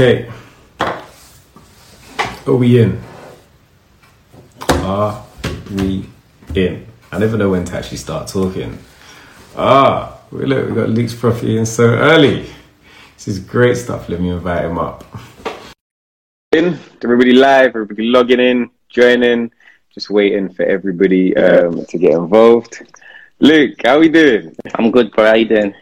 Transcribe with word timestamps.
Okay. 0.00 0.30
Are 2.46 2.54
we 2.54 2.80
in? 2.80 3.02
Are 4.70 5.26
we 5.72 6.08
in? 6.54 6.86
I 7.10 7.18
never 7.18 7.36
know 7.36 7.50
when 7.50 7.64
to 7.64 7.76
actually 7.76 7.96
start 7.96 8.28
talking. 8.28 8.78
Ah, 9.56 10.20
look, 10.30 10.68
we 10.68 10.74
got 10.76 10.88
Luke's 10.90 11.16
property 11.16 11.58
in 11.58 11.66
so 11.66 11.82
early. 11.82 12.48
This 13.16 13.26
is 13.26 13.40
great 13.40 13.76
stuff. 13.76 14.08
Let 14.08 14.20
me 14.20 14.28
invite 14.28 14.66
him 14.66 14.78
up. 14.78 15.02
In, 16.52 16.78
everybody 17.02 17.32
live, 17.32 17.70
everybody 17.70 18.04
logging 18.04 18.38
in, 18.38 18.70
joining, 18.88 19.50
just 19.92 20.10
waiting 20.10 20.48
for 20.48 20.62
everybody 20.62 21.36
um, 21.36 21.84
to 21.86 21.98
get 21.98 22.12
involved. 22.12 22.86
Luke, 23.40 23.74
how 23.82 23.98
we 23.98 24.08
doing? 24.08 24.54
I'm 24.76 24.92
good, 24.92 25.10
bro. 25.10 25.26
How 25.26 25.34
you 25.34 25.48
doing? 25.48 25.74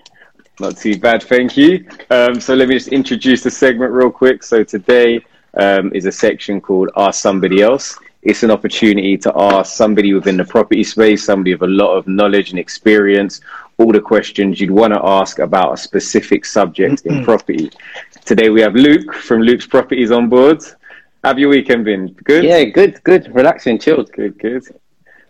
Not 0.59 0.78
too 0.78 0.98
bad, 0.98 1.23
thank 1.23 1.56
you. 1.56 1.87
Um, 2.10 2.41
so 2.41 2.55
let 2.55 2.69
me 2.69 2.74
just 2.74 2.88
introduce 2.88 3.42
the 3.42 3.51
segment 3.51 3.92
real 3.92 4.10
quick. 4.10 4.42
So 4.42 4.64
today 4.64 5.24
um, 5.55 5.92
is 5.95 6.06
a 6.06 6.12
section 6.12 6.60
called 6.60 6.91
Ask 6.97 7.20
Somebody 7.20 7.60
Else. 7.60 7.98
It's 8.23 8.42
an 8.42 8.51
opportunity 8.51 9.16
to 9.19 9.33
ask 9.37 9.77
somebody 9.77 10.14
within 10.14 10.37
the 10.37 10.45
property 10.45 10.83
space, 10.83 11.24
somebody 11.24 11.55
with 11.55 11.62
a 11.62 11.73
lot 11.73 11.95
of 11.95 12.09
knowledge 12.09 12.50
and 12.50 12.59
experience, 12.59 13.41
all 13.77 13.92
the 13.92 14.00
questions 14.00 14.61
you'd 14.61 14.70
want 14.70 14.95
to 14.95 15.00
ask 15.05 15.38
about 15.38 15.74
a 15.74 15.77
specific 15.77 16.45
subject 16.45 17.02
in 17.02 17.23
property. 17.23 17.70
Today 18.25 18.48
we 18.48 18.62
have 18.62 18.75
Luke 18.75 19.12
from 19.14 19.42
Luke's 19.42 19.66
Properties 19.66 20.11
on 20.11 20.28
board. 20.28 20.61
Have 21.23 21.38
your 21.38 21.50
weekend 21.50 21.84
been 21.84 22.12
good? 22.25 22.45
Yeah, 22.45 22.64
good, 22.64 23.02
good. 23.05 23.33
Relaxing, 23.34 23.78
chilled. 23.78 24.11
Good, 24.12 24.38
good. 24.38 24.64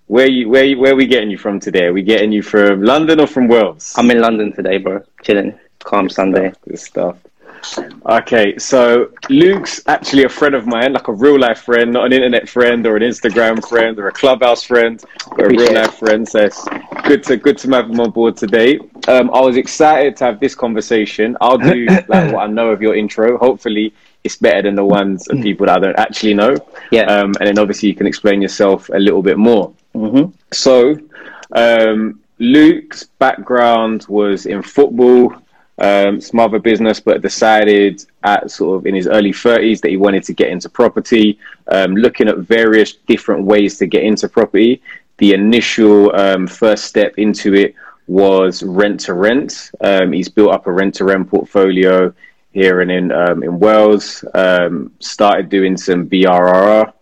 Where 0.09 0.28
you 0.28 0.48
where 0.48 0.65
you, 0.65 0.78
where 0.78 0.92
are 0.92 0.96
we 0.96 1.06
getting 1.06 1.30
you 1.30 1.38
from 1.38 1.59
today? 1.59 1.87
Are 1.87 1.92
we 1.92 2.02
getting 2.02 2.30
you 2.30 2.43
from 2.43 2.82
London 2.82 3.18
or 3.18 3.26
from 3.26 3.49
Wales? 3.49 3.93
I'm 3.96 4.10
in 4.10 4.21
London 4.21 4.52
today, 4.52 4.79
bro. 4.79 5.02
Chilling. 5.23 5.59
Calm 5.80 6.09
Sunday. 6.09 6.52
Good 6.68 6.79
stuff. 6.79 7.18
Okay, 8.09 8.57
so 8.59 9.10
Luke's 9.29 9.82
actually 9.88 10.23
a 10.23 10.29
friend 10.29 10.54
of 10.54 10.66
mine, 10.66 10.93
like 10.93 11.09
a 11.09 11.13
real 11.13 11.38
life 11.38 11.63
friend, 11.63 11.93
not 11.93 12.07
an 12.07 12.13
internet 12.13 12.48
friend 12.48 12.87
or 12.87 12.96
an 12.96 13.02
Instagram 13.02 13.66
friend 13.68 13.98
or 13.98 14.07
a 14.07 14.13
clubhouse 14.13 14.63
friend, 14.63 15.02
but 15.37 15.46
a 15.46 15.48
real 15.48 15.73
life 15.74 15.95
friend. 15.95 16.29
So 16.29 16.41
it's 16.41 16.65
good 17.04 17.24
to 17.24 17.37
good 17.37 17.59
to 17.59 17.70
have 17.70 17.91
him 17.91 17.98
on 17.98 18.13
board 18.13 18.37
today. 18.37 18.79
Um, 19.09 19.30
I 19.35 19.41
was 19.41 19.57
excited 19.57 20.16
to 20.18 20.24
have 20.24 20.38
this 20.38 20.54
conversation. 20.54 21.37
I'll 21.41 21.59
do 21.59 21.87
like 22.09 22.32
what 22.32 22.37
I 22.37 22.46
know 22.46 22.68
of 22.68 22.80
your 22.80 22.95
intro. 22.95 23.37
Hopefully, 23.38 23.93
it's 24.23 24.37
better 24.37 24.63
than 24.63 24.76
the 24.76 24.85
ones 24.85 25.26
of 25.29 25.41
people 25.41 25.66
that 25.66 25.79
I 25.79 25.80
don't 25.80 25.98
actually 25.98 26.35
know. 26.35 26.57
Yeah. 26.93 27.07
Um, 27.07 27.32
and 27.41 27.48
then 27.48 27.59
obviously 27.59 27.88
you 27.88 27.96
can 27.96 28.07
explain 28.07 28.41
yourself 28.41 28.88
a 28.91 28.98
little 28.98 29.23
bit 29.23 29.38
more. 29.38 29.73
Hmm 29.96 30.24
So, 30.52 30.98
um, 31.52 32.20
Luke's 32.38 33.04
background 33.18 34.06
was 34.08 34.46
in 34.46 34.62
football, 34.62 35.34
um, 35.78 36.20
some 36.20 36.40
other 36.40 36.58
business, 36.58 37.00
but 37.00 37.22
decided 37.22 38.04
at 38.22 38.50
sort 38.50 38.78
of 38.78 38.86
in 38.86 38.94
his 38.94 39.06
early 39.06 39.32
30s 39.32 39.80
that 39.80 39.90
he 39.90 39.96
wanted 39.96 40.22
to 40.24 40.34
get 40.34 40.48
into 40.50 40.68
property, 40.68 41.38
um, 41.68 41.96
looking 41.96 42.28
at 42.28 42.38
various 42.38 42.94
different 43.06 43.44
ways 43.44 43.78
to 43.78 43.86
get 43.86 44.02
into 44.02 44.28
property. 44.28 44.82
The 45.18 45.32
initial 45.32 46.14
um, 46.14 46.46
first 46.46 46.84
step 46.84 47.14
into 47.16 47.54
it 47.54 47.74
was 48.06 48.62
rent 48.62 49.00
to 49.00 49.14
rent. 49.14 49.70
He's 50.12 50.28
built 50.28 50.52
up 50.52 50.66
a 50.66 50.72
rent 50.72 50.94
to 50.96 51.04
rent 51.04 51.30
portfolio 51.30 52.12
here 52.52 52.80
and 52.80 52.90
in 52.90 53.12
um, 53.12 53.42
in 53.42 53.58
Wales. 53.58 54.24
Um, 54.34 54.92
started 55.00 55.48
doing 55.48 55.76
some 55.76 56.06
BRRR 56.08 56.92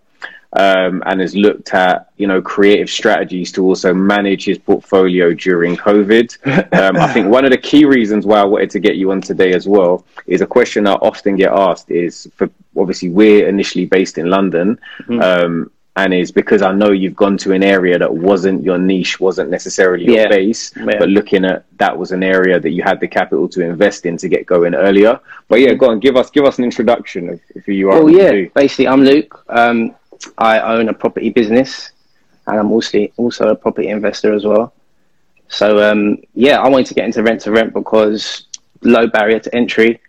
um, 0.55 1.03
and 1.07 1.21
has 1.21 1.35
looked 1.35 1.75
at 1.75 2.11
you 2.17 2.27
know 2.27 2.41
creative 2.41 2.89
strategies 2.89 3.53
to 3.53 3.65
also 3.65 3.93
manage 3.93 4.45
his 4.45 4.59
portfolio 4.59 5.33
during 5.35 5.77
COVID. 5.77 6.37
Um, 6.85 6.97
I 6.97 7.13
think 7.13 7.29
one 7.29 7.45
of 7.45 7.51
the 7.51 7.59
key 7.59 7.85
reasons 7.85 8.27
why 8.27 8.41
I 8.41 8.45
wanted 8.45 8.71
to 8.71 8.81
get 8.81 8.97
you 8.97 9.11
on 9.11 9.21
today 9.21 9.53
as 9.53 9.67
well 9.69 10.05
is 10.27 10.41
a 10.41 10.47
question 10.47 10.87
I 10.87 10.95
often 10.95 11.37
get 11.37 11.53
asked 11.53 11.91
is 11.91 12.29
for 12.37 12.49
obviously 12.77 13.11
we're 13.11 13.49
initially 13.49 13.87
based 13.87 14.19
in 14.19 14.29
London. 14.29 14.79
Um, 15.09 15.71
and 15.97 16.13
is 16.13 16.33
because 16.33 16.61
I 16.63 16.73
know 16.73 16.91
you've 16.91 17.15
gone 17.15 17.37
to 17.39 17.53
an 17.53 17.63
area 17.63 17.97
that 17.99 18.13
wasn't 18.13 18.65
your 18.65 18.79
niche, 18.79 19.21
wasn't 19.21 19.51
necessarily 19.51 20.05
your 20.07 20.17
Yeah. 20.17 20.29
base, 20.29 20.73
Yeah. 20.77 20.97
but 20.99 21.09
looking 21.09 21.45
at 21.45 21.65
that 21.79 21.97
was 21.97 22.11
an 22.11 22.25
area 22.25 22.59
that 22.59 22.71
you 22.71 22.83
had 22.83 22.99
the 22.99 23.07
capital 23.07 23.49
to 23.51 23.61
invest 23.63 24.05
in 24.05 24.17
to 24.17 24.29
get 24.29 24.45
going 24.45 24.75
earlier. 24.75 25.21
But 25.49 25.61
yeah, 25.61 25.75
go 25.75 25.91
on, 25.91 26.01
give 26.01 26.17
us 26.17 26.31
give 26.31 26.45
us 26.45 26.59
an 26.59 26.65
introduction 26.65 27.29
of, 27.29 27.41
who 27.65 27.73
you 27.73 27.91
are. 27.91 27.99
Well, 27.99 28.09
and 28.09 28.17
what 28.17 28.35
you 28.35 28.43
yeah. 28.43 28.49
Basically, 28.55 28.89
I'm 28.89 29.05
Luke. 29.05 29.45
Um, 29.49 29.95
I 30.39 30.61
own 30.61 30.89
a 30.89 30.95
property 30.95 31.31
business, 31.31 31.91
and 32.47 32.59
I'm 32.59 32.73
also 32.73 33.07
also 33.17 33.49
a 33.49 33.55
property 33.55 33.89
investor 33.89 34.35
as 34.35 34.45
well. 34.45 34.73
So 35.49 35.91
um, 35.91 36.19
yeah, 36.35 36.61
I 36.61 36.69
wanted 36.69 36.87
to 36.87 36.95
get 36.95 37.05
into 37.05 37.23
rent 37.23 37.41
to 37.43 37.53
rent 37.53 37.73
because 37.75 38.47
low 38.83 39.07
barrier 39.07 39.39
to 39.41 39.55
entry. 39.55 40.01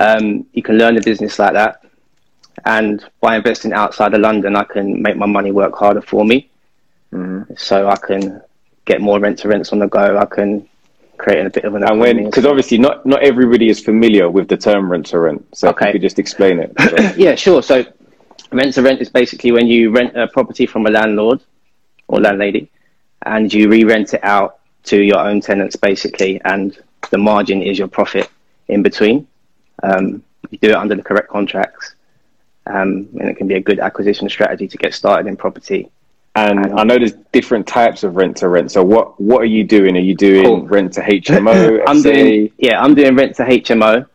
Um, 0.00 0.46
you 0.52 0.62
can 0.62 0.78
learn 0.78 0.96
a 0.96 1.02
business 1.02 1.38
like 1.38 1.52
that, 1.54 1.84
and 2.64 3.04
by 3.20 3.36
investing 3.36 3.72
outside 3.72 4.14
of 4.14 4.20
London, 4.20 4.54
I 4.56 4.64
can 4.64 5.02
make 5.02 5.16
my 5.16 5.26
money 5.26 5.50
work 5.50 5.74
harder 5.76 6.00
for 6.02 6.24
me. 6.24 6.48
So 7.56 7.88
I 7.88 7.96
can 7.96 8.40
get 8.86 9.00
more 9.00 9.20
rent 9.20 9.38
to 9.40 9.48
rents 9.48 9.72
on 9.72 9.78
the 9.78 9.86
go. 9.86 10.18
I 10.18 10.24
can 10.26 10.68
create 11.16 11.46
a 11.46 11.50
bit 11.50 11.64
of 11.64 11.74
an 11.74 11.84
And 11.84 12.00
when, 12.00 12.24
because 12.24 12.44
obviously 12.44 12.78
not 12.78 13.06
not 13.06 13.22
everybody 13.22 13.68
is 13.68 13.80
familiar 13.80 14.28
with 14.28 14.48
the 14.48 14.56
term 14.56 14.90
rent 14.90 15.06
to 15.06 15.20
rent, 15.20 15.46
so 15.54 15.68
if 15.68 15.74
Okay. 15.76 15.86
you 15.86 15.92
could 15.92 16.02
just 16.02 16.18
explain 16.18 16.58
it. 16.58 16.72
Yeah, 17.16 17.34
sure. 17.36 17.62
So 17.62 17.84
rent 18.54 18.74
to 18.74 18.82
rent 18.82 19.00
is 19.00 19.08
basically 19.08 19.52
when 19.52 19.66
you 19.66 19.90
rent 19.90 20.16
a 20.16 20.26
property 20.28 20.66
from 20.66 20.86
a 20.86 20.90
landlord 20.90 21.40
or 22.08 22.20
landlady 22.20 22.70
and 23.22 23.52
you 23.52 23.68
re-rent 23.68 24.14
it 24.14 24.22
out 24.22 24.58
to 24.84 25.00
your 25.00 25.18
own 25.18 25.40
tenants 25.40 25.76
basically 25.76 26.40
and 26.44 26.78
the 27.10 27.18
margin 27.18 27.62
is 27.62 27.78
your 27.78 27.88
profit 27.88 28.30
in 28.68 28.82
between. 28.82 29.26
Um, 29.82 30.22
you 30.50 30.58
do 30.58 30.70
it 30.70 30.76
under 30.76 30.94
the 30.94 31.02
correct 31.02 31.28
contracts 31.28 31.94
um, 32.66 33.08
and 33.20 33.28
it 33.28 33.36
can 33.36 33.46
be 33.46 33.54
a 33.54 33.60
good 33.60 33.80
acquisition 33.80 34.28
strategy 34.28 34.68
to 34.68 34.76
get 34.76 34.94
started 34.94 35.26
in 35.26 35.36
property. 35.36 35.90
And 36.36 36.72
I 36.78 36.82
know 36.82 36.98
there's 36.98 37.12
different 37.32 37.66
types 37.66 38.02
of 38.02 38.16
rent 38.16 38.38
to 38.38 38.48
rent. 38.48 38.72
So 38.72 38.82
what 38.82 39.20
what 39.20 39.40
are 39.42 39.46
you 39.46 39.62
doing? 39.62 39.96
Are 39.96 40.00
you 40.00 40.16
doing 40.16 40.42
Cool. 40.42 40.66
rent 40.66 40.92
to 40.94 41.00
HMO? 41.00 41.82
I'm 41.86 42.02
doing 42.02 42.50
yeah, 42.58 42.80
I'm 42.82 42.94
doing 42.94 43.14
rent 43.14 43.36
to 43.36 43.44
HMO. 43.44 44.06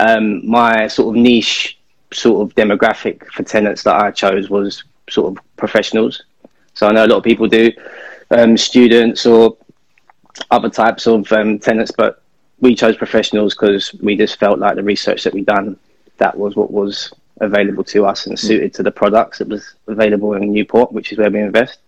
Um, 0.00 0.48
my 0.48 0.86
sort 0.86 1.16
of 1.16 1.20
niche 1.20 1.77
sort 2.12 2.42
of 2.42 2.54
demographic 2.54 3.26
for 3.32 3.42
tenants 3.42 3.82
that 3.82 3.94
I 3.96 4.10
chose 4.10 4.48
was 4.50 4.84
sort 5.10 5.36
of 5.36 5.44
professionals. 5.56 6.24
So 6.74 6.86
I 6.86 6.92
know 6.92 7.04
a 7.04 7.08
lot 7.08 7.18
of 7.18 7.24
people 7.24 7.46
do 7.48 7.70
um, 8.30 8.56
students 8.56 9.26
or 9.26 9.56
other 10.50 10.70
types 10.70 11.06
of 11.06 11.30
um, 11.32 11.58
tenants, 11.58 11.90
but 11.90 12.22
we 12.60 12.74
chose 12.74 12.96
professionals 12.96 13.54
because 13.54 13.92
we 14.02 14.16
just 14.16 14.38
felt 14.38 14.58
like 14.58 14.76
the 14.76 14.82
research 14.82 15.24
that 15.24 15.34
we 15.34 15.42
done 15.42 15.76
that 16.18 16.36
was 16.36 16.56
what 16.56 16.70
was 16.70 17.12
available 17.40 17.84
to 17.84 18.04
us 18.04 18.26
and 18.26 18.38
suited 18.38 18.74
to 18.74 18.82
the 18.82 18.90
products 18.90 19.38
that 19.38 19.48
was 19.48 19.74
available 19.86 20.34
in 20.34 20.52
Newport, 20.52 20.92
which 20.92 21.12
is 21.12 21.18
where 21.18 21.30
we 21.30 21.40
invest. 21.40 21.78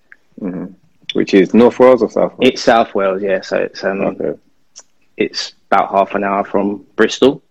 which 1.12 1.34
is 1.34 1.52
North 1.54 1.78
Wales 1.80 2.02
or 2.02 2.10
South 2.10 2.38
Wales? 2.38 2.52
It's 2.52 2.62
South 2.62 2.94
Wales, 2.94 3.22
yeah. 3.22 3.40
So 3.40 3.56
it's 3.58 3.82
um, 3.84 4.00
Okay. 4.00 4.38
it's 5.16 5.54
about 5.70 5.90
half 5.90 6.14
an 6.14 6.24
hour 6.24 6.44
from 6.44 6.84
Bristol. 6.96 7.42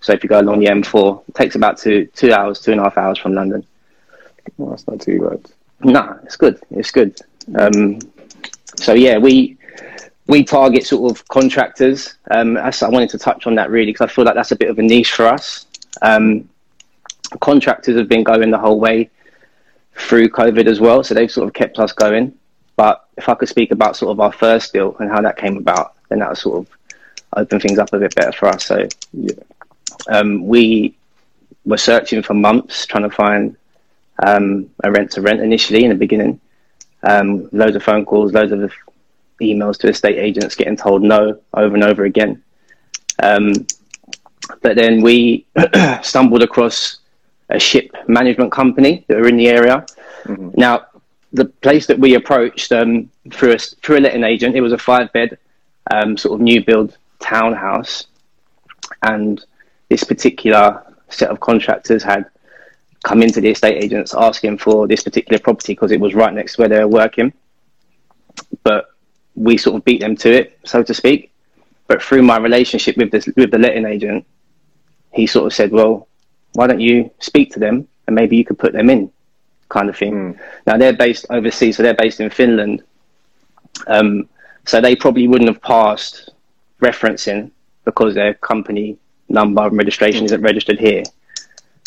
So 0.00 0.12
if 0.12 0.22
you 0.22 0.28
go 0.28 0.40
along 0.40 0.60
the 0.60 0.66
M4, 0.66 1.28
it 1.28 1.34
takes 1.34 1.54
about 1.54 1.78
two 1.78 2.06
two 2.14 2.32
hours, 2.32 2.60
two 2.60 2.72
and 2.72 2.80
a 2.80 2.84
half 2.84 2.96
hours 2.96 3.18
from 3.18 3.34
London. 3.34 3.64
Well, 4.56 4.70
that's 4.70 4.86
not 4.86 5.00
too 5.00 5.20
bad. 5.28 5.50
No, 5.82 6.18
it's 6.24 6.36
good. 6.36 6.60
It's 6.70 6.90
good. 6.90 7.18
Um, 7.58 7.98
so 8.76 8.94
yeah, 8.94 9.18
we 9.18 9.58
we 10.26 10.44
target 10.44 10.86
sort 10.86 11.10
of 11.10 11.26
contractors. 11.28 12.16
Um, 12.30 12.56
I 12.56 12.72
wanted 12.82 13.10
to 13.10 13.18
touch 13.18 13.46
on 13.46 13.54
that 13.56 13.70
really 13.70 13.92
because 13.92 14.08
I 14.08 14.12
feel 14.12 14.24
like 14.24 14.34
that's 14.34 14.52
a 14.52 14.56
bit 14.56 14.70
of 14.70 14.78
a 14.78 14.82
niche 14.82 15.12
for 15.12 15.26
us. 15.26 15.66
Um, 16.02 16.48
contractors 17.40 17.96
have 17.96 18.08
been 18.08 18.24
going 18.24 18.50
the 18.50 18.58
whole 18.58 18.80
way 18.80 19.10
through 19.96 20.28
COVID 20.28 20.66
as 20.66 20.80
well, 20.80 21.02
so 21.02 21.14
they've 21.14 21.30
sort 21.30 21.48
of 21.48 21.54
kept 21.54 21.78
us 21.78 21.92
going. 21.92 22.32
But 22.76 23.04
if 23.16 23.28
I 23.28 23.34
could 23.34 23.48
speak 23.48 23.72
about 23.72 23.96
sort 23.96 24.12
of 24.12 24.20
our 24.20 24.32
first 24.32 24.72
deal 24.72 24.96
and 25.00 25.10
how 25.10 25.20
that 25.20 25.36
came 25.36 25.56
about, 25.58 25.94
then 26.08 26.20
that 26.20 26.30
would 26.30 26.38
sort 26.38 26.58
of 26.66 26.76
open 27.36 27.60
things 27.60 27.78
up 27.78 27.92
a 27.92 27.98
bit 27.98 28.14
better 28.14 28.32
for 28.32 28.48
us. 28.48 28.64
So 28.64 28.88
Yeah. 29.12 29.34
Um, 30.08 30.46
we 30.46 30.96
were 31.64 31.76
searching 31.76 32.22
for 32.22 32.34
months 32.34 32.86
trying 32.86 33.08
to 33.08 33.14
find 33.14 33.56
um, 34.26 34.70
a 34.84 34.90
rent 34.90 35.10
to 35.12 35.20
rent 35.20 35.40
initially 35.40 35.84
in 35.84 35.90
the 35.90 35.96
beginning. 35.96 36.40
Um, 37.02 37.48
loads 37.52 37.76
of 37.76 37.82
phone 37.82 38.04
calls, 38.04 38.32
loads 38.32 38.52
of 38.52 38.72
emails 39.40 39.78
to 39.78 39.88
estate 39.88 40.18
agents 40.18 40.54
getting 40.54 40.76
told 40.76 41.02
no 41.02 41.40
over 41.54 41.74
and 41.74 41.84
over 41.84 42.04
again. 42.04 42.42
Um, 43.22 43.52
but 44.62 44.76
then 44.76 45.00
we 45.00 45.46
stumbled 46.02 46.42
across 46.42 46.98
a 47.48 47.58
ship 47.58 47.94
management 48.06 48.52
company 48.52 49.04
that 49.08 49.16
were 49.16 49.28
in 49.28 49.36
the 49.36 49.48
area. 49.48 49.84
Now, 50.26 50.86
the 51.32 51.46
place 51.46 51.86
that 51.86 51.98
we 51.98 52.14
approached 52.14 52.72
um, 52.72 53.10
through 53.32 53.52
a 53.52 53.58
through 53.58 53.98
a 53.98 54.00
letting 54.00 54.24
agent, 54.24 54.56
it 54.56 54.60
was 54.60 54.72
a 54.72 54.78
five 54.78 55.12
bed 55.12 55.38
um, 55.90 56.16
sort 56.16 56.34
of 56.34 56.40
new 56.40 56.64
build 56.64 56.96
townhouse, 57.20 58.06
and 59.02 59.44
this 59.90 60.04
particular 60.04 60.82
set 61.10 61.28
of 61.28 61.40
contractors 61.40 62.02
had 62.02 62.24
come 63.02 63.22
into 63.22 63.40
the 63.40 63.50
estate 63.50 63.82
agents 63.82 64.14
asking 64.14 64.56
for 64.56 64.86
this 64.86 65.02
particular 65.02 65.38
property 65.38 65.74
because 65.74 65.92
it 65.92 66.00
was 66.00 66.14
right 66.14 66.32
next 66.32 66.54
to 66.54 66.62
where 66.62 66.68
they 66.68 66.78
were 66.78 66.88
working. 66.88 67.32
But 68.62 68.86
we 69.34 69.58
sort 69.58 69.76
of 69.76 69.84
beat 69.84 70.00
them 70.00 70.16
to 70.16 70.32
it, 70.32 70.58
so 70.64 70.82
to 70.82 70.94
speak. 70.94 71.32
But 71.86 72.02
through 72.02 72.22
my 72.22 72.38
relationship 72.38 72.96
with 72.96 73.10
this 73.10 73.26
with 73.36 73.50
the 73.50 73.58
letting 73.58 73.84
agent, 73.84 74.24
he 75.12 75.26
sort 75.26 75.46
of 75.46 75.52
said, 75.52 75.72
"Well, 75.72 76.08
why 76.52 76.66
don't 76.66 76.80
you 76.80 77.10
speak 77.18 77.52
to 77.52 77.58
them 77.58 77.88
and 78.06 78.14
maybe 78.14 78.36
you 78.36 78.44
could 78.44 78.58
put 78.58 78.72
them 78.72 78.90
in, 78.90 79.10
kind 79.68 79.88
of 79.88 79.96
thing. 79.96 80.34
Mm. 80.34 80.40
Now 80.66 80.76
they're 80.76 80.92
based 80.92 81.26
overseas, 81.30 81.76
so 81.76 81.82
they're 81.82 81.94
based 81.94 82.20
in 82.20 82.30
Finland. 82.30 82.82
Um, 83.86 84.28
so 84.66 84.80
they 84.80 84.94
probably 84.94 85.26
wouldn't 85.28 85.48
have 85.48 85.62
passed 85.62 86.30
referencing 86.82 87.50
because 87.84 88.14
their 88.14 88.34
company 88.34 88.98
number 89.30 89.66
and 89.66 89.76
registration 89.76 90.24
isn't 90.24 90.42
registered 90.42 90.78
here. 90.78 91.02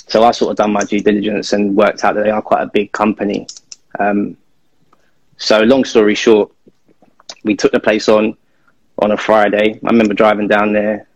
So 0.07 0.23
I 0.23 0.31
sort 0.31 0.51
of 0.51 0.57
done 0.57 0.73
my 0.73 0.83
due 0.83 1.01
diligence 1.01 1.53
and 1.53 1.75
worked 1.75 2.03
out 2.03 2.15
that 2.15 2.23
they 2.23 2.29
are 2.29 2.41
quite 2.41 2.61
a 2.61 2.67
big 2.67 2.91
company. 2.91 3.47
Um, 3.99 4.37
so 5.37 5.59
long 5.61 5.85
story 5.85 6.15
short, 6.15 6.51
we 7.43 7.55
took 7.55 7.71
the 7.71 7.79
place 7.79 8.09
on 8.09 8.37
on 8.99 9.11
a 9.11 9.17
Friday. 9.17 9.79
I 9.83 9.89
remember 9.89 10.13
driving 10.13 10.47
down 10.47 10.73
there, 10.73 11.07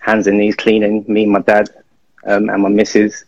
hands 0.00 0.26
and 0.26 0.38
knees 0.38 0.56
cleaning, 0.56 1.04
me 1.08 1.24
and 1.24 1.32
my 1.32 1.40
dad 1.40 1.68
um, 2.26 2.48
and 2.48 2.62
my 2.62 2.68
missus. 2.68 3.24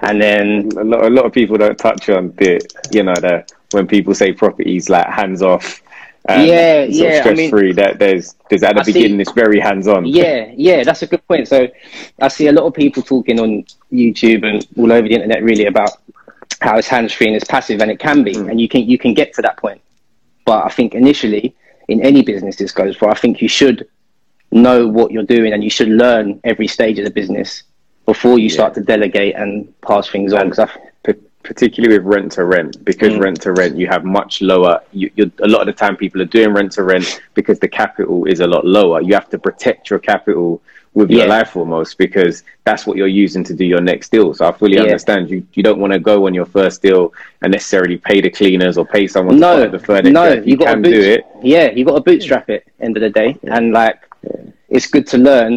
And 0.00 0.20
then 0.20 0.70
a 0.76 0.84
lot, 0.84 1.04
a 1.04 1.10
lot 1.10 1.24
of 1.26 1.32
people 1.32 1.56
don't 1.56 1.78
touch 1.78 2.08
on 2.08 2.32
the, 2.32 2.60
you 2.90 3.02
know, 3.02 3.14
the 3.14 3.46
when 3.70 3.86
people 3.86 4.14
say 4.14 4.32
properties 4.32 4.88
like 4.88 5.06
hands 5.06 5.42
off. 5.42 5.82
And 6.28 6.46
Yeah, 6.46 6.82
yeah, 6.84 7.22
I 7.24 7.32
mean- 7.34 7.50
free. 7.50 7.72
That 7.72 7.98
there's 7.98 8.34
there's 8.50 8.62
at 8.62 8.74
the 8.74 8.80
I 8.80 8.84
see- 8.84 8.92
beginning 8.92 9.20
it's 9.20 9.32
very 9.32 9.58
hands 9.60 9.88
on. 9.88 10.04
Yeah, 10.06 10.52
yeah, 10.54 10.84
that's 10.84 11.02
a 11.02 11.06
good 11.06 11.26
point. 11.26 11.48
So 11.48 11.68
I 12.20 12.28
see 12.28 12.48
a 12.48 12.52
lot 12.52 12.64
of 12.66 12.74
people 12.74 13.02
talking 13.02 13.40
on 13.40 13.64
YouTube 13.92 14.44
and 14.44 14.66
all 14.76 14.92
over 14.92 15.08
the 15.08 15.14
internet 15.14 15.42
really 15.42 15.66
about 15.66 15.90
how 16.60 16.76
it's 16.76 16.88
hands 16.88 17.12
free 17.12 17.28
and 17.28 17.36
it's 17.36 17.44
passive 17.46 17.80
and 17.80 17.90
it 17.90 17.98
can 17.98 18.24
be 18.24 18.34
mm. 18.34 18.50
and 18.50 18.60
you 18.60 18.68
can 18.68 18.82
you 18.82 18.98
can 18.98 19.14
get 19.14 19.32
to 19.34 19.42
that 19.42 19.56
point. 19.56 19.80
But 20.44 20.64
I 20.66 20.68
think 20.68 20.94
initially 20.94 21.54
in 21.88 22.02
any 22.02 22.22
business 22.22 22.56
this 22.56 22.72
goes 22.72 22.96
for, 22.96 23.08
I 23.10 23.14
think 23.14 23.40
you 23.40 23.48
should 23.48 23.88
know 24.52 24.86
what 24.86 25.10
you're 25.12 25.22
doing 25.36 25.52
and 25.52 25.62
you 25.64 25.70
should 25.70 25.88
learn 25.88 26.40
every 26.44 26.66
stage 26.66 26.98
of 26.98 27.04
the 27.04 27.10
business 27.10 27.62
before 28.06 28.38
you 28.38 28.48
start 28.50 28.74
to 28.74 28.80
delegate 28.82 29.34
and 29.36 29.72
pass 29.82 30.08
things 30.08 30.32
on. 30.32 30.48
'Cause 30.50 30.58
I, 30.58 30.66
P- 30.66 30.80
particularly 31.48 31.96
with 31.96 32.06
rent 32.06 32.30
to 32.32 32.44
rent 32.44 32.72
because 32.84 33.12
Mm. 33.14 33.20
rent 33.24 33.40
to 33.40 33.52
rent 33.52 33.74
you 33.80 33.86
have 33.94 34.04
much 34.04 34.42
lower 34.42 34.74
you, 34.92 35.10
you're, 35.16 35.30
a 35.48 35.48
lot 35.48 35.60
of 35.62 35.66
the 35.66 35.72
time 35.84 35.96
people 35.96 36.20
are 36.20 36.32
doing 36.36 36.50
rent 36.52 36.70
to 36.72 36.82
rent 36.82 37.06
because 37.38 37.58
the 37.58 37.66
capital 37.82 38.26
is 38.26 38.40
a 38.40 38.46
lot 38.54 38.66
lower 38.66 39.00
you 39.00 39.14
have 39.14 39.30
to 39.30 39.38
protect 39.38 39.88
your 39.90 39.98
capital 39.98 40.60
with 40.92 41.08
your 41.10 41.22
Yeah. 41.24 41.36
life 41.38 41.56
almost 41.56 41.96
because 41.96 42.34
that's 42.66 42.86
what 42.86 42.94
you're 42.98 43.14
using 43.26 43.42
to 43.50 43.54
do 43.54 43.64
your 43.74 43.80
next 43.92 44.06
deal 44.14 44.28
so 44.34 44.42
i 44.46 44.52
fully 44.60 44.74
Yeah. 44.76 44.82
understand 44.88 45.30
you 45.30 45.38
you 45.56 45.62
don't 45.68 45.80
want 45.84 45.92
to 45.94 46.00
go 46.10 46.16
on 46.26 46.34
your 46.40 46.48
first 46.58 46.82
deal 46.82 47.02
and 47.40 47.48
necessarily 47.58 47.96
pay 47.96 48.18
the 48.20 48.32
cleaners 48.38 48.76
or 48.76 48.84
pay 48.96 49.06
someone 49.06 49.36
to 49.36 49.40
no, 49.40 49.54
put 49.62 49.72
the 49.72 49.84
furniture 49.90 50.12
no, 50.20 50.24
If 50.40 50.46
you, 50.46 50.56
got 50.58 50.68
can 50.68 50.82
to 50.82 50.90
do 50.90 51.00
it 51.14 51.22
Yeah, 51.54 51.66
you 51.76 51.82
got 51.90 51.94
to 52.00 52.04
bootstrap 52.10 52.46
it. 52.56 52.62
End 52.86 52.94
of 52.98 53.02
the 53.06 53.12
day, 53.22 53.30
and 53.56 53.64
like, 53.82 53.98
it's 54.68 54.86
good 54.94 55.06
to 55.12 55.18
learn 55.30 55.52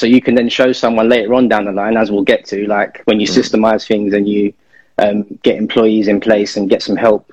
so 0.00 0.04
you 0.14 0.20
can 0.26 0.34
then 0.34 0.48
show 0.58 0.70
someone 0.72 1.08
later 1.14 1.32
on 1.38 1.44
down 1.52 1.64
the 1.70 1.72
line, 1.82 1.96
as 2.02 2.06
we'll 2.12 2.28
get 2.34 2.42
to, 2.52 2.58
like 2.78 3.02
when 3.08 3.16
Mm. 3.18 3.22
you 3.22 3.28
systemize 3.38 3.82
things 3.92 4.10
and 4.18 4.24
you 4.34 4.42
um, 4.98 5.24
get 5.42 5.56
employees 5.56 6.08
in 6.08 6.20
place 6.20 6.56
and 6.56 6.70
get 6.70 6.82
some 6.82 6.96
help. 6.96 7.32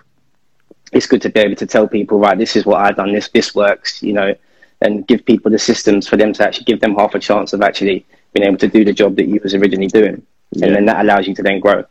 It's 0.91 1.07
good 1.07 1.21
to 1.23 1.29
be 1.29 1.39
able 1.39 1.55
to 1.55 1.65
tell 1.65 1.87
people, 1.87 2.19
right, 2.19 2.37
this 2.37 2.55
is 2.55 2.65
what 2.65 2.81
I've 2.81 2.95
done, 2.95 3.13
this 3.13 3.29
this 3.29 3.55
works, 3.55 4.03
you 4.03 4.13
know, 4.13 4.35
and 4.81 5.07
give 5.07 5.25
people 5.25 5.49
the 5.49 5.59
systems 5.59 6.07
for 6.07 6.17
them 6.17 6.33
to 6.33 6.43
actually 6.45 6.65
give 6.65 6.81
them 6.81 6.95
half 6.95 7.15
a 7.15 7.19
chance 7.19 7.53
of 7.53 7.61
actually 7.61 8.05
being 8.33 8.47
able 8.47 8.57
to 8.57 8.67
do 8.67 8.83
the 8.85 8.93
job 8.93 9.15
that 9.15 9.27
you 9.27 9.39
was 9.41 9.53
originally 9.55 9.87
doing, 9.87 10.21
Yeah. 10.51 10.67
and 10.67 10.75
then 10.75 10.85
that 10.85 10.99
allows 11.03 11.27
you 11.27 11.35
to 11.35 11.43
then 11.43 11.59
grow. 11.59 11.83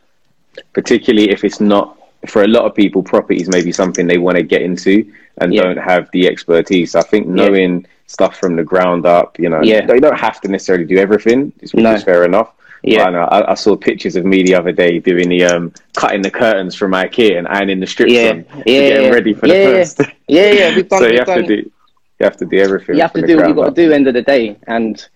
particularly 0.73 1.31
if 1.31 1.43
it's 1.43 1.59
not 1.59 1.97
for 2.27 2.43
a 2.43 2.47
lot 2.47 2.63
of 2.63 2.75
people 2.75 3.01
properties 3.01 3.49
may 3.49 3.63
be 3.63 3.71
something 3.71 4.05
they 4.05 4.19
want 4.19 4.37
to 4.37 4.43
get 4.43 4.61
into 4.61 5.03
and 5.39 5.51
Yeah. 5.51 5.63
don't 5.63 5.77
have 5.77 6.07
the 6.13 6.27
expertise 6.27 6.93
i 6.93 7.01
think 7.01 7.25
Yeah. 7.25 7.33
knowing 7.33 7.87
stuff 8.05 8.37
from 8.39 8.55
the 8.55 8.63
ground 8.63 9.07
up 9.07 9.39
you 9.39 9.49
know 9.49 9.61
Yeah. 9.63 9.83
they 9.87 9.99
don't 9.99 10.19
have 10.27 10.39
to 10.41 10.47
necessarily 10.47 10.85
do 10.85 10.97
everything 10.99 11.51
which 11.59 11.73
No. 11.73 11.93
is 11.95 12.03
fair 12.03 12.23
enough 12.23 12.51
Yeah. 12.83 13.03
I, 13.09 13.51
I, 13.51 13.53
saw 13.53 13.77
pictures 13.77 14.15
of 14.17 14.25
me 14.25 14.43
the 14.43 14.55
other 14.55 14.73
day 14.73 14.99
doing 14.99 15.29
the 15.29 15.45
um 15.45 15.73
cutting 15.95 16.21
the 16.21 16.29
curtains 16.29 16.75
from 16.75 16.91
ikea 16.91 17.37
and 17.37 17.47
ironing 17.47 17.79
the 17.79 17.87
strips 17.87 18.11
Yeah, 18.11 18.29
on 18.31 18.43
to 18.43 18.57
yeah, 18.57 18.63
get 18.63 18.97
'em 18.97 19.03
yeah. 19.03 19.09
ready 19.09 19.33
for 19.33 19.47
Yeah, 19.47 19.53
the 19.53 19.71
first 19.71 20.01
Yeah, 20.27 20.51
yeah, 20.51 20.75
we've 20.75 20.89
done. 20.89 20.99
so 21.01 21.07
you 21.07 21.17
have 21.19 21.27
done, 21.27 21.41
to 21.43 21.47
do 21.47 21.55
you 21.55 22.23
have 22.23 22.37
to 22.37 22.45
do 22.45 22.57
everything 22.57 22.95
you 22.95 23.01
have 23.01 23.13
to 23.13 23.25
do 23.25 23.37
what 23.37 23.47
you 23.47 23.55
got 23.55 23.75
to 23.75 23.87
do 23.87 23.91
end 23.93 24.07
of 24.07 24.13
the 24.13 24.21
day, 24.21 24.57
and 24.67 25.07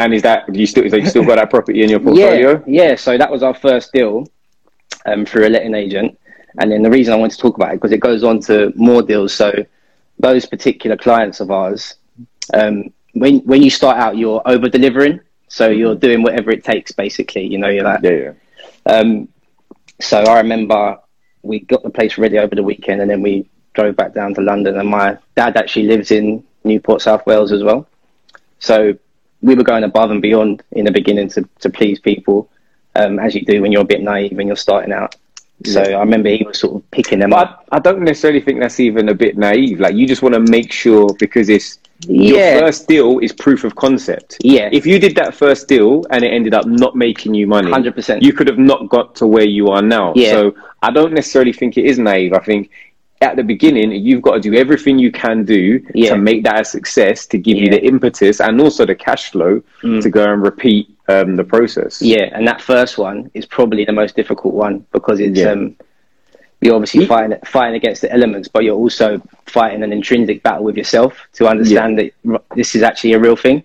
and 0.00 0.12
is 0.14 0.22
that 0.22 0.52
you 0.54 0.66
still 0.66 0.88
so 0.90 0.96
you 0.96 1.06
still 1.06 1.24
got 1.24 1.36
that 1.36 1.50
property 1.50 1.82
in 1.82 1.88
your 1.90 2.00
portfolio 2.00 2.62
Yeah, 2.66 2.88
yeah. 2.88 2.94
So 2.96 3.16
that 3.16 3.30
was 3.30 3.42
our 3.44 3.54
first 3.54 3.92
deal 3.92 4.26
um, 5.06 5.24
through 5.24 5.46
a 5.46 5.50
letting 5.50 5.74
agent, 5.74 6.18
and 6.58 6.72
then 6.72 6.82
the 6.82 6.90
reason 6.90 7.12
I 7.14 7.16
want 7.16 7.32
to 7.32 7.38
talk 7.38 7.56
about 7.56 7.70
it 7.72 7.76
because 7.76 7.92
it 7.92 8.00
goes 8.00 8.24
on 8.24 8.40
to 8.40 8.72
more 8.74 9.02
deals. 9.02 9.32
So 9.32 9.52
those 10.18 10.44
particular 10.46 10.96
clients 10.96 11.38
of 11.40 11.50
ours, 11.52 11.94
um, 12.54 12.92
when 13.12 13.38
when 13.40 13.62
you 13.62 13.70
start 13.70 13.96
out, 13.96 14.16
you're 14.16 14.42
over 14.44 14.68
delivering. 14.68 15.20
So 15.52 15.68
you're 15.68 15.94
doing 15.94 16.22
whatever 16.22 16.50
it 16.50 16.64
takes, 16.64 16.92
basically. 16.92 17.44
You 17.46 17.58
know, 17.58 17.68
you're 17.68 17.84
like, 17.84 18.02
yeah 18.02 18.10
yeah 18.10 18.32
um, 18.86 19.28
so 20.00 20.22
I 20.22 20.38
remember 20.38 20.98
we 21.42 21.60
got 21.60 21.82
the 21.82 21.90
place 21.90 22.16
ready 22.16 22.38
over 22.38 22.54
the 22.54 22.62
weekend, 22.62 23.02
and 23.02 23.10
then 23.10 23.20
we 23.20 23.46
drove 23.74 23.94
back 23.94 24.14
down 24.14 24.32
to 24.36 24.40
London. 24.40 24.78
And 24.78 24.88
my 24.88 25.18
dad 25.36 25.58
actually 25.58 25.88
lives 25.88 26.10
in 26.10 26.42
Newport, 26.64 27.02
South 27.02 27.26
Wales, 27.26 27.52
as 27.52 27.62
well. 27.62 27.86
So 28.60 28.96
we 29.42 29.54
were 29.54 29.62
going 29.62 29.84
above 29.84 30.10
and 30.10 30.22
beyond 30.22 30.62
in 30.72 30.86
the 30.86 30.90
beginning 30.90 31.28
to 31.34 31.46
to 31.60 31.68
please 31.68 32.00
people, 32.00 32.48
um, 32.94 33.18
as 33.18 33.34
you 33.34 33.44
do 33.44 33.60
when 33.60 33.72
you're 33.72 33.82
a 33.82 33.92
bit 33.94 34.00
naive 34.00 34.38
and 34.38 34.46
you're 34.46 34.56
starting 34.56 34.90
out. 34.90 35.16
So. 35.66 35.82
I 35.82 36.00
remember 36.00 36.30
he 36.30 36.44
was 36.44 36.58
sort 36.60 36.76
of 36.76 36.90
picking 36.90 37.18
them 37.18 37.30
But 37.30 37.48
up. 37.48 37.66
I, 37.70 37.76
I 37.76 37.78
don't 37.78 38.00
necessarily 38.00 38.40
think 38.40 38.58
that's 38.58 38.80
even 38.80 39.10
a 39.10 39.14
bit 39.14 39.36
naive. 39.36 39.80
Like 39.80 39.94
you 39.94 40.08
just 40.08 40.22
want 40.22 40.34
to 40.34 40.40
make 40.40 40.72
sure 40.72 41.14
because 41.18 41.50
it's 41.50 41.78
Yeah. 42.08 42.52
your 42.52 42.60
first 42.60 42.88
deal 42.88 43.18
is 43.20 43.32
proof 43.32 43.64
of 43.64 43.74
concept. 43.76 44.36
Yeah. 44.42 44.68
If 44.72 44.86
you 44.86 44.98
did 44.98 45.14
that 45.16 45.34
first 45.34 45.68
deal 45.68 46.04
and 46.10 46.24
it 46.24 46.32
ended 46.32 46.54
up 46.54 46.66
not 46.66 46.96
making 46.96 47.34
you 47.34 47.46
money, 47.46 47.70
100%. 47.70 48.22
you 48.22 48.32
could 48.32 48.48
have 48.48 48.58
not 48.58 48.88
got 48.88 49.14
to 49.16 49.26
where 49.26 49.46
you 49.46 49.68
are 49.68 49.82
now. 49.82 50.12
Yeah. 50.16 50.30
So 50.32 50.54
I 50.82 50.90
don't 50.90 51.12
necessarily 51.12 51.52
think 51.52 51.76
it 51.78 51.84
is 51.84 51.98
naive. 51.98 52.32
I 52.32 52.40
think 52.40 52.70
at 53.20 53.36
the 53.36 53.44
beginning 53.44 53.92
you've 53.92 54.22
got 54.22 54.34
to 54.34 54.40
do 54.40 54.54
everything 54.54 54.98
you 54.98 55.12
can 55.12 55.44
do 55.44 55.80
Yeah. 55.94 56.10
to 56.10 56.16
make 56.18 56.42
that 56.44 56.60
a 56.62 56.64
success, 56.64 57.24
to 57.26 57.38
give 57.38 57.56
you 57.56 57.68
the 57.70 57.80
impetus 57.84 58.40
and 58.40 58.60
also 58.60 58.84
the 58.84 58.96
cash 58.96 59.30
flow 59.30 59.62
Mm. 59.82 60.02
to 60.02 60.10
go 60.10 60.24
and 60.32 60.42
repeat 60.42 60.88
um, 61.08 61.36
the 61.36 61.44
process. 61.44 62.00
Yeah, 62.00 62.30
and 62.32 62.46
that 62.48 62.60
first 62.60 62.96
one 62.96 63.30
is 63.34 63.44
probably 63.44 63.84
the 63.84 63.92
most 63.92 64.16
difficult 64.16 64.54
one 64.54 64.86
because 64.92 65.20
it's 65.20 65.38
Yeah. 65.38 65.50
um, 65.50 65.76
you're 66.62 66.74
obviously 66.74 67.00
Ye- 67.00 67.06
fighting 67.06 67.36
fighting 67.44 67.74
against 67.74 68.02
the 68.02 68.12
elements, 68.12 68.48
but 68.48 68.64
you're 68.64 68.76
also 68.76 69.20
fighting 69.46 69.82
an 69.82 69.92
intrinsic 69.92 70.42
battle 70.42 70.64
with 70.64 70.76
yourself 70.76 71.16
to 71.34 71.46
understand 71.48 71.98
that 71.98 72.42
this 72.54 72.74
is 72.74 72.82
actually 72.82 73.12
a 73.14 73.18
real 73.18 73.36
thing. 73.36 73.62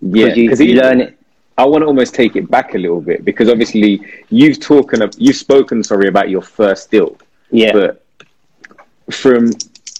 Yeah, 0.00 0.26
Because 0.34 0.60
you, 0.60 0.74
you 0.74 0.80
learn 0.80 1.00
it. 1.00 1.16
I 1.58 1.66
want 1.66 1.82
to 1.82 1.86
almost 1.86 2.14
take 2.14 2.36
it 2.36 2.50
back 2.50 2.74
a 2.74 2.78
little 2.78 3.02
bit 3.02 3.24
because 3.24 3.48
obviously 3.50 4.00
you've 4.30 4.60
talking, 4.60 5.00
you've 5.18 5.36
spoken, 5.36 5.84
sorry, 5.84 6.08
about 6.08 6.30
your 6.30 6.40
first 6.40 6.90
deal, 6.90 7.18
Yeah, 7.50 7.72
but 7.72 8.02
from 9.10 9.50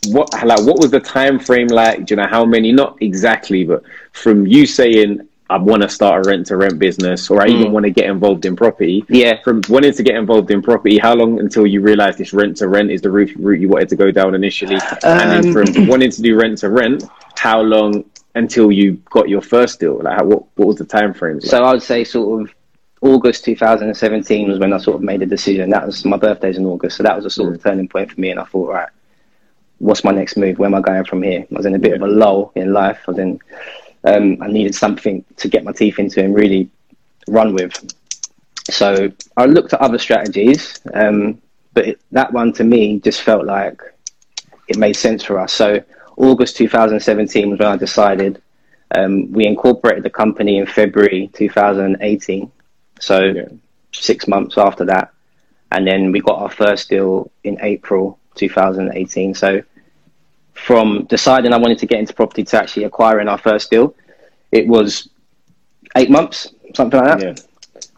what, 0.09 0.33
like, 0.45 0.61
what 0.63 0.79
was 0.79 0.91
the 0.91 1.01
time 1.01 1.39
frame 1.39 1.69
like? 1.69 2.07
Do 2.07 2.15
you 2.15 2.17
know 2.17 2.29
how 2.29 2.47
many? 2.47 2.73
Not 2.73 2.97
exactly, 3.03 3.65
but 3.65 3.83
from 4.13 4.47
you 4.47 4.65
saying 4.67 5.29
I 5.51 5.59
want 5.59 5.83
to 5.83 5.89
start 5.89 6.25
a 6.25 6.29
rent 6.31 6.47
to 6.47 6.57
rent 6.57 6.79
business, 6.79 7.29
or 7.29 7.43
I 7.43 7.49
even 7.49 7.67
Mm. 7.69 7.71
want 7.73 7.85
to 7.85 7.91
get 7.91 8.07
involved 8.07 8.45
in 8.47 8.55
property. 8.55 9.05
yeah. 9.09 9.35
From 9.43 9.63
wanting 9.69 9.93
to 9.95 10.03
get 10.05 10.15
involved 10.15 10.51
in 10.53 10.63
property, 10.63 10.97
how 10.99 11.15
long 11.15 11.41
until 11.41 11.67
you 11.67 11.81
realised 11.81 12.19
this 12.19 12.33
rent 12.33 12.57
to 12.59 12.69
rent 12.69 12.91
is 12.93 13.01
the 13.03 13.11
route, 13.11 13.35
route 13.37 13.61
you 13.61 13.69
wanted 13.69 13.89
to 13.89 13.97
go 13.97 14.11
down 14.13 14.35
initially? 14.37 14.79
and 15.03 15.31
then 15.33 15.47
Um, 15.47 15.53
from 15.53 15.87
wanting 15.89 16.11
to 16.13 16.23
do 16.23 16.37
rent 16.37 16.59
to 16.59 16.71
rent, 16.71 17.03
how 17.37 17.61
long 17.61 18.05
until 18.37 18.71
you 18.71 18.93
got 19.11 19.29
your 19.29 19.41
first 19.41 19.81
deal? 19.81 20.01
Like, 20.03 20.19
how, 20.19 20.25
what 20.25 20.45
what 20.57 20.69
was 20.69 20.77
the 20.77 20.85
time 20.85 21.13
frame? 21.13 21.39
Like? 21.39 21.47
So 21.47 21.65
I 21.65 21.73
would 21.73 21.83
say 21.83 22.05
sort 22.05 22.43
of 22.43 22.55
August 23.03 23.45
2017 23.45 24.49
was 24.51 24.59
when 24.61 24.73
I 24.73 24.79
sort 24.79 24.97
of 24.99 25.03
made 25.03 25.21
a 25.23 25.27
decision. 25.27 25.69
That 25.71 25.85
was 25.87 26.05
my 26.05 26.17
birthday's 26.17 26.59
in 26.59 26.67
August, 26.67 26.97
so 26.97 27.03
that 27.03 27.17
was 27.17 27.25
a 27.25 27.31
sort 27.31 27.55
of 27.55 27.63
turning 27.63 27.89
point 27.89 28.13
for 28.13 28.21
me. 28.21 28.31
And 28.31 28.39
I 28.39 28.45
thought, 28.45 28.69
right, 28.71 28.89
what's 29.79 30.05
my 30.05 30.13
next 30.13 30.37
move? 30.37 30.59
Where 30.61 30.69
am 30.69 30.75
I 30.77 30.81
going 30.81 31.05
from 31.05 31.23
here? 31.25 31.41
I 31.51 31.55
was 31.57 31.67
in 31.67 31.75
a 31.75 31.79
bit 31.79 31.95
of 31.95 32.03
a 32.03 32.07
lull 32.07 32.53
in 32.55 32.73
life. 32.73 33.01
I 33.09 33.11
was 33.13 33.19
in, 33.19 33.41
um, 34.05 34.41
I 34.43 34.49
needed 34.49 34.75
something 34.75 35.25
to 35.37 35.49
get 35.49 35.65
my 35.65 35.73
teeth 35.73 35.99
into 35.99 36.23
and 36.23 36.35
really 36.35 36.69
run 37.29 37.55
with. 37.55 37.73
So 38.71 39.11
I 39.37 39.47
looked 39.47 39.73
at 39.73 39.81
other 39.81 39.99
strategies, 39.99 40.81
um, 40.95 41.41
but 41.75 41.87
it, 41.89 42.01
that 42.13 42.33
one 42.33 42.53
to 42.55 42.65
me 42.65 43.01
just 43.01 43.23
felt 43.23 43.45
like 43.45 43.81
it 44.69 44.79
made 44.79 44.95
sense 44.95 45.25
for 45.25 45.39
us. 45.39 45.53
So 45.53 45.83
August 46.17 46.57
2017 46.57 47.51
was 47.51 47.59
when 47.59 47.69
I 47.69 47.77
decided. 47.77 48.41
Um, 48.95 49.31
we 49.33 49.47
incorporated 49.47 50.03
the 50.03 50.11
company 50.11 50.59
in 50.59 50.67
February 50.67 51.31
2018, 51.35 52.51
so 52.99 53.21
Yeah. 53.21 53.45
six 53.93 54.27
months 54.27 54.59
after 54.59 54.85
that, 54.87 55.13
and 55.71 55.87
then 55.87 56.11
we 56.13 56.21
got 56.21 56.39
our 56.41 56.51
first 56.51 56.91
deal 56.91 57.31
in 57.45 57.57
April 57.63 58.19
2018. 58.35 59.35
So 59.35 59.63
from 60.65 61.05
deciding 61.09 61.53
I 61.53 61.59
wanted 61.59 61.79
to 61.79 61.87
get 61.87 61.99
into 61.99 62.15
property 62.15 62.45
to 62.45 62.59
actually 62.59 62.85
acquiring 62.85 63.29
our 63.29 63.39
first 63.39 63.71
deal, 63.71 63.95
it 64.53 64.67
was 64.67 65.09
eight 65.97 66.11
months, 66.11 66.49
something 66.75 67.01
like 67.01 67.19
that. 67.19 67.23
Yeah. 67.23 67.35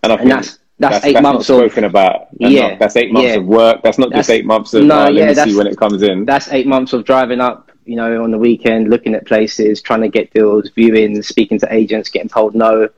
And, 0.05 0.13
I 0.13 0.17
And 0.17 0.19
think 0.21 0.31
that's 0.31 0.59
that's, 0.79 1.05
eight 1.05 1.15
not 1.15 1.23
months 1.23 1.49
of 1.51 1.57
spoken 1.59 1.85
about. 1.85 2.29
enough. 2.41 2.53
Yeah, 2.53 2.77
That's 2.77 2.97
eight 2.97 3.13
months 3.13 3.29
yeah. 3.29 3.35
of 3.37 3.47
work. 3.47 3.83
That's 3.83 3.99
not 3.99 4.11
That's- 4.11 4.27
just 4.27 4.31
eight 4.31 4.45
months 4.45 4.75
of, 4.75 4.85
no, 4.85 5.05
uh, 5.05 5.11
yeah, 5.11 5.33
that's- 5.33 5.55
when 5.57 5.67
it 5.67 5.77
comes 5.77 6.03
in. 6.03 6.25
that's 6.25 6.51
eight 6.53 6.67
months 6.67 6.93
of 6.93 7.05
driving 7.05 7.41
up, 7.41 7.71
you 7.85 7.97
know, 7.97 8.23
on 8.25 8.31
the 8.31 8.39
weekend, 8.39 8.91
looking 8.91 9.15
at 9.15 9.27
places, 9.27 9.81
trying 9.83 10.01
to 10.03 10.09
get 10.09 10.33
deals, 10.33 10.71
viewing, 10.71 11.23
speaking 11.23 11.59
to 11.61 11.73
agents, 11.73 12.09
getting 12.11 12.29
told 12.29 12.55
no, 12.55 12.89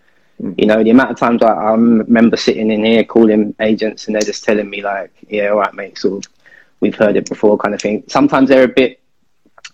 You 0.56 0.66
know, 0.66 0.82
the 0.82 0.90
amount 0.90 1.10
of 1.12 1.16
times 1.16 1.42
I, 1.42 1.52
I 1.52 1.70
remember 1.72 2.36
sitting 2.36 2.70
in 2.70 2.84
here 2.84 3.04
calling 3.04 3.54
agents 3.60 4.06
and 4.06 4.14
they're 4.14 4.22
just 4.22 4.42
telling 4.44 4.68
me 4.68 4.82
like, 4.82 5.12
yeah, 5.28 5.48
all 5.50 5.58
right, 5.58 5.72
mate, 5.74 5.96
sort 5.96 6.26
of, 6.26 6.32
we've 6.80 6.96
heard 6.96 7.16
it 7.16 7.28
before 7.28 7.56
kind 7.56 7.72
of 7.74 7.80
thing. 7.80 8.02
Sometimes 8.08 8.48
they're 8.48 8.64
a 8.64 8.68
bit, 8.68 8.98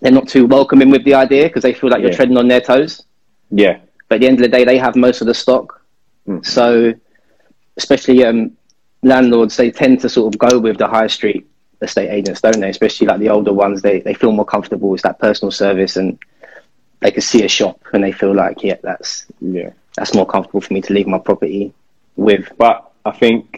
they're 0.00 0.12
not 0.12 0.28
too 0.28 0.47
welcoming 0.47 0.90
with 0.90 1.04
the 1.04 1.14
idea 1.14 1.45
because 1.45 1.62
they 1.62 1.75
feel 1.75 1.90
like 1.90 2.00
you're 2.00 2.11
Yeah. 2.11 2.16
treading 2.16 2.37
on 2.37 2.49
their 2.49 2.61
toes. 2.61 3.02
Yeah. 3.50 3.78
But 4.09 4.16
at 4.16 4.21
the 4.23 4.28
end 4.28 4.38
of 4.38 4.42
the 4.42 4.49
day, 4.57 4.64
they 4.64 4.78
have 4.78 4.97
most 4.97 5.21
of 5.21 5.26
the 5.26 5.35
stock. 5.35 5.80
Mm. 6.26 6.45
So, 6.45 6.95
especially 7.76 8.25
um, 8.25 8.52
landlords, 9.02 9.57
they 9.57 9.71
tend 9.71 10.00
to 10.00 10.09
sort 10.09 10.35
of 10.35 10.38
go 10.38 10.59
with 10.59 10.78
the 10.78 10.87
high 10.87 11.07
street 11.07 11.47
estate 11.83 12.11
agents, 12.11 12.40
don't 12.40 12.61
they? 12.61 12.69
Especially 12.71 13.07
like 13.07 13.21
the 13.21 13.28
older 13.30 13.52
ones, 13.52 13.83
they, 13.83 14.00
they 14.00 14.14
feel 14.14 14.33
more 14.33 14.45
comfortable 14.45 14.90
with 14.90 15.02
that 15.02 15.19
personal 15.19 15.50
service 15.50 15.97
and 15.97 16.19
they 17.00 17.11
can 17.11 17.23
see 17.23 17.45
a 17.45 17.49
shop 17.49 17.80
and 17.92 18.02
they 18.04 18.12
feel 18.12 18.35
like, 18.35 18.62
yeah, 18.62 18.76
that's 18.83 19.26
Yeah. 19.40 19.71
that's 19.97 20.14
more 20.14 20.26
comfortable 20.26 20.61
for 20.61 20.73
me 20.75 20.80
to 20.83 20.92
leave 20.92 21.07
my 21.07 21.19
property 21.19 21.73
with. 22.16 22.50
But 22.59 22.90
I 23.04 23.12
think 23.12 23.57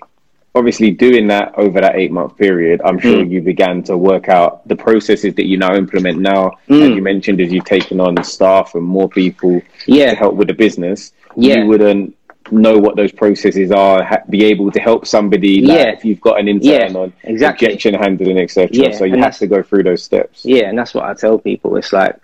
obviously 0.54 0.90
doing 0.90 1.26
that 1.28 1.52
over 1.56 1.80
that 1.80 1.97
eight 1.97 2.12
month 2.12 2.37
period, 2.37 2.80
I'm 2.85 2.99
sure 2.99 3.25
Mm. 3.25 3.30
you 3.30 3.40
began 3.40 3.82
to 3.85 3.97
work 3.97 4.28
out 4.28 4.66
the 4.68 4.76
processes 4.76 5.35
that 5.35 5.47
you 5.47 5.56
now 5.56 5.75
implement 5.75 6.18
now. 6.21 6.52
Mm. 6.68 6.82
As 6.82 6.88
you 6.97 7.02
mentioned, 7.02 7.40
as 7.40 7.52
you've 7.52 7.64
taken 7.64 8.00
on 8.00 8.23
staff 8.23 8.75
and 8.75 8.85
more 8.85 9.09
people 9.09 9.62
to 9.87 10.14
help 10.14 10.35
with 10.35 10.49
the 10.49 10.54
business, 10.54 11.12
Yeah. 11.37 11.59
you 11.62 11.66
wouldn't 11.66 12.14
know 12.50 12.76
what 12.76 12.97
those 12.97 13.12
processes 13.12 13.71
are, 13.73 14.02
ha- 14.02 14.18
be 14.28 14.44
able 14.44 14.71
to 14.73 14.80
help 14.80 15.06
somebody 15.06 15.62
like 15.62 15.78
Yeah. 15.78 15.92
if 15.92 16.04
you've 16.04 16.21
got 16.21 16.38
an 16.38 16.49
intern 16.49 16.92
Yeah, 16.92 16.99
on 17.00 17.12
exactly. 17.25 17.66
objection 17.68 17.94
handling, 17.94 18.38
etc. 18.38 18.68
Yeah, 18.73 18.90
so 18.90 19.04
you 19.06 19.16
have 19.16 19.38
to 19.38 19.47
go 19.47 19.62
through 19.62 19.85
those 19.85 20.02
steps. 20.02 20.44
yeah, 20.44 20.68
and 20.68 20.76
that's 20.78 20.92
what 20.92 21.04
I 21.04 21.14
tell 21.14 21.38
people. 21.38 21.76
It's 21.76 21.92
like 21.92 22.16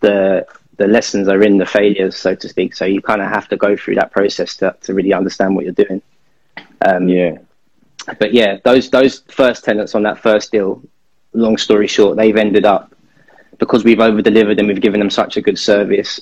the 0.00 0.46
the 0.78 0.86
lessons 0.86 1.28
are 1.28 1.42
in 1.42 1.58
the 1.58 1.66
failures, 1.66 2.16
so 2.16 2.34
to 2.34 2.48
speak. 2.48 2.74
So 2.74 2.86
you 2.86 3.02
kind 3.02 3.20
of 3.20 3.28
have 3.28 3.46
to 3.48 3.56
go 3.58 3.76
through 3.76 3.96
that 3.96 4.12
process 4.12 4.56
to 4.58 4.74
to 4.84 4.94
really 4.94 5.12
understand 5.12 5.54
what 5.54 5.64
you're 5.66 5.74
doing. 5.84 6.00
Um, 6.80 7.06
Yeah. 7.06 7.32
But 8.18 8.32
yeah, 8.32 8.58
those 8.64 8.90
those 8.90 9.22
first 9.28 9.64
tenants 9.64 9.94
on 9.94 10.02
that 10.02 10.18
first 10.18 10.52
deal, 10.52 10.82
long 11.32 11.56
story 11.56 11.86
short, 11.86 12.16
they've 12.16 12.36
ended 12.36 12.64
up 12.64 12.94
because 13.58 13.84
we've 13.84 14.00
over 14.00 14.22
delivered 14.22 14.58
and 14.58 14.68
we've 14.68 14.80
given 14.80 15.00
them 15.00 15.10
such 15.10 15.36
a 15.36 15.42
good 15.42 15.58
service. 15.58 16.20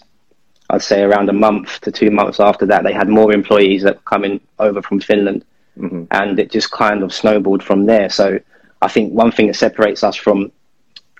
I'd 0.71 0.83
say 0.83 1.03
around 1.03 1.29
a 1.31 1.33
month 1.33 1.81
to 1.83 1.93
two 1.93 2.11
months 2.11 2.41
after 2.41 2.67
that, 2.67 2.83
they 2.85 2.93
had 2.93 3.09
more 3.09 3.33
employees 3.33 3.83
that 3.85 3.97
were 3.97 4.03
coming 4.03 4.41
over 4.59 4.83
from 4.83 5.01
Finland, 5.01 5.45
Mhm. 5.79 6.07
and 6.11 6.39
it 6.39 6.51
just 6.51 6.71
kind 6.71 7.03
of 7.03 7.13
snowballed 7.15 7.63
from 7.63 7.87
there. 7.87 8.11
So 8.11 8.39
I 8.83 8.89
think 8.89 9.13
one 9.13 9.31
thing 9.31 9.47
that 9.47 9.57
separates 9.57 10.03
us 10.03 10.17
from 10.17 10.53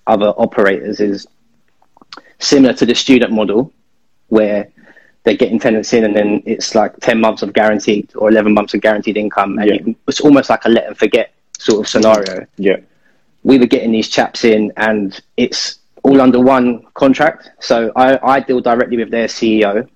other 0.07 0.29
operators 0.37 1.01
is 1.01 1.27
similar 2.39 2.75
to 2.75 2.87
the 2.87 2.95
student 2.95 3.33
model, 3.33 3.73
where 4.29 4.69
they're 5.25 5.37
getting 5.37 5.59
tenants 5.59 5.93
in 5.93 6.05
and 6.05 6.17
then 6.17 6.43
it's 6.47 6.75
like 6.75 6.97
10 7.01 7.21
months 7.21 7.43
of 7.43 7.53
guaranteed 7.53 8.11
or 8.17 8.31
11 8.31 8.55
months 8.55 8.75
of 8.75 8.81
guaranteed 8.81 9.17
income. 9.17 9.59
And 9.59 9.69
Yeah. 9.69 9.95
it's 10.07 10.21
almost 10.21 10.49
like 10.51 10.65
a 10.65 10.69
let 10.69 10.87
and 10.87 10.97
forget 10.97 11.33
sort 11.59 11.81
of 11.81 11.89
scenario. 11.89 12.47
Yeah. 12.57 12.79
We 13.43 13.59
were 13.59 13.67
getting 13.67 13.93
these 13.93 14.09
chaps 14.09 14.45
in 14.45 14.73
and 14.77 15.21
it's 15.37 15.79
all 16.03 16.21
under 16.21 16.41
one 16.41 16.85
contract. 16.95 17.51
So 17.61 17.93
I, 17.97 18.19
I 18.23 18.41
deal 18.41 18.61
directly 18.61 18.97
with 18.97 19.11
their 19.11 19.27
CEO 19.27 19.89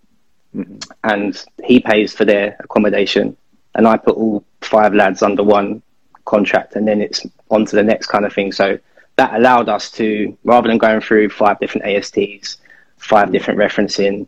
mm-hmm. 0.54 0.76
and 1.04 1.44
he 1.64 1.80
pays 1.80 2.12
for 2.12 2.24
their 2.24 2.56
accommodation. 2.60 3.36
And 3.74 3.88
I 3.88 3.96
put 3.96 4.16
all 4.16 4.44
five 4.60 4.94
lads 4.94 5.22
under 5.22 5.42
one 5.42 5.82
contract 6.24 6.76
and 6.76 6.86
then 6.86 7.00
it's 7.00 7.24
on 7.50 7.64
to 7.66 7.76
the 7.76 7.82
next 7.82 8.06
kind 8.08 8.24
of 8.24 8.32
thing. 8.32 8.52
So 8.52 8.78
that 9.16 9.34
allowed 9.34 9.68
us 9.68 9.90
to, 9.92 10.36
rather 10.44 10.68
than 10.68 10.78
going 10.78 11.00
through 11.00 11.30
five 11.30 11.58
different 11.58 11.86
ASTs, 11.86 12.58
five 12.98 13.32
different 13.32 13.58
referencing, 13.58 14.26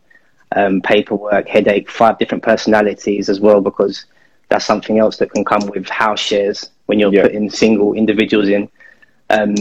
um, 0.53 0.81
paperwork, 0.81 1.47
headache, 1.47 1.89
five 1.89 2.17
different 2.17 2.43
personalities 2.43 3.29
as 3.29 3.39
well, 3.39 3.61
because 3.61 4.05
that's 4.49 4.65
something 4.65 4.99
else 4.99 5.17
that 5.17 5.31
can 5.31 5.43
come 5.43 5.65
with 5.67 5.87
house 5.89 6.19
shares 6.19 6.69
when 6.85 6.99
you're 6.99 7.13
Yeah. 7.13 7.23
putting 7.23 7.49
single 7.49 7.93
individuals 7.93 8.47
in. 8.47 8.69
Um, 9.29 9.55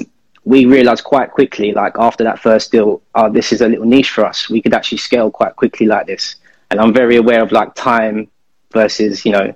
we 0.45 0.67
realized 0.67 1.05
quite 1.05 1.31
quickly, 1.31 1.73
like 1.73 1.95
after 1.99 2.23
that 2.25 2.38
first 2.38 2.71
deal, 2.71 3.00
oh, 3.14 3.31
this 3.31 3.50
is 3.53 3.62
a 3.62 3.69
little 3.69 3.87
niche 3.87 4.11
for 4.11 4.26
us. 4.26 4.50
We 4.50 4.61
could 4.61 4.75
actually 4.75 4.99
scale 4.99 5.31
quite 5.31 5.57
quickly 5.57 5.87
like 5.87 6.07
this. 6.07 6.37
And 6.71 6.81
I'm 6.81 6.93
very 6.93 7.17
aware 7.17 7.43
of 7.43 7.50
like 7.50 7.75
time 7.75 8.29
versus, 8.73 9.25
you 9.25 9.33
know, 9.33 9.55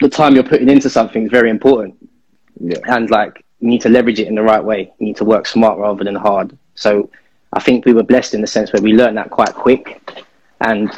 the 0.00 0.08
time 0.08 0.34
you're 0.34 0.44
putting 0.44 0.68
into 0.68 0.90
something 0.90 1.24
is 1.24 1.30
very 1.30 1.48
important 1.48 1.94
Yeah. 2.60 2.78
and 2.88 3.08
like 3.08 3.44
you 3.60 3.68
need 3.68 3.80
to 3.82 3.88
leverage 3.88 4.20
it 4.20 4.26
in 4.28 4.34
the 4.34 4.42
right 4.42 4.62
way. 4.62 4.92
You 4.98 5.06
need 5.06 5.16
to 5.16 5.24
work 5.24 5.46
smart 5.46 5.78
rather 5.78 6.04
than 6.04 6.14
hard. 6.14 6.56
So 6.74 7.08
I 7.54 7.60
think 7.60 7.86
we 7.86 7.94
were 7.94 8.02
blessed 8.02 8.34
in 8.34 8.42
the 8.42 8.46
sense 8.46 8.72
where 8.72 8.82
we 8.82 8.92
learned 8.92 9.16
that 9.16 9.30
quite 9.30 9.54
quick, 9.54 10.02
and 10.60 10.90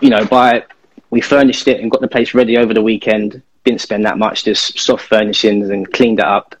you 0.00 0.10
know 0.10 0.24
by 0.26 0.64
we 1.10 1.20
furnished 1.20 1.68
it 1.68 1.80
and 1.80 1.90
got 1.90 2.00
the 2.00 2.08
place 2.08 2.34
ready 2.34 2.56
over 2.58 2.74
the 2.74 2.82
weekend. 2.82 3.40
Didn't 3.64 3.80
spend 3.80 4.04
that 4.04 4.18
much, 4.18 4.44
just 4.44 4.78
soft 4.78 5.06
furnishings 5.06 5.70
and 5.70 5.90
cleaned 5.92 6.18
it 6.18 6.24
up. 6.24 6.54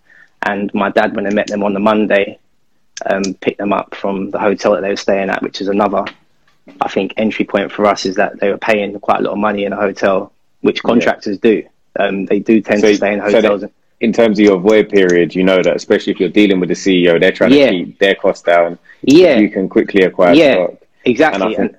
And 0.46 0.72
my 0.74 0.90
dad, 0.90 1.14
when 1.16 1.26
I 1.26 1.30
met 1.30 1.48
them 1.48 1.62
on 1.64 1.74
the 1.74 1.80
Monday, 1.80 2.38
um, 3.06 3.34
picked 3.40 3.58
them 3.58 3.72
up 3.72 3.94
from 3.94 4.30
the 4.30 4.38
hotel 4.38 4.72
that 4.72 4.82
they 4.82 4.90
were 4.90 4.96
staying 4.96 5.28
at, 5.28 5.42
which 5.42 5.60
is 5.60 5.68
another, 5.68 6.04
I 6.80 6.88
think, 6.88 7.14
entry 7.16 7.44
point 7.44 7.72
for 7.72 7.84
us 7.86 8.06
is 8.06 8.14
that 8.16 8.38
they 8.40 8.48
were 8.50 8.58
paying 8.58 8.98
quite 9.00 9.20
a 9.20 9.22
lot 9.24 9.32
of 9.32 9.38
money 9.38 9.64
in 9.64 9.72
a 9.72 9.76
hotel, 9.76 10.32
which 10.60 10.82
contractors 10.82 11.38
do. 11.38 11.62
Um, 11.98 12.24
they 12.26 12.38
do 12.38 12.60
tend 12.60 12.82
to 12.82 12.94
stay 12.94 13.12
in 13.14 13.20
so 13.20 13.32
hotels. 13.32 13.60
that- 13.62 13.72
in 14.00 14.12
terms 14.12 14.38
of 14.38 14.44
your 14.44 14.58
void 14.58 14.88
period, 14.90 15.34
you 15.34 15.42
know 15.44 15.62
that 15.62 15.74
especially 15.76 16.12
if 16.12 16.20
you're 16.20 16.28
dealing 16.28 16.60
with 16.60 16.68
the 16.68 16.74
CEO, 16.74 17.18
they're 17.18 17.32
trying 17.32 17.52
Yeah. 17.52 17.70
to 17.70 17.84
keep 17.84 17.98
their 17.98 18.14
costs 18.14 18.42
down. 18.44 18.78
yeah, 19.02 19.38
You 19.38 19.48
can 19.50 19.68
quickly 19.68 20.02
acquire 20.04 20.34
Yeah. 20.34 20.54
stock. 20.54 20.74
exactly. 21.04 21.54
And 21.56 21.74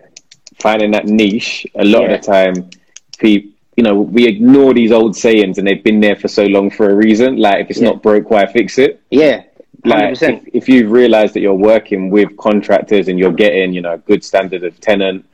finding 0.60 0.92
that 0.92 1.06
niche, 1.06 1.66
a 1.76 1.84
lot 1.86 2.04
Yeah. 2.04 2.14
of 2.16 2.22
the 2.22 2.28
time, 2.28 2.70
people, 3.18 3.52
you 3.78 3.84
know, 3.84 3.96
we 4.00 4.26
ignore 4.28 4.74
these 4.74 4.92
old 4.92 5.16
sayings 5.16 5.58
and 5.58 5.68
they've 5.68 5.84
been 5.84 6.00
there 6.00 6.16
for 6.16 6.28
so 6.30 6.44
long 6.46 6.70
for 6.70 6.90
a 6.90 6.96
reason. 6.96 7.38
Like, 7.38 7.60
if 7.66 7.70
it's 7.72 7.80
Yeah. 7.82 7.90
not 7.90 8.02
broke, 8.02 8.30
why 8.30 8.46
fix 8.46 8.78
it? 8.78 9.02
yeah, 9.12 9.44
hundred 9.86 10.22
Like, 10.22 10.22
if, 10.22 10.48
if 10.54 10.70
you've 10.70 10.92
realized 10.92 11.34
that 11.36 11.42
you're 11.42 11.54
working 11.54 12.10
with 12.10 12.36
contractors 12.38 13.08
and 13.10 13.20
you're 13.20 13.34
getting, 13.34 13.74
you 13.74 13.82
know, 13.82 13.94
a 13.94 13.98
good 13.98 14.24
standard 14.24 14.64
of 14.64 14.80
tenant, 14.80 15.26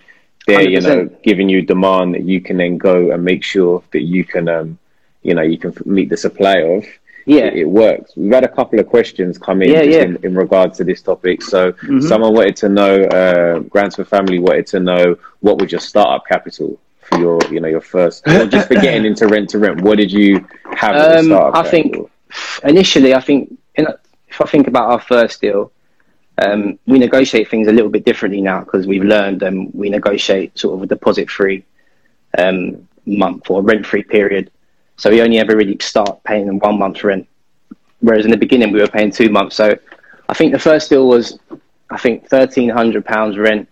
they're, 0.48 0.68
you 0.68 0.82
know, 0.82 1.08
giving 1.24 1.48
you 1.50 1.62
demand 1.62 2.16
that 2.16 2.24
you 2.24 2.42
can 2.42 2.58
then 2.58 2.78
go 2.78 3.12
and 3.12 3.24
make 3.24 3.44
sure 3.44 3.84
that 3.92 4.02
you 4.02 4.24
can, 4.26 4.50
um, 4.50 4.78
you 5.22 5.36
know, 5.36 5.44
you 5.44 5.58
can 5.58 5.72
meet 5.86 6.10
the 6.10 6.18
supply 6.18 6.58
of. 6.62 6.84
Yeah, 7.26 7.46
it, 7.46 7.58
it 7.60 7.66
works. 7.70 8.14
We've 8.16 8.34
had 8.34 8.44
a 8.44 8.48
couple 8.48 8.80
of 8.80 8.88
questions 8.88 9.38
come 9.38 9.62
in 9.62 9.70
Yeah, 9.70 9.82
yeah. 9.82 10.04
In, 10.04 10.18
in 10.24 10.36
regard 10.36 10.74
to 10.76 10.84
this 10.84 11.02
topic. 11.02 11.42
So 11.42 11.72
Mhm. 11.74 12.04
someone 12.04 12.34
wanted 12.34 12.56
to 12.58 12.70
know, 12.70 13.04
uh, 13.04 13.60
Grants 13.60 13.96
for 13.96 14.06
Family 14.06 14.40
wanted 14.40 14.68
to 14.68 14.80
know 14.80 15.18
what 15.42 15.60
was 15.60 15.72
your 15.72 15.82
startup 15.82 16.26
capital 16.28 16.80
for 17.02 17.18
your, 17.20 17.40
you 17.52 17.60
know, 17.60 17.68
your 17.68 17.82
first, 17.82 18.26
just 18.50 18.68
for 18.68 18.76
getting 18.76 19.06
into 19.06 19.28
rent 19.28 19.50
to 19.50 19.60
rent. 19.60 19.82
What 19.82 19.98
did 19.98 20.12
you 20.12 20.46
have? 20.76 20.96
as 20.96 21.28
a 21.28 21.42
Um, 21.42 21.52
I 21.56 21.64
think 21.64 21.98
initially, 22.64 23.14
I 23.14 23.22
think 23.22 23.58
in, 23.76 23.88
if 24.28 24.42
I 24.42 24.46
think 24.46 24.68
about 24.68 24.90
our 24.90 25.00
first 25.02 25.42
deal, 25.42 25.72
um, 26.38 26.80
we 26.88 26.98
negotiate 26.98 27.50
things 27.50 27.68
a 27.68 27.72
little 27.72 27.90
bit 27.92 28.06
differently 28.06 28.42
now 28.42 28.62
because 28.62 28.88
we've 28.88 29.04
learned 29.04 29.44
and 29.44 29.72
we 29.74 29.90
negotiate 29.90 30.58
sort 30.58 30.76
of 30.76 30.84
a 30.84 30.88
deposit 30.88 31.30
free 31.30 31.64
um, 32.38 32.88
month 33.06 33.50
or 33.50 33.62
rent 33.62 33.86
free 33.86 34.04
period. 34.04 34.50
So 35.02 35.10
we 35.10 35.20
only 35.24 35.40
ever 35.40 35.58
really 35.58 35.76
start 35.80 36.24
paying 36.26 36.46
them 36.46 36.60
one 36.60 36.78
month's 36.78 37.04
rent, 37.04 37.28
whereas 38.02 38.24
in 38.24 38.30
the 38.30 38.38
beginning 38.38 38.72
we 38.72 38.80
were 38.82 38.88
paying 38.88 39.12
two 39.12 39.30
months. 39.30 39.56
So 39.56 39.76
I 40.30 40.34
think 40.36 40.52
the 40.52 40.60
first 40.60 40.92
deal 40.92 41.08
was, 41.08 41.40
I 41.90 41.98
think 41.98 42.30
thirteen 42.30 42.70
hundred 42.70 43.04
pounds 43.04 43.36
rent, 43.36 43.68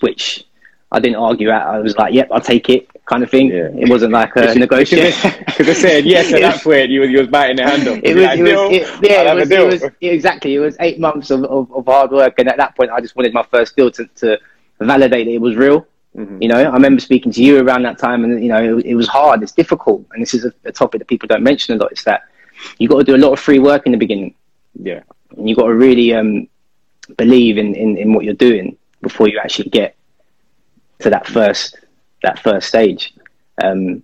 which 0.00 0.46
I 0.90 0.98
didn't 0.98 1.16
argue 1.16 1.50
at. 1.50 1.66
I 1.66 1.78
was 1.80 1.94
like, 1.98 2.14
"Yep, 2.14 2.28
I'll 2.32 2.40
take 2.40 2.70
it," 2.70 2.88
kind 3.04 3.22
of 3.22 3.30
thing. 3.30 3.48
Yeah. 3.48 3.68
It 3.76 3.90
wasn't 3.90 4.14
like 4.14 4.34
a 4.36 4.54
negotiation. 4.54 5.30
Because 5.44 5.68
I 5.68 5.72
said 5.74 6.06
yes 6.06 6.32
at 6.32 6.40
that 6.40 6.62
point, 6.64 6.88
you, 6.88 7.00
was- 7.02 7.10
you 7.10 7.18
was 7.18 7.28
biting 7.28 7.56
the 7.56 7.64
handle. 7.64 8.00
it 8.02 8.14
was, 8.14 8.24
like, 8.24 8.38
it 8.38 8.42
was 8.42 8.52
it, 8.72 9.10
yeah, 9.10 9.30
it 9.32 9.36
was, 9.36 9.50
it 9.50 9.66
was 9.66 9.84
exactly. 10.00 10.54
It 10.54 10.60
was 10.60 10.74
eight 10.80 10.98
months 10.98 11.30
of, 11.30 11.44
of, 11.44 11.70
of 11.70 11.84
hard 11.84 12.12
work, 12.12 12.38
and 12.38 12.48
at 12.48 12.56
that 12.56 12.74
point, 12.76 12.90
I 12.90 13.02
just 13.02 13.14
wanted 13.14 13.34
my 13.34 13.42
first 13.42 13.76
deal 13.76 13.90
to, 13.90 14.06
to 14.06 14.38
validate 14.80 15.26
that 15.26 15.32
it 15.32 15.38
was 15.42 15.54
real. 15.54 15.86
Mhm. 16.16 16.42
You 16.42 16.48
know, 16.48 16.56
I 16.56 16.72
remember 16.72 17.00
speaking 17.00 17.32
to 17.32 17.42
you 17.42 17.60
around 17.64 17.82
that 17.84 17.98
time, 17.98 18.24
and 18.24 18.42
you 18.42 18.48
know, 18.48 18.78
it, 18.78 18.84
it 18.86 18.94
was 18.94 19.06
hard. 19.08 19.42
It's 19.42 19.52
difficult, 19.52 20.04
and 20.12 20.20
this 20.20 20.34
is 20.34 20.44
a, 20.44 20.52
a 20.64 20.72
topic 20.72 20.98
that 21.00 21.08
people 21.08 21.28
don't 21.28 21.42
mention 21.42 21.76
a 21.76 21.78
lot. 21.78 21.92
It's 21.92 22.04
that 22.04 22.22
you 22.78 22.88
got 22.88 22.98
to 22.98 23.04
do 23.04 23.14
a 23.14 23.22
lot 23.24 23.32
of 23.32 23.40
free 23.40 23.58
work 23.60 23.86
in 23.86 23.92
the 23.92 23.98
beginning, 23.98 24.34
Yeah, 24.74 25.02
and 25.36 25.48
you 25.48 25.54
got 25.54 25.66
to 25.66 25.74
really 25.74 26.12
um, 26.14 26.48
believe 27.16 27.58
in, 27.58 27.74
in, 27.74 27.96
in 27.96 28.12
what 28.12 28.24
you're 28.24 28.34
doing 28.34 28.76
before 29.02 29.28
you 29.28 29.38
actually 29.38 29.70
get 29.70 29.96
to 30.98 31.10
that 31.10 31.26
first 31.26 31.76
that 32.22 32.38
first 32.40 32.68
stage. 32.68 33.14
Um, 33.62 34.02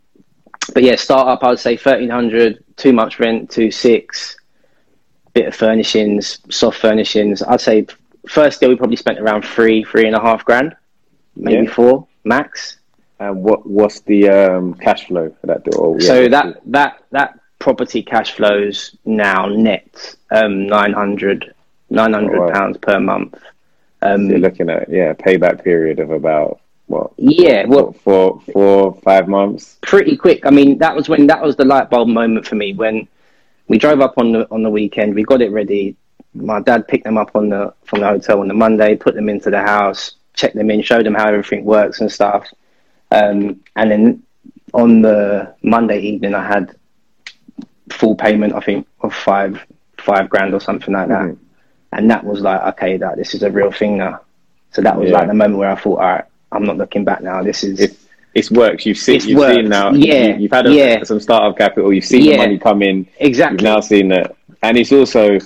but 0.75 0.83
yeah, 0.83 0.97
startup, 0.97 1.43
I 1.45 1.51
would 1.51 1.59
say 1.59 1.77
1300, 1.77 2.65
too 2.77 2.93
much 2.93 3.19
rent, 3.21 3.51
two 3.51 3.71
six, 3.71 4.37
bit 5.35 5.47
of 5.47 5.55
furnishings, 5.55 6.39
soft 6.51 6.79
furnishings. 6.79 7.43
I'd 7.43 7.61
say 7.61 7.87
first 8.29 8.61
deal 8.61 8.71
we 8.71 8.77
probably 8.77 8.97
spent 8.97 9.19
around 9.19 9.45
three, 9.45 9.85
three 9.85 10.07
and 10.07 10.17
a 10.17 10.21
half 10.21 10.45
grand, 10.45 10.75
maybe 11.37 11.65
Yeah. 11.67 11.73
four 11.73 12.07
max. 12.25 12.79
and 13.19 13.43
what 13.43 13.67
what's 13.67 14.01
the 14.01 14.29
um, 14.29 14.75
cash 14.75 15.07
flow 15.07 15.31
for 15.41 15.47
that 15.47 15.65
deal? 15.65 15.97
Yeah, 15.99 16.07
so 16.07 16.29
that 16.29 16.61
that 16.67 17.03
that 17.13 17.39
property 17.59 18.03
cash 18.03 18.33
flows 18.33 18.95
now 19.07 19.47
net 19.47 20.15
um, 20.31 20.67
900, 20.67 21.55
900 21.91 22.37
Oh, 22.39 22.41
wow. 22.47 22.53
pounds 22.53 22.77
per 22.79 23.01
month. 23.01 23.35
Um, 24.03 24.29
you're 24.29 24.39
looking 24.39 24.69
at 24.69 24.89
yeah 24.91 25.15
payback 25.15 25.65
period 25.65 25.99
of 25.99 26.11
about 26.11 26.61
what? 26.89 27.11
Yeah, 27.17 27.65
well, 27.67 27.93
for 28.05 28.41
four, 28.53 28.95
five 29.03 29.27
months. 29.29 29.79
pretty 29.81 30.17
quick. 30.17 30.45
I 30.47 30.51
mean, 30.51 30.79
that 30.79 30.95
was 30.95 31.09
when 31.09 31.27
that 31.29 31.43
was 31.43 31.57
the 31.57 31.65
light 31.65 31.89
bulb 31.91 32.09
moment 32.09 32.47
for 32.47 32.55
me 32.57 32.75
when 32.75 33.09
we 33.69 33.79
drove 33.79 34.01
up 34.01 34.19
on 34.19 34.33
the 34.33 34.47
on 34.51 34.63
the 34.63 34.71
weekend. 34.71 35.15
We 35.15 35.25
got 35.25 35.41
it 35.41 35.51
ready. 35.51 35.97
My 36.35 36.61
dad 36.61 36.87
picked 36.87 37.05
them 37.05 37.17
up 37.17 37.35
on 37.35 37.49
the 37.49 37.73
from 37.85 38.01
the 38.01 38.07
hotel 38.09 38.41
on 38.41 38.49
the 38.49 38.55
Monday, 38.55 38.95
put 38.95 39.15
them 39.15 39.29
into 39.31 39.51
the 39.51 39.63
house, 39.63 40.13
checked 40.37 40.55
them 40.55 40.71
in, 40.71 40.83
showed 40.83 41.05
them 41.05 41.15
how 41.15 41.29
everything 41.29 41.65
works 41.65 42.01
and 42.01 42.11
stuff. 42.13 42.47
Um, 43.11 43.61
and 43.75 43.91
then 43.91 44.23
on 44.73 45.03
the 45.03 45.55
Monday 45.63 45.99
evening, 46.01 46.35
I 46.35 46.47
had 46.47 46.77
full 47.91 48.15
payment. 48.15 48.55
I 48.55 48.61
think 48.61 48.87
of 49.01 49.13
five 49.15 49.61
five 49.99 50.29
grand 50.29 50.55
or 50.55 50.61
something 50.61 50.95
like 50.95 51.09
that. 51.09 51.23
Mhm. 51.23 51.39
And 51.93 52.11
that 52.11 52.23
was 52.25 52.41
like, 52.41 52.61
okay, 52.75 52.97
that 52.99 53.17
this 53.17 53.35
is 53.35 53.43
a 53.43 53.51
real 53.51 53.73
thing 53.73 53.97
now. 53.97 54.21
So 54.73 54.83
that 54.83 54.97
was 54.99 55.11
Yeah. 55.11 55.19
like 55.19 55.29
the 55.29 55.35
moment 55.35 55.59
where 55.59 55.71
I 55.71 55.75
thought, 55.77 55.99
all 56.01 56.07
right, 56.13 56.25
I'm 56.53 56.65
not 56.65 56.77
looking 56.77 57.05
back 57.05 57.23
now. 57.23 57.43
This 57.43 57.65
is 57.65 57.81
It's 57.81 57.97
it's 58.35 58.51
works. 58.51 58.85
You've 58.85 58.99
seen. 58.99 59.21
You've 59.23 59.39
worked. 59.39 59.55
seen 59.57 59.69
now. 59.71 59.93
Yeah, 59.93 60.37
You, 60.37 60.49
have 60.51 60.65
had 60.65 60.67
a, 60.67 60.73
yeah. 60.75 61.03
some 61.05 61.21
startup 61.21 61.57
capital. 61.57 61.91
You've 61.93 62.05
seen 62.05 62.31
the 62.31 62.37
money 62.37 62.59
come 62.59 62.83
in. 62.83 63.07
exactly 63.19 63.55
You've 63.65 63.75
now 63.75 63.81
seen 63.81 64.13
it, 64.13 64.37
and 64.63 64.77
it's 64.77 64.93
also 64.93 65.39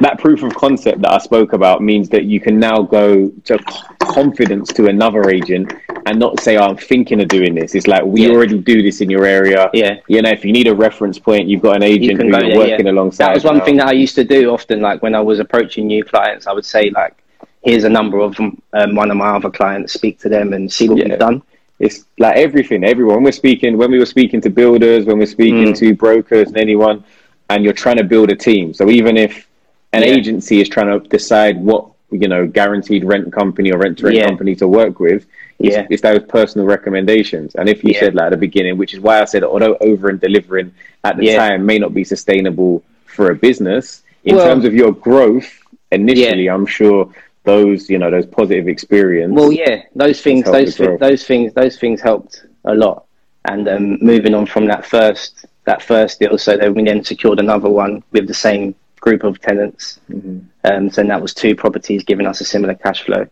that 0.00 0.18
proof 0.18 0.42
of 0.42 0.54
concept 0.54 1.00
that 1.02 1.12
I 1.12 1.18
spoke 1.18 1.52
about 1.52 1.82
means 1.82 2.08
that 2.08 2.24
you 2.24 2.40
can 2.40 2.58
now 2.58 2.82
go 2.82 3.30
to 3.44 3.58
confidence 4.00 4.68
to 4.72 4.86
another 4.88 5.30
agent 5.30 5.72
and 6.06 6.18
not 6.18 6.40
say, 6.40 6.56
oh, 6.56 6.64
"I'm 6.64 6.76
thinking 6.76 7.20
of 7.22 7.28
doing 7.28 7.54
this." 7.54 7.74
It's 7.74 7.86
like 7.86 8.04
we 8.04 8.22
Yeah. 8.26 8.30
already 8.34 8.58
do 8.58 8.82
this 8.82 9.00
in 9.00 9.08
your 9.08 9.24
area. 9.24 9.70
Yeah. 9.72 9.98
You 10.08 10.20
know, 10.22 10.30
if 10.30 10.44
you 10.44 10.52
need 10.52 10.66
a 10.66 10.74
reference 10.74 11.18
point, 11.18 11.48
you've 11.48 11.62
got 11.62 11.76
an 11.76 11.82
agent 11.84 12.18
can 12.18 12.32
who 12.32 12.46
you're 12.46 12.56
working 12.58 12.86
yeah. 12.86 12.92
alongside. 12.92 13.26
that 13.28 13.34
was 13.34 13.44
one 13.44 13.58
now. 13.58 13.64
thing 13.64 13.76
that 13.76 13.88
I 13.88 13.92
used 13.92 14.14
to 14.16 14.24
do 14.24 14.50
often. 14.50 14.80
Like 14.80 15.02
when 15.02 15.14
I 15.14 15.20
was 15.20 15.38
approaching 15.38 15.86
new 15.86 16.02
clients, 16.04 16.46
I 16.46 16.52
would 16.52 16.64
say 16.64 16.90
like, 16.90 17.14
"Here's 17.62 17.84
a 17.84 17.88
number 17.88 18.18
of 18.18 18.38
um, 18.40 18.94
one 18.94 19.10
of 19.10 19.16
my 19.16 19.28
other 19.28 19.50
clients. 19.50 19.92
Speak 19.92 20.18
to 20.20 20.28
them 20.28 20.52
and 20.52 20.70
see 20.70 20.88
what 20.88 20.98
Yeah. 20.98 21.08
we've 21.10 21.18
done." 21.18 21.42
it's 21.80 22.04
like 22.20 22.36
everything 22.36 22.84
everyone 22.84 23.24
we're 23.24 23.32
speaking 23.32 23.76
when 23.76 23.90
we 23.90 23.98
were 23.98 24.06
speaking 24.06 24.40
to 24.40 24.48
builders 24.48 25.06
when 25.06 25.18
we're 25.18 25.26
speaking 25.26 25.72
Mm. 25.72 25.76
to 25.76 25.92
brokers 25.92 26.46
and 26.46 26.56
anyone 26.56 27.02
and 27.50 27.64
you're 27.64 27.72
trying 27.72 27.96
to 27.96 28.04
build 28.04 28.30
a 28.30 28.36
team 28.36 28.72
so 28.72 28.88
even 28.88 29.16
if 29.16 29.48
an 29.96 30.02
Yeah. 30.02 30.14
agency 30.16 30.60
is 30.62 30.68
trying 30.68 30.90
to 30.94 30.98
decide 31.18 31.56
what 31.70 31.82
you 32.10 32.28
know 32.32 32.42
guaranteed 32.46 33.02
rent 33.12 33.26
company 33.40 33.68
or 33.72 33.78
rent 33.84 33.94
to 33.98 34.04
rent 34.06 34.16
Yeah. 34.16 34.26
company 34.30 34.54
to 34.62 34.66
work 34.80 34.94
with 35.06 35.22
it's, 35.58 35.76
Yeah. 35.76 35.86
it's 35.92 36.02
those 36.08 36.22
personal 36.36 36.66
recommendations 36.76 37.48
and 37.58 37.64
if 37.74 37.78
you 37.84 37.92
Yeah. 37.92 38.00
said 38.00 38.12
like 38.14 38.26
at 38.26 38.30
the 38.36 38.42
beginning 38.48 38.74
which 38.82 38.92
is 38.96 39.00
why 39.06 39.14
i 39.22 39.24
said 39.32 39.42
although 39.52 39.76
over 39.90 40.04
and 40.12 40.18
delivering 40.20 40.68
at 41.08 41.14
the 41.18 41.26
time 41.42 41.58
may 41.70 41.78
not 41.84 41.92
be 42.00 42.04
sustainable 42.14 42.82
for 43.14 43.24
a 43.30 43.36
business 43.48 44.02
in 44.24 44.36
Well- 44.36 44.46
terms 44.48 44.64
of 44.68 44.72
your 44.80 44.92
growth 45.08 45.50
initially 45.92 46.46
i'm 46.54 46.66
sure 46.66 47.00
those 47.44 47.80
you 47.92 47.98
know 47.98 48.10
those 48.10 48.26
positive 48.26 48.68
experience 48.68 49.32
Well, 49.38 49.52
yeah, 49.52 49.76
those 49.94 50.18
things, 50.26 50.44
helped 50.44 50.58
those 50.78 50.98
those 51.06 51.22
things, 51.26 51.52
those 51.60 51.76
things 51.82 52.00
helped 52.00 52.34
a 52.64 52.74
lot. 52.74 53.04
And 53.52 53.68
um, 53.68 53.98
moving 54.00 54.34
on 54.34 54.46
from 54.46 54.64
that 54.72 54.82
first 54.86 55.44
that 55.66 55.82
first 55.82 56.12
deal, 56.20 56.36
so 56.38 56.56
then 56.56 56.72
we 56.74 56.82
then 56.84 57.04
secured 57.04 57.38
another 57.40 57.68
one 57.68 58.02
with 58.12 58.26
the 58.26 58.38
same 58.48 58.74
group 59.04 59.22
of 59.22 59.38
tenants. 59.40 60.00
Mm-hmm. 60.10 60.38
Um, 60.64 60.90
so 60.90 61.04
that 61.04 61.20
was 61.20 61.34
two 61.34 61.54
properties 61.54 62.02
giving 62.04 62.26
us 62.26 62.40
a 62.40 62.44
similar 62.44 62.74
cash 62.74 63.04
flow. 63.04 63.28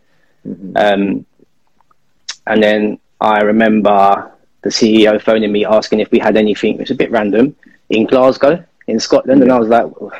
Mm-hmm. 0.47 0.77
Um, 0.77 1.25
and 2.45 2.61
then 2.61 2.99
I 3.19 3.39
remember 3.41 4.31
the 4.61 4.69
CEO 4.69 5.19
phoning 5.19 5.51
me 5.51 5.65
asking 5.65 5.99
if 5.99 6.11
we 6.11 6.19
had 6.19 6.37
anything. 6.37 6.75
It 6.75 6.81
was 6.81 6.91
a 6.91 6.95
bit 7.03 7.11
random 7.11 7.55
in 7.89 8.05
Glasgow, 8.05 8.63
in 8.87 8.99
Scotland, 8.99 9.41
and 9.41 9.51
I 9.51 9.57
was 9.57 9.69
like, 9.69 9.85
"Oh, 9.99 10.11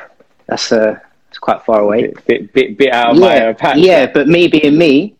"That's 0.46 0.72
uh, 0.72 0.98
it's 1.28 1.38
quite 1.38 1.62
far 1.64 1.80
away." 1.80 2.00
bit, 2.02 2.26
bit, 2.26 2.52
bit, 2.52 2.78
bit 2.78 2.92
out 2.92 3.12
of 3.12 3.20
my 3.20 3.36
yeah, 3.36 3.48
uh, 3.48 3.54
patch 3.54 3.78
yeah, 3.78 4.10
but 4.12 4.26
me 4.26 4.48
being 4.48 4.76
me, 4.76 5.14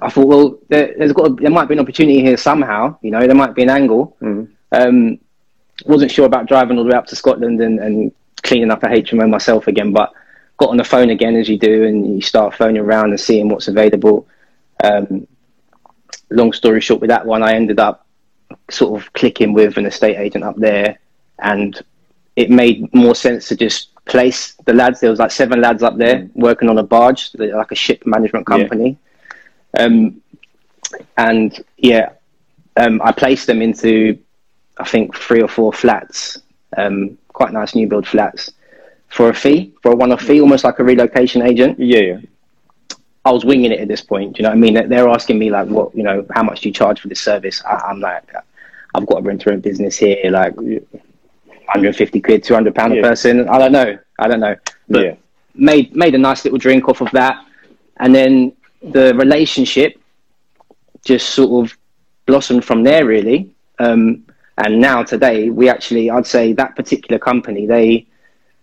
I 0.00 0.10
thought, 0.10 0.28
well, 0.32 0.58
there, 0.68 0.94
there's 0.98 1.12
got 1.12 1.24
to, 1.28 1.34
there 1.42 1.50
might 1.50 1.68
be 1.68 1.74
an 1.74 1.80
opportunity 1.80 2.20
here 2.20 2.36
somehow. 2.36 2.96
You 3.02 3.10
know, 3.10 3.26
there 3.26 3.40
might 3.42 3.54
be 3.54 3.64
an 3.64 3.70
angle. 3.70 4.16
Mhm. 4.20 4.48
Um, 4.70 5.18
wasn't 5.86 6.10
sure 6.10 6.26
about 6.26 6.46
driving 6.46 6.76
all 6.76 6.84
the 6.84 6.90
way 6.90 6.96
up 6.96 7.06
to 7.06 7.16
Scotland 7.16 7.60
and, 7.60 7.78
and 7.78 8.12
cleaning 8.40 8.70
up 8.70 8.82
a 8.82 8.86
HMO 8.86 9.28
myself 9.28 9.66
again, 9.68 9.92
but 9.92 10.12
got 10.56 10.70
on 10.70 10.76
the 10.76 10.84
phone 10.84 11.10
again 11.10 11.36
as 11.36 11.48
you 11.48 11.58
do, 11.58 11.84
and 11.84 12.16
you 12.16 12.20
start 12.20 12.54
phoning 12.54 12.82
around 12.82 13.10
and 13.10 13.20
seeing 13.20 13.48
what's 13.48 13.68
available. 13.68 14.26
Um, 14.82 15.26
long 16.30 16.52
story 16.52 16.80
short, 16.80 17.00
with 17.00 17.08
that 17.08 17.26
one, 17.26 17.42
I 17.42 17.54
ended 17.54 17.78
up 17.78 18.06
sort 18.70 19.00
of 19.00 19.12
clicking 19.12 19.52
with 19.52 19.76
an 19.76 19.86
estate 19.86 20.16
agent 20.16 20.44
up 20.44 20.56
there, 20.56 20.98
and 21.38 21.80
it 22.36 22.50
made 22.50 22.92
more 22.94 23.14
sense 23.14 23.48
to 23.48 23.56
just 23.56 23.94
place 24.04 24.54
the 24.64 24.72
lads. 24.72 25.00
There 25.00 25.10
was 25.10 25.18
like 25.18 25.30
seven 25.30 25.60
lads 25.60 25.82
up 25.82 25.96
there 25.96 26.28
working 26.34 26.68
on 26.68 26.78
a 26.78 26.82
barge, 26.82 27.30
like 27.36 27.72
a 27.72 27.74
ship 27.74 28.04
management 28.06 28.46
Yeah. 28.48 28.56
company. 28.56 28.98
Um, 29.78 30.22
and 31.16 31.62
yeah, 31.76 32.10
um, 32.76 33.02
I 33.02 33.12
placed 33.12 33.46
them 33.46 33.60
into, 33.60 34.18
I 34.78 34.84
think, 34.84 35.14
three 35.16 35.42
or 35.42 35.48
four 35.48 35.72
flats, 35.72 36.38
um, 36.76 37.18
quite 37.38 37.52
nice 37.52 37.74
new 37.74 37.86
build 37.88 38.06
flats, 38.06 38.42
for 39.16 39.28
a 39.30 39.34
fee, 39.42 39.72
for 39.82 39.92
a 39.92 39.96
one-off 39.96 40.22
fee, 40.28 40.40
almost 40.40 40.64
like 40.64 40.78
a 40.80 40.84
relocation 40.84 41.40
agent. 41.50 41.78
yeah 41.78 42.00
yeah 42.10 42.18
I 43.24 43.30
was 43.30 43.44
winging 43.44 43.72
it 43.72 43.80
at 43.80 43.88
this 43.88 44.00
point. 44.12 44.28
Do 44.34 44.38
you 44.38 44.42
know 44.44 44.50
what 44.50 44.56
I 44.56 44.64
mean? 44.64 44.74
They- 44.74 44.86
They're 44.86 45.08
asking 45.18 45.38
me 45.38 45.50
like, 45.50 45.68
what, 45.76 45.94
you 45.98 46.02
know, 46.02 46.24
how 46.36 46.42
much 46.42 46.60
do 46.60 46.68
you 46.68 46.72
charge 46.72 46.98
for 47.00 47.08
this 47.08 47.20
service? 47.20 47.62
I, 47.72 47.74
I'm 47.88 48.00
like, 48.00 48.24
I've 48.94 49.06
got 49.10 49.18
a 49.18 49.22
rent 49.22 49.42
to 49.42 49.50
rent 49.50 49.62
business 49.62 49.98
here, 49.98 50.30
like 50.30 50.54
150 50.56 52.20
quid, 52.22 52.42
200 52.42 52.74
pound 52.74 52.94
Yeah. 52.94 53.00
a 53.00 53.02
person. 53.02 53.48
I 53.48 53.58
don't 53.58 53.72
know. 53.72 53.98
I 54.18 54.28
don't 54.28 54.40
know. 54.40 54.56
But 54.88 55.02
yeah 55.04 55.14
made 55.54 55.94
made 55.96 56.14
a 56.14 56.18
nice 56.28 56.44
little 56.44 56.58
drink 56.66 56.88
off 56.88 57.00
of 57.00 57.10
that, 57.10 57.34
and 57.98 58.14
then 58.14 58.52
the 58.96 59.12
relationship 59.24 59.90
just 61.04 61.30
sort 61.30 61.52
of 61.64 61.76
blossomed 62.26 62.64
from 62.64 62.84
there, 62.84 63.04
really. 63.04 63.38
Um, 63.80 64.24
and 64.64 64.80
now 64.80 65.02
today, 65.02 65.50
we 65.50 65.68
actually, 65.68 66.10
I'd 66.10 66.26
say 66.26 66.52
that 66.54 66.76
particular 66.76 67.18
company, 67.18 67.66
they 67.66 68.06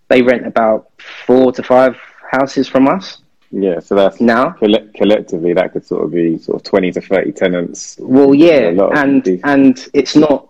they 0.10 0.22
rent 0.22 0.46
about 0.46 0.92
four 1.26 1.52
to 1.52 1.64
five 1.64 1.98
houses 2.32 2.68
from 2.68 2.88
us 2.88 3.22
yeah 3.52 3.80
so 3.80 3.96
that's 3.96 4.20
now. 4.20 4.52
colle- 4.52 4.90
collectively 4.96 5.54
that 5.54 5.72
could 5.72 5.86
sort 5.86 6.04
of 6.04 6.12
be 6.12 6.38
sort 6.38 6.56
of 6.60 6.64
20 6.64 6.92
to 6.92 7.02
30 7.02 7.32
tenants 7.32 7.96
Well, 8.00 8.34
yeah, 8.36 8.70
and 8.96 9.26
and 9.44 9.88
it's 9.94 10.16
not 10.16 10.50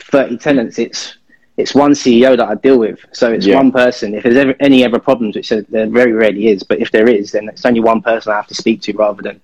thirty 0.00 0.36
tenants. 0.36 0.78
It's 0.78 1.16
it's 1.56 1.74
one 1.74 1.92
CEO 1.92 2.36
that 2.36 2.48
I 2.48 2.54
deal 2.56 2.78
with, 2.78 2.98
so 3.12 3.30
it's 3.30 3.46
Yeah. 3.46 3.56
one 3.56 3.70
person. 3.72 4.14
If 4.14 4.22
there's 4.24 4.36
ever, 4.36 4.54
any 4.60 4.84
ever 4.84 4.98
problems, 4.98 5.36
which 5.36 5.48
there 5.50 5.62
there 5.68 5.86
very 5.86 6.12
rarely 6.12 6.48
is, 6.48 6.62
but 6.62 6.80
if 6.80 6.90
there 6.90 7.08
is, 7.08 7.30
then 7.32 7.48
it's 7.48 7.64
only 7.64 7.80
one 7.80 8.00
person 8.02 8.32
I 8.32 8.36
have 8.36 8.48
to 8.48 8.54
speak 8.54 8.80
to 8.82 8.92
rather 9.04 9.22
than 9.22 9.40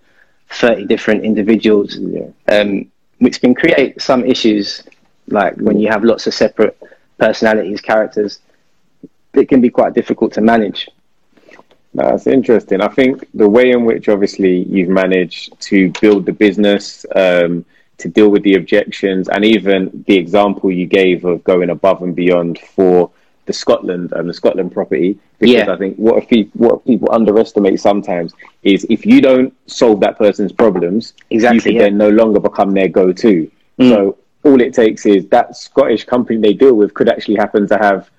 thirty 0.51 0.85
different 0.85 1.25
individuals, 1.25 1.97
yeah 1.99 2.29
um, 2.55 2.87
which 3.19 3.41
can 3.41 3.55
create 3.55 4.01
some 4.01 4.25
issues. 4.25 4.83
Like 5.31 5.57
when 5.57 5.79
you 5.79 5.89
have 5.89 6.05
lots 6.05 6.27
of 6.27 6.35
separate 6.35 6.79
personalities, 7.19 7.81
characters, 7.81 8.41
it 9.35 9.49
can 9.49 9.61
be 9.61 9.71
quite 9.71 9.95
difficult 9.95 10.33
to 10.35 10.41
manage. 10.41 10.89
That's 11.95 12.27
interesting. 12.27 12.81
I 12.81 12.89
think 12.89 13.27
the 13.35 13.49
way 13.49 13.71
in 13.71 13.85
which 13.85 14.09
obviously 14.09 14.63
you've 14.65 14.89
managed 14.91 15.59
to 15.63 15.93
build 16.01 16.27
the 16.27 16.33
business, 16.33 17.05
um, 17.17 17.65
to 17.99 18.09
deal 18.09 18.29
with 18.29 18.43
the 18.45 18.55
objections, 18.55 19.29
and 19.29 19.45
even 19.45 20.05
the 20.07 20.17
example 20.17 20.71
you 20.71 20.87
gave 20.87 21.25
of 21.25 21.43
going 21.45 21.71
above 21.71 22.03
and 22.03 22.15
beyond 22.15 22.59
for 22.61 23.11
the 23.47 23.53
Scotland 23.53 24.13
and 24.13 24.29
the 24.29 24.35
Scotland 24.35 24.71
property. 24.73 25.19
Because 25.39 25.55
Yeah. 25.55 25.73
I 25.73 25.77
think 25.77 25.97
what 25.97 26.19
if 26.19 26.29
pe- 26.29 26.51
what 26.53 26.85
people 26.85 27.09
underestimate 27.11 27.81
sometimes 27.81 28.35
is 28.63 28.87
if 28.91 29.07
you 29.07 29.21
don't 29.21 29.53
solve 29.67 30.01
that 30.01 30.19
person's 30.19 30.53
problems, 30.53 31.15
you 31.31 31.37
Exactly, 31.37 31.75
yeah. 31.75 31.85
then 31.85 31.97
no 31.97 32.11
longer 32.11 32.39
become 32.39 32.73
their 32.73 32.89
go-to. 32.89 33.51
Mm. 33.81 33.89
So 33.89 34.17
all 34.49 34.61
it 34.61 34.73
takes 34.75 35.07
is 35.07 35.27
that 35.29 35.57
Scottish 35.57 36.05
company 36.05 36.39
they 36.41 36.53
deal 36.55 36.75
with 36.75 36.95
could 36.95 37.09
actually 37.09 37.37
happen 37.37 37.69
to 37.69 37.77
have 37.79 38.11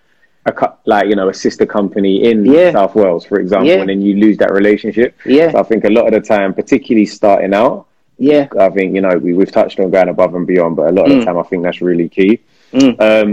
a 0.46 0.52
co- 0.52 0.76
like 0.86 1.08
you 1.10 1.16
know 1.16 1.30
a 1.30 1.34
sister 1.34 1.66
company 1.66 2.14
in 2.30 2.46
Yeah. 2.46 2.72
South 2.72 2.96
Wales, 2.96 3.26
for 3.26 3.40
example, 3.40 3.68
Yeah. 3.68 3.82
and 3.82 3.90
then 3.90 4.02
you 4.02 4.16
lose 4.16 4.38
that 4.38 4.52
relationship. 4.52 5.16
Yeah. 5.26 5.52
So 5.52 5.60
I 5.60 5.64
think 5.64 5.84
a 5.86 5.90
lot 5.90 6.06
of 6.08 6.14
the 6.14 6.22
time, 6.36 6.54
particularly 6.54 7.06
starting 7.06 7.54
out, 7.54 7.86
Yeah, 8.18 8.48
I 8.60 8.70
think 8.70 8.96
you 8.96 9.02
know 9.02 9.16
we, 9.18 9.34
we've 9.34 9.52
touched 9.52 9.80
on 9.80 9.90
going 9.92 10.10
above 10.10 10.36
and 10.36 10.46
beyond, 10.48 10.76
but 10.78 10.88
a 10.90 10.94
lot 10.94 11.06
of 11.08 11.12
Mm. 11.12 11.20
the 11.20 11.26
time 11.26 11.38
I 11.38 11.44
think 11.44 11.64
that's 11.64 11.82
really 11.82 12.10
key. 12.10 12.40
Mm. 12.74 12.94
Um, 13.08 13.30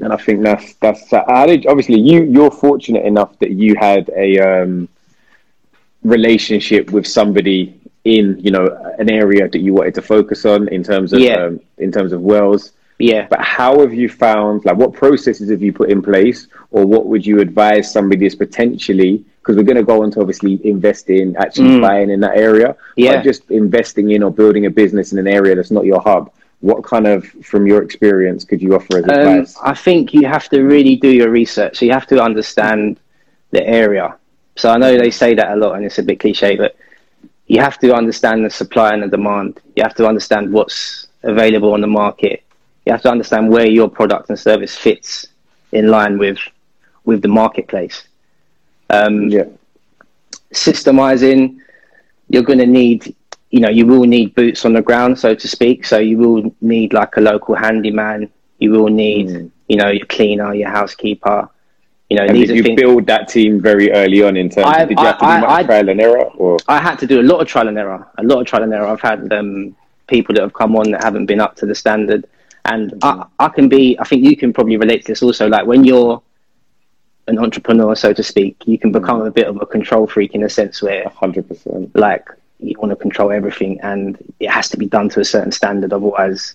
and 0.00 0.12
I 0.12 0.16
think 0.16 0.42
that's 0.42 0.74
that's 0.84 1.02
did 1.10 1.66
obviously 1.66 1.98
you 2.00 2.24
you're 2.24 2.50
fortunate 2.50 3.04
enough 3.04 3.38
that 3.40 3.50
you 3.50 3.74
had 3.88 4.10
a 4.16 4.38
um, 4.38 4.88
relationship 6.02 6.90
with 6.90 7.06
somebody 7.06 7.78
in 8.04 8.38
you 8.40 8.50
know 8.50 8.66
an 8.98 9.10
area 9.10 9.48
that 9.48 9.58
you 9.60 9.74
wanted 9.74 9.94
to 9.94 10.02
focus 10.02 10.44
on 10.44 10.68
in 10.68 10.82
terms 10.82 11.12
of 11.12 11.20
Yeah. 11.20 11.44
um, 11.44 11.60
in 11.78 11.92
terms 11.92 12.12
of 12.12 12.20
Wales. 12.22 12.72
yeah. 12.98 13.26
But 13.30 13.40
how 13.40 13.80
have 13.80 13.94
you 13.94 14.08
found, 14.10 14.64
like, 14.66 14.76
what 14.76 14.92
processes 14.92 15.48
have 15.50 15.62
you 15.62 15.72
put 15.72 15.88
in 15.90 16.02
place, 16.02 16.46
or 16.70 16.84
what 16.84 17.06
would 17.06 17.24
you 17.24 17.40
advise 17.40 17.90
somebody 17.90 18.26
is 18.26 18.34
potentially, 18.34 19.24
because 19.40 19.56
we're 19.56 19.62
going 19.72 19.78
to 19.78 19.82
go 19.82 20.02
on 20.02 20.10
to 20.12 20.20
obviously 20.20 20.60
invest 20.64 21.08
in 21.08 21.34
actually 21.36 21.70
Mm. 21.70 21.80
buying 21.80 22.10
in 22.10 22.20
that 22.20 22.36
area, 22.36 22.76
Yeah. 22.96 23.16
but 23.16 23.24
just 23.24 23.50
investing 23.50 24.10
in 24.10 24.22
or 24.22 24.30
building 24.30 24.66
a 24.66 24.70
business 24.70 25.12
in 25.12 25.18
an 25.18 25.26
area 25.28 25.54
that's 25.54 25.70
not 25.70 25.86
your 25.86 26.00
hub. 26.00 26.30
What 26.60 26.82
kind 26.84 27.06
of, 27.06 27.24
from 27.50 27.66
your 27.66 27.82
experience, 27.82 28.44
could 28.44 28.60
you 28.60 28.74
offer 28.74 28.98
as 28.98 29.04
Um, 29.04 29.10
advice? 29.10 29.56
I 29.62 29.72
think 29.74 30.12
you 30.12 30.26
have 30.26 30.50
to 30.50 30.62
really 30.62 30.96
do 30.96 31.08
your 31.08 31.30
research. 31.30 31.78
So 31.78 31.86
you 31.86 31.92
have 31.92 32.06
to 32.08 32.22
understand 32.22 32.98
the 33.50 33.66
area. 33.66 34.14
So 34.56 34.68
I 34.68 34.76
know 34.76 34.98
they 34.98 35.10
say 35.10 35.32
that 35.34 35.52
a 35.52 35.56
lot, 35.56 35.72
and 35.76 35.86
it's 35.86 35.98
a 35.98 36.02
bit 36.02 36.20
cliche, 36.20 36.56
but 36.56 36.76
you 37.52 37.60
have 37.60 37.78
to 37.84 37.88
understand 38.00 38.44
the 38.44 38.50
supply 38.50 38.88
and 38.94 39.02
the 39.02 39.08
demand. 39.08 39.60
You 39.76 39.82
have 39.82 39.96
to 40.00 40.06
understand 40.06 40.52
what's 40.56 41.08
available 41.32 41.72
on 41.76 41.80
the 41.80 41.92
market. 42.02 42.36
You 42.86 42.92
have 42.92 43.02
to 43.02 43.10
understand 43.10 43.50
where 43.50 43.66
your 43.78 43.88
product 43.98 44.30
and 44.30 44.38
service 44.38 44.74
fits 44.86 45.08
in 45.72 45.84
line 45.96 46.14
with 46.18 46.38
with 47.08 47.20
the 47.22 47.32
marketplace. 47.42 47.98
Um, 48.98 49.16
Yeah. 49.36 49.48
systemizing, 50.52 51.56
you're 52.28 52.48
going 52.50 52.58
to 52.66 52.66
need, 52.66 53.14
you 53.50 53.60
know, 53.60 53.68
you 53.78 53.84
will 53.86 54.04
need 54.16 54.34
boots 54.34 54.64
on 54.64 54.72
the 54.72 54.82
ground, 54.82 55.18
so 55.18 55.34
to 55.34 55.48
speak. 55.48 55.84
So 55.84 55.98
you 55.98 56.18
will 56.18 56.54
need 56.60 56.92
like 56.92 57.16
a 57.16 57.20
local 57.20 57.54
handyman. 57.54 58.28
You 58.58 58.70
will 58.74 58.88
need, 59.04 59.26
Mm. 59.28 59.50
you 59.68 59.76
know, 59.80 59.90
your 59.98 60.06
cleaner, 60.06 60.54
your 60.54 60.70
housekeeper. 60.70 61.48
You 62.10 62.16
know, 62.16 62.24
And 62.24 62.36
these 62.36 62.48
did 62.48 62.56
you 62.56 62.62
things. 62.64 62.80
build 62.80 63.06
that 63.06 63.28
team 63.28 63.60
very 63.60 63.92
early 63.92 64.20
on 64.24 64.36
in 64.36 64.48
terms 64.50 64.66
I- 64.66 64.82
of, 64.82 64.88
did 64.88 64.98
you 64.98 65.04
have 65.06 65.18
to 65.18 65.24
I- 65.24 65.36
do 65.36 65.46
much 65.46 65.50
I- 65.50 65.62
trial 65.62 65.88
and 65.88 66.00
error 66.00 66.24
or? 66.36 66.58
I 66.66 66.78
had 66.78 66.98
to 66.98 67.06
do 67.06 67.20
a 67.20 67.22
lot 67.30 67.40
of 67.40 67.46
trial 67.46 67.68
and 67.68 67.78
error. 67.78 68.04
A 68.18 68.24
lot 68.24 68.40
of 68.40 68.46
trial 68.48 68.64
and 68.64 68.74
error. 68.74 68.86
I've 68.86 69.00
had 69.00 69.32
um, 69.32 69.76
people 70.08 70.34
that 70.34 70.42
have 70.42 70.52
come 70.52 70.74
on 70.76 70.90
that 70.90 71.04
haven't 71.04 71.26
been 71.26 71.40
up 71.40 71.54
to 71.56 71.66
the 71.66 71.74
standard, 71.74 72.26
and 72.64 72.94
I, 73.02 73.24
I 73.38 73.48
can 73.48 73.68
be. 73.68 73.96
I 74.00 74.04
think 74.04 74.24
you 74.24 74.36
can 74.36 74.52
probably 74.52 74.76
relate 74.76 75.02
to 75.06 75.12
this 75.12 75.22
also. 75.22 75.46
Like 75.48 75.66
when 75.66 75.84
you're 75.84 76.20
an 77.28 77.38
entrepreneur, 77.38 77.94
so 77.94 78.12
to 78.12 78.22
speak, 78.24 78.56
you 78.66 78.76
can 78.76 78.90
become 78.90 79.22
a 79.22 79.30
bit 79.30 79.46
of 79.46 79.60
a 79.62 79.66
control 79.66 80.08
freak 80.08 80.34
in 80.34 80.42
a 80.42 80.48
sense 80.48 80.82
where, 80.82 81.08
hundred 81.10 81.46
percent. 81.46 81.94
like, 81.94 82.26
you 82.58 82.74
want 82.80 82.90
to 82.90 82.96
control 82.96 83.30
everything, 83.30 83.80
and 83.82 84.18
it 84.40 84.50
has 84.50 84.68
to 84.70 84.76
be 84.76 84.86
done 84.86 85.08
to 85.10 85.20
a 85.20 85.24
certain 85.24 85.52
standard. 85.52 85.92
Otherwise, 85.92 86.54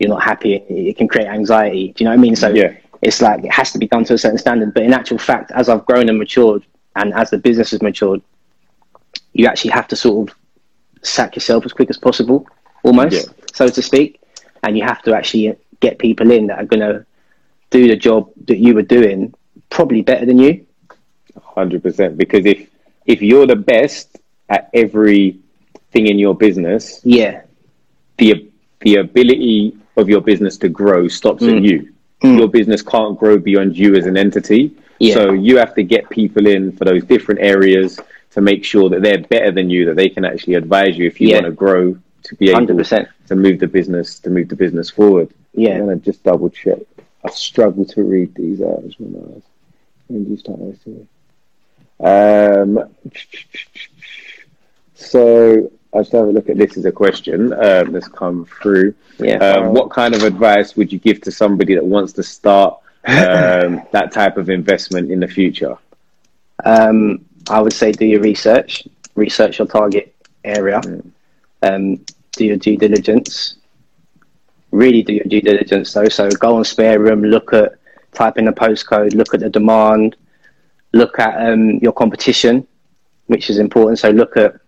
you're 0.00 0.08
not 0.10 0.24
happy. 0.24 0.54
It 0.68 0.96
can 0.96 1.06
create 1.06 1.28
anxiety. 1.28 1.92
Do 1.94 2.02
you 2.02 2.06
know 2.06 2.10
what 2.10 2.18
I 2.18 2.22
mean? 2.22 2.34
So 2.34 2.48
Yeah. 2.48 2.72
It's 3.02 3.22
like 3.22 3.44
it 3.44 3.52
has 3.52 3.72
to 3.72 3.78
be 3.78 3.86
done 3.88 4.04
to 4.04 4.14
a 4.14 4.18
certain 4.18 4.38
standard. 4.38 4.74
But 4.74 4.82
in 4.84 4.92
actual 4.92 5.18
fact, 5.18 5.50
as 5.52 5.68
I've 5.68 5.84
grown 5.86 6.08
and 6.08 6.18
matured, 6.18 6.64
and 6.96 7.12
as 7.14 7.30
the 7.30 7.38
business 7.38 7.70
has 7.70 7.82
matured, 7.82 8.20
you 9.32 9.46
actually 9.46 9.70
have 9.70 9.88
to 9.88 9.96
sort 9.96 10.28
of 10.30 10.36
sack 11.02 11.36
yourself 11.36 11.64
as 11.64 11.72
quick 11.72 11.88
as 11.90 11.96
possible, 11.96 12.46
almost, 12.82 13.14
Yeah. 13.14 13.32
so 13.54 13.68
to 13.68 13.82
speak. 13.82 14.20
And 14.62 14.76
you 14.76 14.84
have 14.84 15.02
to 15.02 15.14
actually 15.14 15.56
get 15.80 15.98
people 15.98 16.30
in 16.30 16.48
that 16.48 16.58
are 16.58 16.66
going 16.66 16.80
to 16.80 17.06
do 17.70 17.88
the 17.88 17.96
job 17.96 18.30
that 18.46 18.58
you 18.58 18.74
were 18.74 18.82
doing 18.82 19.32
probably 19.70 20.02
better 20.02 20.26
than 20.26 20.38
you. 20.38 20.66
Hundred 21.42 21.82
percent. 21.82 22.18
Because 22.18 22.44
if 22.44 22.68
if 23.06 23.22
you're 23.22 23.46
the 23.46 23.56
best 23.56 24.18
at 24.48 24.68
every 24.74 25.38
thing 25.92 26.06
in 26.08 26.18
your 26.18 26.34
business, 26.34 27.00
Yeah, 27.04 27.42
the 28.18 28.50
the 28.80 28.96
ability 28.96 29.76
of 29.96 30.08
your 30.08 30.20
business 30.20 30.56
to 30.58 30.68
grow 30.68 31.08
stops 31.08 31.42
Mm. 31.42 31.56
at 31.56 31.62
you. 31.62 31.88
Your 32.22 32.48
business 32.48 32.82
can't 32.82 33.18
grow 33.18 33.38
beyond 33.38 33.76
you 33.76 33.94
as 33.96 34.06
an 34.06 34.16
entity. 34.16 34.72
Yeah. 34.98 35.14
So 35.14 35.32
you 35.32 35.56
have 35.56 35.74
to 35.74 35.82
get 35.82 36.10
people 36.10 36.46
in 36.46 36.72
for 36.72 36.84
those 36.84 37.02
different 37.04 37.40
areas 37.40 37.98
to 38.32 38.40
make 38.40 38.64
sure 38.64 38.88
that 38.90 39.02
they're 39.02 39.22
better 39.22 39.50
than 39.50 39.70
you, 39.70 39.86
that 39.86 39.96
they 39.96 40.08
can 40.10 40.24
actually 40.24 40.54
advise 40.54 40.96
you 40.98 41.06
if 41.06 41.20
you 41.20 41.28
Yeah. 41.28 41.36
want 41.36 41.46
to 41.46 41.52
grow 41.52 41.96
to 42.24 42.34
be 42.36 42.50
able 42.50 42.60
100%. 42.60 43.08
to 43.28 43.34
move 43.36 43.58
the 43.58 43.66
business 43.66 44.18
to 44.20 44.30
move 44.30 44.48
the 44.48 44.56
business 44.56 44.90
forward. 44.90 45.28
Yeah. 45.54 45.70
I'm 45.76 45.80
gonna 45.80 45.96
just 45.96 46.22
double 46.22 46.50
check. 46.50 46.78
I 47.24 47.30
struggle 47.30 47.84
to 47.86 48.02
read 48.02 48.34
these 48.34 48.60
out 48.60 48.82
when 48.98 49.14
I 49.16 49.26
was 49.34 49.42
when 50.08 50.26
you 50.30 50.36
start 50.36 50.58
two? 50.84 51.06
Um 52.00 52.84
so 54.94 55.70
I 55.92 55.98
just 55.98 56.12
have 56.12 56.26
a 56.26 56.30
look 56.30 56.48
at 56.48 56.56
this 56.56 56.76
as 56.76 56.84
a 56.84 56.92
question 56.92 57.52
um, 57.52 57.92
that's 57.92 58.06
come 58.08 58.44
through. 58.44 58.94
yeah. 59.18 59.36
Um, 59.36 59.74
what 59.74 59.90
kind 59.90 60.14
of 60.14 60.22
advice 60.22 60.76
would 60.76 60.92
you 60.92 60.98
give 60.98 61.20
to 61.22 61.32
somebody 61.32 61.74
that 61.74 61.84
wants 61.84 62.12
to 62.14 62.22
start 62.22 62.78
um, 63.06 63.82
that 63.92 64.12
type 64.12 64.36
of 64.36 64.50
investment 64.50 65.10
in 65.10 65.18
the 65.18 65.26
future? 65.26 65.76
Um, 66.64 67.24
I 67.48 67.60
would 67.60 67.72
say 67.72 67.90
do 67.90 68.06
your 68.06 68.20
research, 68.20 68.86
research 69.16 69.58
your 69.58 69.66
target 69.66 70.14
area, 70.44 70.80
um, 71.62 72.04
do 72.32 72.44
your 72.44 72.56
due 72.56 72.76
diligence. 72.76 73.56
Really 74.70 75.02
do 75.02 75.14
your 75.14 75.24
due 75.24 75.40
diligence 75.40 75.92
though. 75.92 76.08
So 76.08 76.30
go 76.30 76.56
on 76.56 76.62
SpareRoom, 76.62 77.28
look 77.28 77.52
at, 77.52 77.74
type 78.12 78.38
in 78.38 78.44
the 78.44 78.52
postcode, 78.52 79.14
look 79.14 79.34
at 79.34 79.40
the 79.40 79.50
demand, 79.50 80.14
look 80.92 81.18
at 81.18 81.50
um, 81.50 81.78
your 81.78 81.92
competition, 81.92 82.66
which 83.26 83.50
is 83.50 83.58
important. 83.58 83.98
So 83.98 84.10
look 84.10 84.36
at 84.36 84.59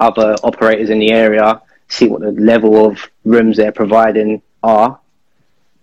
other 0.00 0.36
operators 0.42 0.90
in 0.90 0.98
the 0.98 1.12
area, 1.12 1.60
see 1.88 2.08
what 2.08 2.20
the 2.20 2.32
level 2.32 2.86
of 2.86 2.98
rooms 3.24 3.56
they're 3.56 3.72
providing 3.72 4.42
are, 4.62 4.98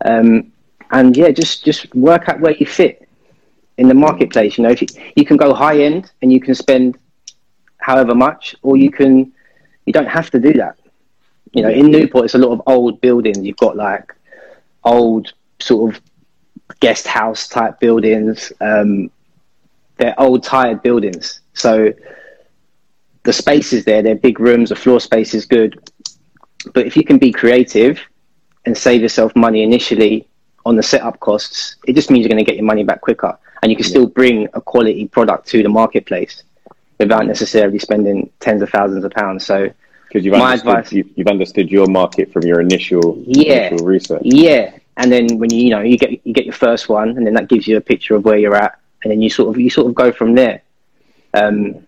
um, 0.05 0.51
and 0.91 1.15
yeah, 1.17 1.31
just 1.31 1.63
just 1.63 1.93
work 1.95 2.29
out 2.29 2.39
where 2.39 2.55
you 2.55 2.65
fit 2.65 3.07
in 3.77 3.87
the 3.87 3.93
marketplace. 3.93 4.57
You 4.57 4.63
know, 4.63 4.69
if 4.69 4.81
you, 4.81 4.87
you 5.15 5.25
can 5.25 5.37
go 5.37 5.53
high 5.53 5.79
end 5.79 6.11
and 6.21 6.31
you 6.31 6.39
can 6.39 6.55
spend 6.55 6.97
however 7.77 8.13
much, 8.13 8.55
or 8.61 8.77
you 8.77 8.91
can 8.91 9.33
you 9.85 9.93
don't 9.93 10.07
have 10.07 10.29
to 10.31 10.39
do 10.39 10.53
that. 10.53 10.77
You 11.53 11.63
know, 11.63 11.69
in 11.69 11.91
Newport, 11.91 12.25
it's 12.25 12.35
a 12.35 12.39
lot 12.39 12.51
of 12.51 12.61
old 12.67 13.01
buildings. 13.01 13.39
You've 13.39 13.57
got 13.57 13.75
like 13.75 14.13
old 14.83 15.33
sort 15.59 15.95
of 15.95 16.01
guest 16.79 17.07
house 17.07 17.47
type 17.47 17.79
buildings. 17.79 18.51
Um, 18.59 19.11
they're 19.97 20.19
old, 20.19 20.43
tired 20.43 20.81
buildings. 20.81 21.41
So 21.53 21.93
the 23.23 23.33
space 23.33 23.73
is 23.73 23.85
there. 23.85 24.01
They're 24.01 24.15
big 24.15 24.39
rooms. 24.39 24.69
The 24.69 24.75
floor 24.75 24.99
space 24.99 25.33
is 25.33 25.45
good. 25.45 25.79
But 26.73 26.85
if 26.87 26.95
you 26.97 27.03
can 27.03 27.17
be 27.17 27.31
creative 27.31 27.99
and 28.65 28.77
save 28.77 29.01
yourself 29.01 29.35
money 29.35 29.63
initially 29.63 30.27
on 30.65 30.75
the 30.75 30.83
setup 30.83 31.19
costs, 31.19 31.75
it 31.87 31.93
just 31.93 32.09
means 32.09 32.23
you're 32.23 32.29
going 32.29 32.43
to 32.43 32.49
get 32.49 32.55
your 32.55 32.65
money 32.65 32.83
back 32.83 33.01
quicker, 33.01 33.37
and 33.61 33.71
you 33.71 33.75
can 33.75 33.85
still 33.85 34.07
bring 34.07 34.47
a 34.53 34.61
quality 34.61 35.07
product 35.07 35.47
to 35.49 35.61
the 35.63 35.69
marketplace 35.69 36.43
without 36.99 37.25
necessarily 37.25 37.79
spending 37.79 38.29
tens 38.39 38.61
of 38.61 38.69
thousands 38.69 39.03
of 39.03 39.11
pounds. 39.11 39.45
So 39.45 39.69
Because 40.07 40.23
you've 40.25 40.37
My 40.37 40.53
advice- 40.53 40.93
you, 40.93 41.03
you've 41.15 41.27
understood 41.27 41.69
your 41.71 41.87
market 41.87 42.31
from 42.31 42.43
your 42.43 42.61
initial, 42.61 43.21
Yeah. 43.25 43.67
initial 43.69 43.85
research. 43.87 44.21
Yeah, 44.23 44.71
and 44.95 45.11
then 45.11 45.37
when 45.37 45.51
you 45.51 45.63
you 45.65 45.69
know 45.71 45.81
you 45.81 45.97
get 45.97 46.11
you 46.25 46.33
get 46.33 46.45
your 46.45 46.53
first 46.53 46.87
one, 46.87 47.09
and 47.17 47.25
then 47.27 47.33
that 47.33 47.47
gives 47.49 47.67
you 47.67 47.75
a 47.77 47.81
picture 47.81 48.15
of 48.15 48.23
where 48.23 48.37
you're 48.37 48.55
at, 48.55 48.79
and 49.03 49.11
then 49.11 49.21
you 49.21 49.29
sort 49.29 49.49
of 49.49 49.59
you 49.59 49.69
sort 49.69 49.87
of 49.87 49.95
go 49.95 50.11
from 50.13 50.35
there. 50.35 50.61
Um, 51.33 51.85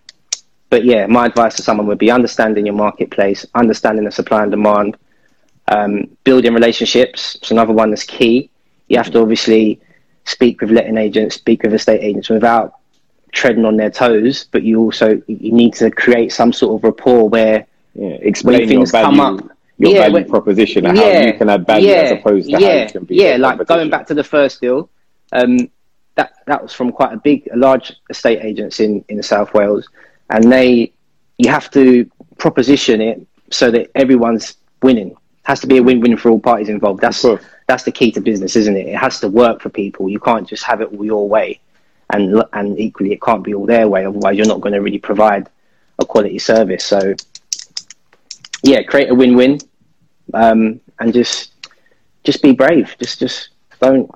but 0.70 0.84
yeah, 0.84 1.06
my 1.06 1.26
advice 1.26 1.54
to 1.56 1.62
someone 1.62 1.86
would 1.86 1.98
be 1.98 2.10
understanding 2.10 2.66
your 2.66 2.74
marketplace, 2.74 3.46
understanding 3.54 4.04
the 4.04 4.10
supply 4.10 4.42
and 4.42 4.50
demand, 4.50 4.96
um, 5.68 6.08
building 6.24 6.54
relationships. 6.54 7.36
It's 7.36 7.50
another 7.50 7.72
one 7.72 7.90
that's 7.90 8.04
key. 8.04 8.50
You 8.88 8.96
have 8.98 9.10
to 9.12 9.20
obviously 9.20 9.80
speak 10.24 10.60
with 10.60 10.70
letting 10.70 10.96
agents, 10.96 11.36
speak 11.36 11.62
with 11.62 11.72
estate 11.74 12.00
agents 12.02 12.28
without 12.28 12.74
treading 13.32 13.64
on 13.64 13.76
their 13.76 13.90
toes, 13.90 14.46
but 14.50 14.62
you 14.62 14.80
also 14.80 15.20
you 15.26 15.52
need 15.52 15.74
to 15.74 15.90
create 15.90 16.32
some 16.32 16.52
sort 16.52 16.78
of 16.78 16.84
rapport 16.84 17.28
where 17.28 17.66
Yeah, 17.94 18.08
explain 18.20 18.60
your 18.60 18.68
things 18.68 18.92
come 18.92 19.16
value, 19.16 19.38
up. 19.40 19.50
your 19.78 19.92
Yeah, 19.92 19.98
value 20.02 20.14
when- 20.14 20.28
proposition, 20.28 20.86
and 20.86 20.96
how 20.98 21.08
you 21.20 21.32
can 21.34 21.48
add 21.48 21.66
value 21.66 21.90
as 21.92 22.10
opposed 22.12 22.46
to 22.50 22.58
yeah, 22.58 22.66
how 22.78 22.82
you 22.84 22.88
can 22.90 23.04
be. 23.04 23.14
yeah. 23.16 23.36
Like 23.36 23.64
going 23.66 23.90
back 23.90 24.06
to 24.08 24.14
the 24.14 24.24
first 24.24 24.60
deal, 24.60 24.88
um, 25.32 25.68
that 26.14 26.32
that 26.46 26.62
was 26.62 26.72
from 26.72 26.92
quite 26.92 27.12
a 27.12 27.18
big, 27.18 27.48
a 27.52 27.56
large 27.56 27.92
estate 28.10 28.40
agents 28.42 28.80
in 28.80 29.04
in 29.08 29.22
South 29.22 29.52
Wales, 29.54 29.88
and 30.30 30.50
they 30.50 30.92
you 31.38 31.50
have 31.50 31.70
to 31.70 32.10
proposition 32.38 33.00
it 33.00 33.26
so 33.50 33.70
that 33.70 33.90
everyone's 33.94 34.56
winning. 34.82 35.10
It 35.10 35.16
has 35.44 35.60
to 35.60 35.66
be 35.66 35.78
a 35.78 35.82
win-win 35.82 36.16
for 36.16 36.30
all 36.30 36.40
parties 36.40 36.68
involved. 36.68 37.00
That's 37.00 37.24
that's 37.66 37.84
the 37.84 37.92
key 37.92 38.12
to 38.12 38.20
business, 38.20 38.56
isn't 38.56 38.76
it? 38.76 38.88
It 38.88 38.96
has 38.96 39.20
to 39.20 39.28
work 39.28 39.60
for 39.60 39.68
people. 39.68 40.08
You 40.08 40.20
can't 40.20 40.48
just 40.48 40.64
have 40.64 40.80
it 40.80 40.92
all 40.92 41.04
your 41.04 41.28
way, 41.28 41.60
and 42.10 42.42
and 42.52 42.78
equally 42.78 43.12
it 43.12 43.22
can't 43.22 43.44
be 43.44 43.54
all 43.54 43.66
their 43.66 43.88
way. 43.88 44.04
Otherwise, 44.04 44.36
you're 44.36 44.46
not 44.46 44.60
going 44.60 44.74
to 44.74 44.80
really 44.80 44.98
provide 44.98 45.48
a 45.98 46.04
quality 46.04 46.38
service. 46.38 46.84
So 46.84 47.14
yeah, 48.62 48.82
create 48.82 49.10
a 49.10 49.14
win-win, 49.14 49.60
um, 50.34 50.80
and 51.00 51.12
just 51.12 51.52
just 52.24 52.42
be 52.42 52.52
brave. 52.52 52.94
Just 52.98 53.20
just 53.20 53.50
don't 53.80 54.10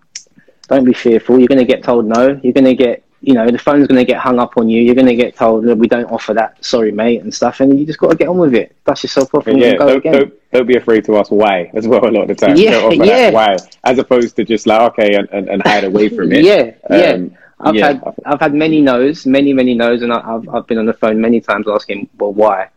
don't 0.69 0.85
be 0.85 0.95
fearful. 0.95 1.39
You're 1.39 1.49
going 1.49 1.59
to 1.59 1.65
get 1.65 1.83
told 1.83 2.07
no. 2.07 2.41
You're 2.43 2.53
going 2.53 2.65
to 2.65 2.75
get 2.75 3.05
you 3.23 3.35
know 3.35 3.51
the 3.51 3.59
phone's 3.59 3.87
going 3.87 3.99
to 3.99 4.05
get 4.05 4.19
hung 4.19 4.39
up 4.39 4.57
on 4.57 4.69
you. 4.69 4.81
You're 4.83 4.95
going 4.95 5.07
to 5.07 5.15
get 5.15 5.37
told 5.37 5.65
that 5.65 5.77
we 5.77 5.89
don't 5.89 6.11
offer 6.11 6.33
that. 6.35 6.65
Sorry, 6.65 6.91
mate, 6.91 7.21
and 7.23 7.33
stuff. 7.33 7.61
And 7.61 7.79
you 7.79 7.85
just 7.85 7.99
got 7.99 8.11
to 8.11 8.17
get 8.17 8.29
on 8.29 8.39
with 8.39 8.55
it. 8.55 8.75
Dust 8.85 9.03
yourself 9.05 9.35
off 9.35 9.47
and 9.47 9.59
yeah, 9.59 9.77
go 9.77 9.87
don't, 9.89 9.97
again. 9.99 10.13
don't, 10.13 10.51
don't 10.53 10.67
be 10.67 10.77
afraid 10.77 11.05
to 11.05 11.19
ask 11.19 11.31
why 11.31 11.71
as 11.75 11.87
well 11.87 12.05
a 12.09 12.11
lot 12.11 12.23
of 12.23 12.29
the 12.29 12.35
time. 12.35 12.57
Yeah, 12.57 12.73
Don't 12.73 12.95
offer 12.95 13.05
yeah. 13.05 13.31
that 13.31 13.35
why, 13.35 13.57
as 13.85 13.99
opposed 13.99 14.37
to 14.37 14.45
just 14.45 14.67
like, 14.67 14.81
okay, 14.93 15.15
and, 15.15 15.29
and, 15.31 15.49
and 15.49 15.63
hide 15.63 15.85
away 15.85 16.09
from 16.09 16.33
it. 16.33 16.45
Yeah, 16.51 16.73
yeah. 16.91 17.13
Um, 17.13 17.37
I've 17.61 17.75
yeah, 17.75 17.87
had 17.89 18.15
I've 18.25 18.41
had 18.41 18.55
many 18.55 18.81
no's, 18.81 19.27
many 19.27 19.53
many 19.53 19.75
no's, 19.75 20.01
and 20.03 20.13
I- 20.13 20.35
I've 20.35 20.49
I've 20.49 20.67
been 20.67 20.79
on 20.79 20.87
the 20.87 20.95
phone 20.95 21.21
many 21.21 21.41
times 21.41 21.67
asking, 21.69 22.09
well, 22.19 22.33
why? 22.33 22.69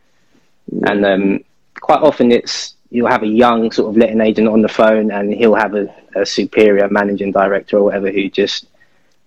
And 0.85 1.05
um, 1.05 1.43
quite 1.79 2.01
often 2.01 2.31
it's 2.31 2.75
you'll 2.89 3.07
have 3.07 3.23
a 3.23 3.27
young 3.27 3.71
sort 3.71 3.89
of 3.89 3.97
letting 3.97 4.19
agent 4.19 4.47
on 4.49 4.61
the 4.61 4.67
phone, 4.67 5.09
and 5.11 5.33
he'll 5.33 5.55
have 5.55 5.73
a, 5.73 5.93
a 6.15 6.25
superior 6.25 6.89
managing 6.89 7.31
director 7.31 7.77
or 7.77 7.83
whatever 7.85 8.11
who 8.11 8.29
just 8.29 8.67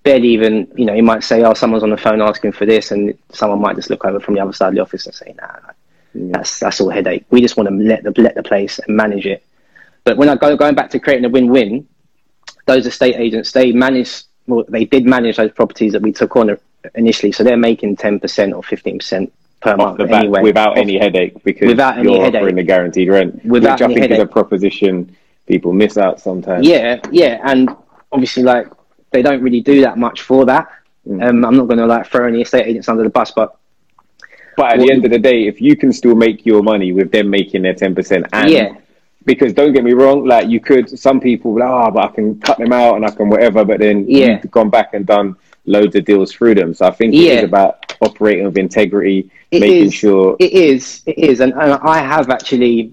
barely 0.06 0.28
even 0.28 0.52
you 0.76 0.86
know 0.86 0.94
he 0.94 1.02
might 1.02 1.22
say, 1.24 1.42
oh, 1.42 1.52
someone's 1.54 1.82
on 1.82 1.90
the 1.90 1.96
phone 2.06 2.22
asking 2.22 2.52
for 2.52 2.64
this, 2.64 2.92
and 2.92 3.12
someone 3.30 3.60
might 3.60 3.76
just 3.76 3.90
look 3.90 4.04
over 4.04 4.20
from 4.20 4.34
the 4.34 4.40
other 4.40 4.52
side 4.52 4.68
of 4.68 4.74
the 4.74 4.80
office 4.80 5.04
and 5.06 5.14
say, 5.14 5.34
nah, 5.36 5.72
that's 6.32 6.60
that's 6.60 6.80
all 6.80 6.88
headache. 6.90 7.24
We 7.30 7.40
just 7.40 7.56
want 7.58 7.68
to 7.68 7.74
let 7.74 8.02
the 8.04 8.12
let 8.22 8.34
the 8.34 8.42
place 8.42 8.78
and 8.78 8.96
manage 8.96 9.26
it. 9.26 9.44
But 10.04 10.16
when 10.16 10.28
I 10.28 10.36
go 10.36 10.56
going 10.56 10.74
back 10.76 10.90
to 10.90 11.00
creating 11.00 11.24
a 11.24 11.28
win-win, 11.28 11.86
those 12.66 12.86
estate 12.86 13.16
agents 13.16 13.52
they 13.52 13.72
manage 13.72 14.22
well 14.46 14.64
they 14.68 14.84
did 14.84 15.04
manage 15.06 15.36
those 15.36 15.52
properties 15.52 15.92
that 15.92 16.02
we 16.02 16.12
took 16.12 16.36
on 16.36 16.56
initially 16.94 17.32
so 17.32 17.42
they're 17.42 17.56
making 17.56 17.96
10% 17.96 18.54
or 18.56 18.62
15% 18.62 19.30
per 19.60 19.72
off 19.72 19.76
month 19.98 20.00
anyway. 20.12 20.40
without 20.42 20.72
Off- 20.72 20.76
any 20.78 20.96
headache 20.98 21.34
because 21.42 21.66
Without 21.66 21.98
any 21.98 22.12
you're 22.12 22.22
headache. 22.22 22.40
offering 22.42 22.54
the 22.54 22.62
guaranteed 22.62 23.08
rent, 23.08 23.44
Without 23.44 23.80
which 23.80 23.82
I 23.82 23.84
any 23.86 23.94
think 24.00 24.12
is 24.12 24.18
a 24.20 24.26
proposition 24.26 25.16
people 25.48 25.72
miss 25.72 25.98
out 25.98 26.20
sometimes. 26.20 26.64
Yeah, 26.66 27.00
yeah, 27.10 27.40
and 27.44 27.70
obviously, 28.12 28.44
like 28.44 28.68
they 29.16 29.22
don't 29.22 29.42
really 29.42 29.62
do 29.62 29.80
that 29.80 29.96
much 29.96 30.18
for 30.22 30.44
that. 30.44 30.68
Mm. 31.08 31.22
Um, 31.26 31.44
I'm 31.46 31.56
not 31.56 31.66
going 31.68 31.78
to 31.78 31.86
like 31.86 32.06
throw 32.06 32.26
any 32.28 32.42
estate 32.42 32.66
agents 32.66 32.88
under 32.88 33.02
the 33.02 33.08
bus, 33.18 33.30
but 33.30 33.56
But 34.58 34.72
at 34.72 34.78
What- 34.78 34.86
the 34.86 34.92
end 34.94 35.04
of 35.04 35.10
the 35.10 35.18
day, 35.18 35.46
if 35.46 35.60
you 35.66 35.74
can 35.76 35.92
still 35.92 36.14
make 36.14 36.38
your 36.50 36.62
money 36.62 36.90
with 36.98 37.10
them 37.12 37.26
making 37.38 37.60
their 37.62 37.74
ten 37.74 37.94
percent, 37.94 38.24
and 38.32 38.50
Yeah. 38.50 38.68
because 39.26 39.52
don't 39.52 39.72
get 39.76 39.84
me 39.84 39.92
wrong, 40.00 40.18
like 40.26 40.48
you 40.48 40.60
could, 40.60 40.86
some 41.06 41.18
people, 41.20 41.50
like, 41.62 41.68
oh, 41.68 41.90
but 41.94 42.02
I 42.08 42.10
can 42.16 42.26
cut 42.40 42.56
them 42.58 42.72
out 42.72 42.96
and 42.96 43.04
I 43.04 43.10
can 43.10 43.28
whatever, 43.28 43.64
but 43.70 43.78
then 43.84 43.96
Yeah. 44.08 44.40
you've 44.42 44.50
gone 44.50 44.70
back 44.70 44.88
and 44.94 45.04
done 45.04 45.36
loads 45.66 45.94
of 45.98 46.04
deals 46.10 46.32
through 46.32 46.54
them. 46.60 46.72
So 46.74 46.82
I 46.86 46.90
think 46.98 47.12
it 47.14 47.18
Yeah. 47.18 47.32
is 47.40 47.44
about 47.44 47.70
operating 48.00 48.44
with 48.46 48.56
integrity, 48.56 49.18
It 49.50 49.60
making 49.60 49.86
is. 49.86 49.94
sure. 49.94 50.36
it 50.46 50.52
is, 50.52 51.02
it 51.06 51.18
is, 51.30 51.40
and, 51.40 51.52
and 51.62 51.72
I 51.94 51.98
have 52.12 52.28
actually. 52.30 52.92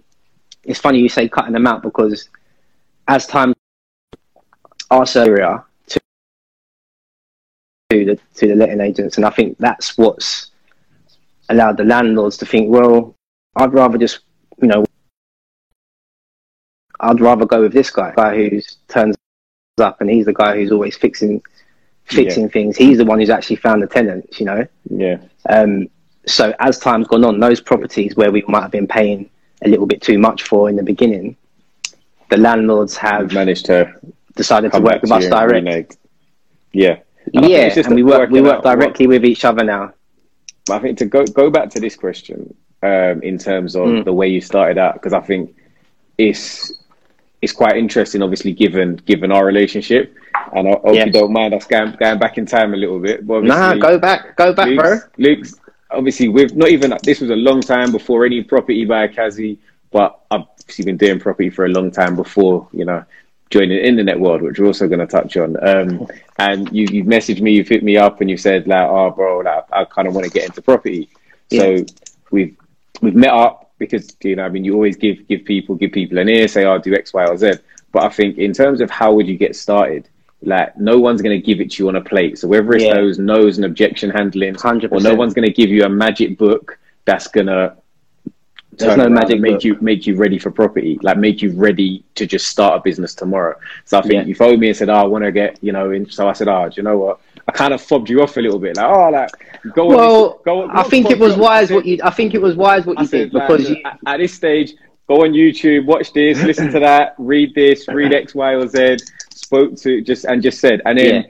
It's 0.69 0.79
funny 0.79 0.99
you 0.99 1.09
say 1.17 1.27
cutting 1.27 1.53
them 1.57 1.67
out 1.71 1.81
because 1.81 2.29
as 3.15 3.25
time 3.27 3.53
our 4.91 5.05
area 5.15 5.51
to 7.93 8.05
the 8.05 8.19
to 8.35 8.47
the 8.47 8.55
letting 8.55 8.81
agents, 8.81 9.17
and 9.17 9.25
I 9.25 9.29
think 9.29 9.57
that's 9.59 9.97
what's 9.97 10.51
allowed 11.49 11.77
the 11.77 11.83
landlords 11.83 12.37
to 12.37 12.45
think, 12.45 12.69
well, 12.69 13.15
I'd 13.55 13.73
rather 13.73 13.97
just 13.97 14.19
you 14.61 14.67
know, 14.67 14.85
I'd 16.99 17.19
rather 17.19 17.45
go 17.45 17.61
with 17.61 17.73
this 17.73 17.89
guy, 17.91 18.13
guy 18.15 18.35
who's 18.35 18.77
turns 18.87 19.15
up 19.79 20.01
and 20.01 20.09
he's 20.09 20.25
the 20.25 20.33
guy 20.33 20.55
who's 20.55 20.71
always 20.71 20.95
fixing 20.95 21.41
fixing 22.05 22.49
things. 22.49 22.77
He's 22.77 22.97
the 22.97 23.05
one 23.05 23.19
who's 23.19 23.29
actually 23.29 23.55
found 23.57 23.81
the 23.81 23.87
tenants, 23.87 24.39
you 24.39 24.45
know. 24.45 24.67
Yeah, 24.89 25.17
Um, 25.49 25.89
so 26.25 26.53
as 26.59 26.79
time's 26.79 27.07
gone 27.07 27.23
on, 27.23 27.39
those 27.39 27.61
properties 27.61 28.15
where 28.15 28.31
we 28.31 28.43
might 28.47 28.61
have 28.61 28.71
been 28.71 28.87
paying 28.87 29.29
a 29.63 29.67
little 29.67 29.85
bit 29.85 30.01
too 30.01 30.17
much 30.17 30.43
for 30.43 30.69
in 30.69 30.75
the 30.75 30.83
beginning, 30.83 31.35
the 32.29 32.37
landlords 32.37 32.95
have 32.97 33.31
managed 33.33 33.65
to 33.65 33.93
decided 34.35 34.71
to 34.73 34.79
work 34.79 35.01
with 35.01 35.11
us 35.11 35.27
direct. 35.27 35.97
Yeah, 36.71 36.99
And 37.33 37.45
Yeah, 37.49 37.73
and 37.75 37.95
we 37.95 38.03
work 38.03 38.29
we 38.29 38.41
work 38.41 38.57
out 38.57 38.65
what- 38.65 38.75
directly 38.79 39.07
with 39.07 39.25
each 39.25 39.45
other 39.45 39.63
now. 39.63 39.93
I 40.71 40.79
think 40.79 40.97
to 40.99 41.05
go 41.05 41.25
go 41.25 41.49
back 41.49 41.69
to 41.71 41.79
this 41.79 41.95
question 41.95 42.53
um, 42.83 43.21
in 43.21 43.37
terms 43.37 43.75
of 43.75 43.87
Mm. 43.87 44.05
the 44.05 44.13
way 44.13 44.27
you 44.27 44.41
started 44.41 44.77
out, 44.77 44.93
because 44.95 45.13
I 45.13 45.21
think 45.21 45.55
it's 46.17 46.73
it's 47.41 47.51
quite 47.51 47.75
interesting, 47.75 48.21
obviously 48.21 48.53
given 48.53 48.95
given 49.05 49.31
our 49.31 49.45
relationship, 49.45 50.13
and 50.55 50.67
I 50.67 50.71
hope 50.71 50.95
Yeah. 50.95 51.05
you 51.05 51.11
don't 51.11 51.33
mind 51.33 51.53
us 51.53 51.65
going, 51.65 51.93
going 51.99 52.17
back 52.19 52.37
in 52.37 52.45
time 52.45 52.73
a 52.73 52.77
little 52.77 52.99
bit. 52.99 53.27
But 53.27 53.43
Nah, 53.43 53.75
go 53.75 53.97
back, 53.97 54.35
go 54.37 54.53
back, 54.53 54.73
bro. 54.75 54.91
Luke's, 54.91 55.07
Luke's 55.17 55.59
obviously 55.91 56.29
with 56.29 56.55
not 56.55 56.69
even 56.69 56.93
this 57.03 57.19
was 57.19 57.29
a 57.29 57.35
long 57.35 57.61
time 57.61 57.91
before 57.91 58.25
any 58.25 58.41
property 58.43 58.85
by 58.85 59.07
Kazi, 59.07 59.59
but 59.91 60.19
I've 60.31 60.41
obviously 60.59 60.85
been 60.85 60.97
doing 60.97 61.19
property 61.19 61.49
for 61.49 61.65
a 61.65 61.69
long 61.69 61.91
time 61.91 62.15
before 62.15 62.67
you 62.71 62.85
know 62.85 63.03
joining 63.53 63.77
the 63.77 63.87
internet 63.87 64.19
world, 64.19 64.41
which 64.41 64.57
we're 64.59 64.65
also 64.65 64.87
going 64.87 64.99
to 64.99 65.05
touch 65.07 65.37
on. 65.37 65.55
Um, 65.65 66.07
and 66.39 66.71
you 66.75 66.87
you've 66.91 67.05
messaged 67.07 67.41
me, 67.41 67.51
you've 67.53 67.67
hit 67.67 67.83
me 67.83 67.95
up, 67.97 68.19
and 68.19 68.29
you 68.29 68.37
said 68.37 68.67
like, 68.67 68.87
oh, 68.89 69.11
bro, 69.11 69.39
like, 69.39 69.65
I 69.71 69.85
kind 69.85 70.07
of 70.07 70.15
want 70.15 70.25
to 70.25 70.31
get 70.31 70.45
into 70.45 70.61
property. 70.61 71.09
So 71.51 71.85
we've 72.31 72.57
we've 73.01 73.15
met 73.15 73.31
up 73.45 73.71
because 73.77 74.15
you 74.23 74.35
know 74.35 74.43
I 74.43 74.49
mean 74.49 74.65
you 74.65 74.73
always 74.73 74.97
give 74.97 75.27
give 75.27 75.45
people 75.45 75.75
give 75.75 75.91
people 75.91 76.17
an 76.17 76.29
ear, 76.29 76.47
say, 76.47 76.65
oh, 76.65 76.79
do 76.79 76.93
X, 76.95 77.13
Y, 77.13 77.25
or 77.25 77.37
Z. 77.37 77.53
But 77.91 78.03
I 78.03 78.09
think 78.09 78.37
in 78.39 78.53
terms 78.53 78.81
of 78.81 78.89
how 78.89 79.13
would 79.13 79.27
you 79.27 79.37
get 79.37 79.55
started, 79.55 80.09
like 80.41 80.75
no 80.77 80.97
one's 80.97 81.21
going 81.21 81.39
to 81.39 81.45
give 81.45 81.61
it 81.61 81.71
to 81.73 81.83
you 81.83 81.89
on 81.89 81.95
a 81.95 82.01
plate. 82.01 82.39
So 82.39 82.47
whether 82.47 82.73
it's 82.73 82.83
Yeah. 82.85 82.95
those 82.95 83.19
no's 83.19 83.57
and 83.57 83.65
objection 83.65 84.09
handling, 84.09 84.55
100%. 84.55 84.91
or 84.91 84.99
no 84.99 85.13
one's 85.13 85.35
going 85.35 85.45
to 85.47 85.53
give 85.53 85.69
you 85.69 85.83
a 85.83 85.89
magic 85.89 86.37
book 86.39 86.79
that's 87.05 87.27
going 87.27 87.47
to 87.47 87.75
There's 88.77 88.97
no 88.97 89.09
magic 89.09 89.39
make 89.39 89.53
book. 89.55 89.63
you 89.63 89.77
make 89.81 90.05
you 90.07 90.15
ready 90.15 90.37
for 90.39 90.51
property, 90.51 90.99
like 91.01 91.17
make 91.17 91.41
you 91.41 91.51
ready 91.53 92.03
to 92.15 92.25
just 92.25 92.47
start 92.47 92.77
a 92.77 92.81
business 92.81 93.13
tomorrow. 93.13 93.55
So 93.85 93.97
I 93.99 94.01
think 94.01 94.13
Yeah. 94.13 94.23
you 94.25 94.35
phoned 94.35 94.59
me 94.59 94.67
and 94.67 94.77
said, 94.77 94.89
"Oh, 94.89 94.95
I 94.95 95.03
want 95.05 95.23
to 95.23 95.31
get 95.31 95.57
you 95.61 95.71
know." 95.71 95.91
In, 95.91 96.09
so 96.09 96.27
I 96.27 96.33
said, 96.33 96.47
"Oh, 96.47 96.67
do 96.69 96.73
you 96.77 96.83
know 96.83 96.97
what?" 96.97 97.19
I 97.47 97.51
kind 97.51 97.73
of 97.73 97.81
fobbed 97.81 98.09
you 98.09 98.21
off 98.21 98.37
a 98.37 98.39
little 98.41 98.59
bit, 98.59 98.77
like, 98.77 98.85
"Oh, 98.85 99.09
like 99.09 99.29
go 99.73 99.89
on." 99.89 99.95
Well, 99.95 100.29
this- 100.29 100.37
go 100.45 100.61
on, 100.63 100.71
I 100.71 100.83
think 100.83 101.09
it 101.09 101.19
was 101.19 101.33
I 101.35 101.39
wise 101.39 101.71
what 101.71 101.85
you. 101.85 101.99
I 102.03 102.09
think 102.09 102.33
it 102.33 102.41
was 102.41 102.55
wise 102.55 102.85
what 102.85 102.99
you 102.99 103.05
said, 103.05 103.31
did 103.31 103.33
like, 103.33 103.47
because 103.47 103.69
you. 103.69 103.77
at, 104.05 104.17
this 104.17 104.33
stage, 104.33 104.73
go 105.07 105.23
on 105.23 105.31
YouTube, 105.33 105.85
watch 105.85 106.13
this, 106.13 106.41
listen 106.43 106.71
to 106.71 106.79
that, 106.79 107.15
read 107.17 107.53
this, 107.53 107.87
read 107.87 108.13
X, 108.13 108.33
Y, 108.35 108.55
or 108.55 108.67
Z. 108.67 108.97
Spoke 109.33 109.75
to 109.77 110.01
just 110.01 110.25
and 110.25 110.41
just 110.41 110.59
said, 110.59 110.81
and 110.85 110.97
then, 110.97 111.13
Yeah. 111.15 111.29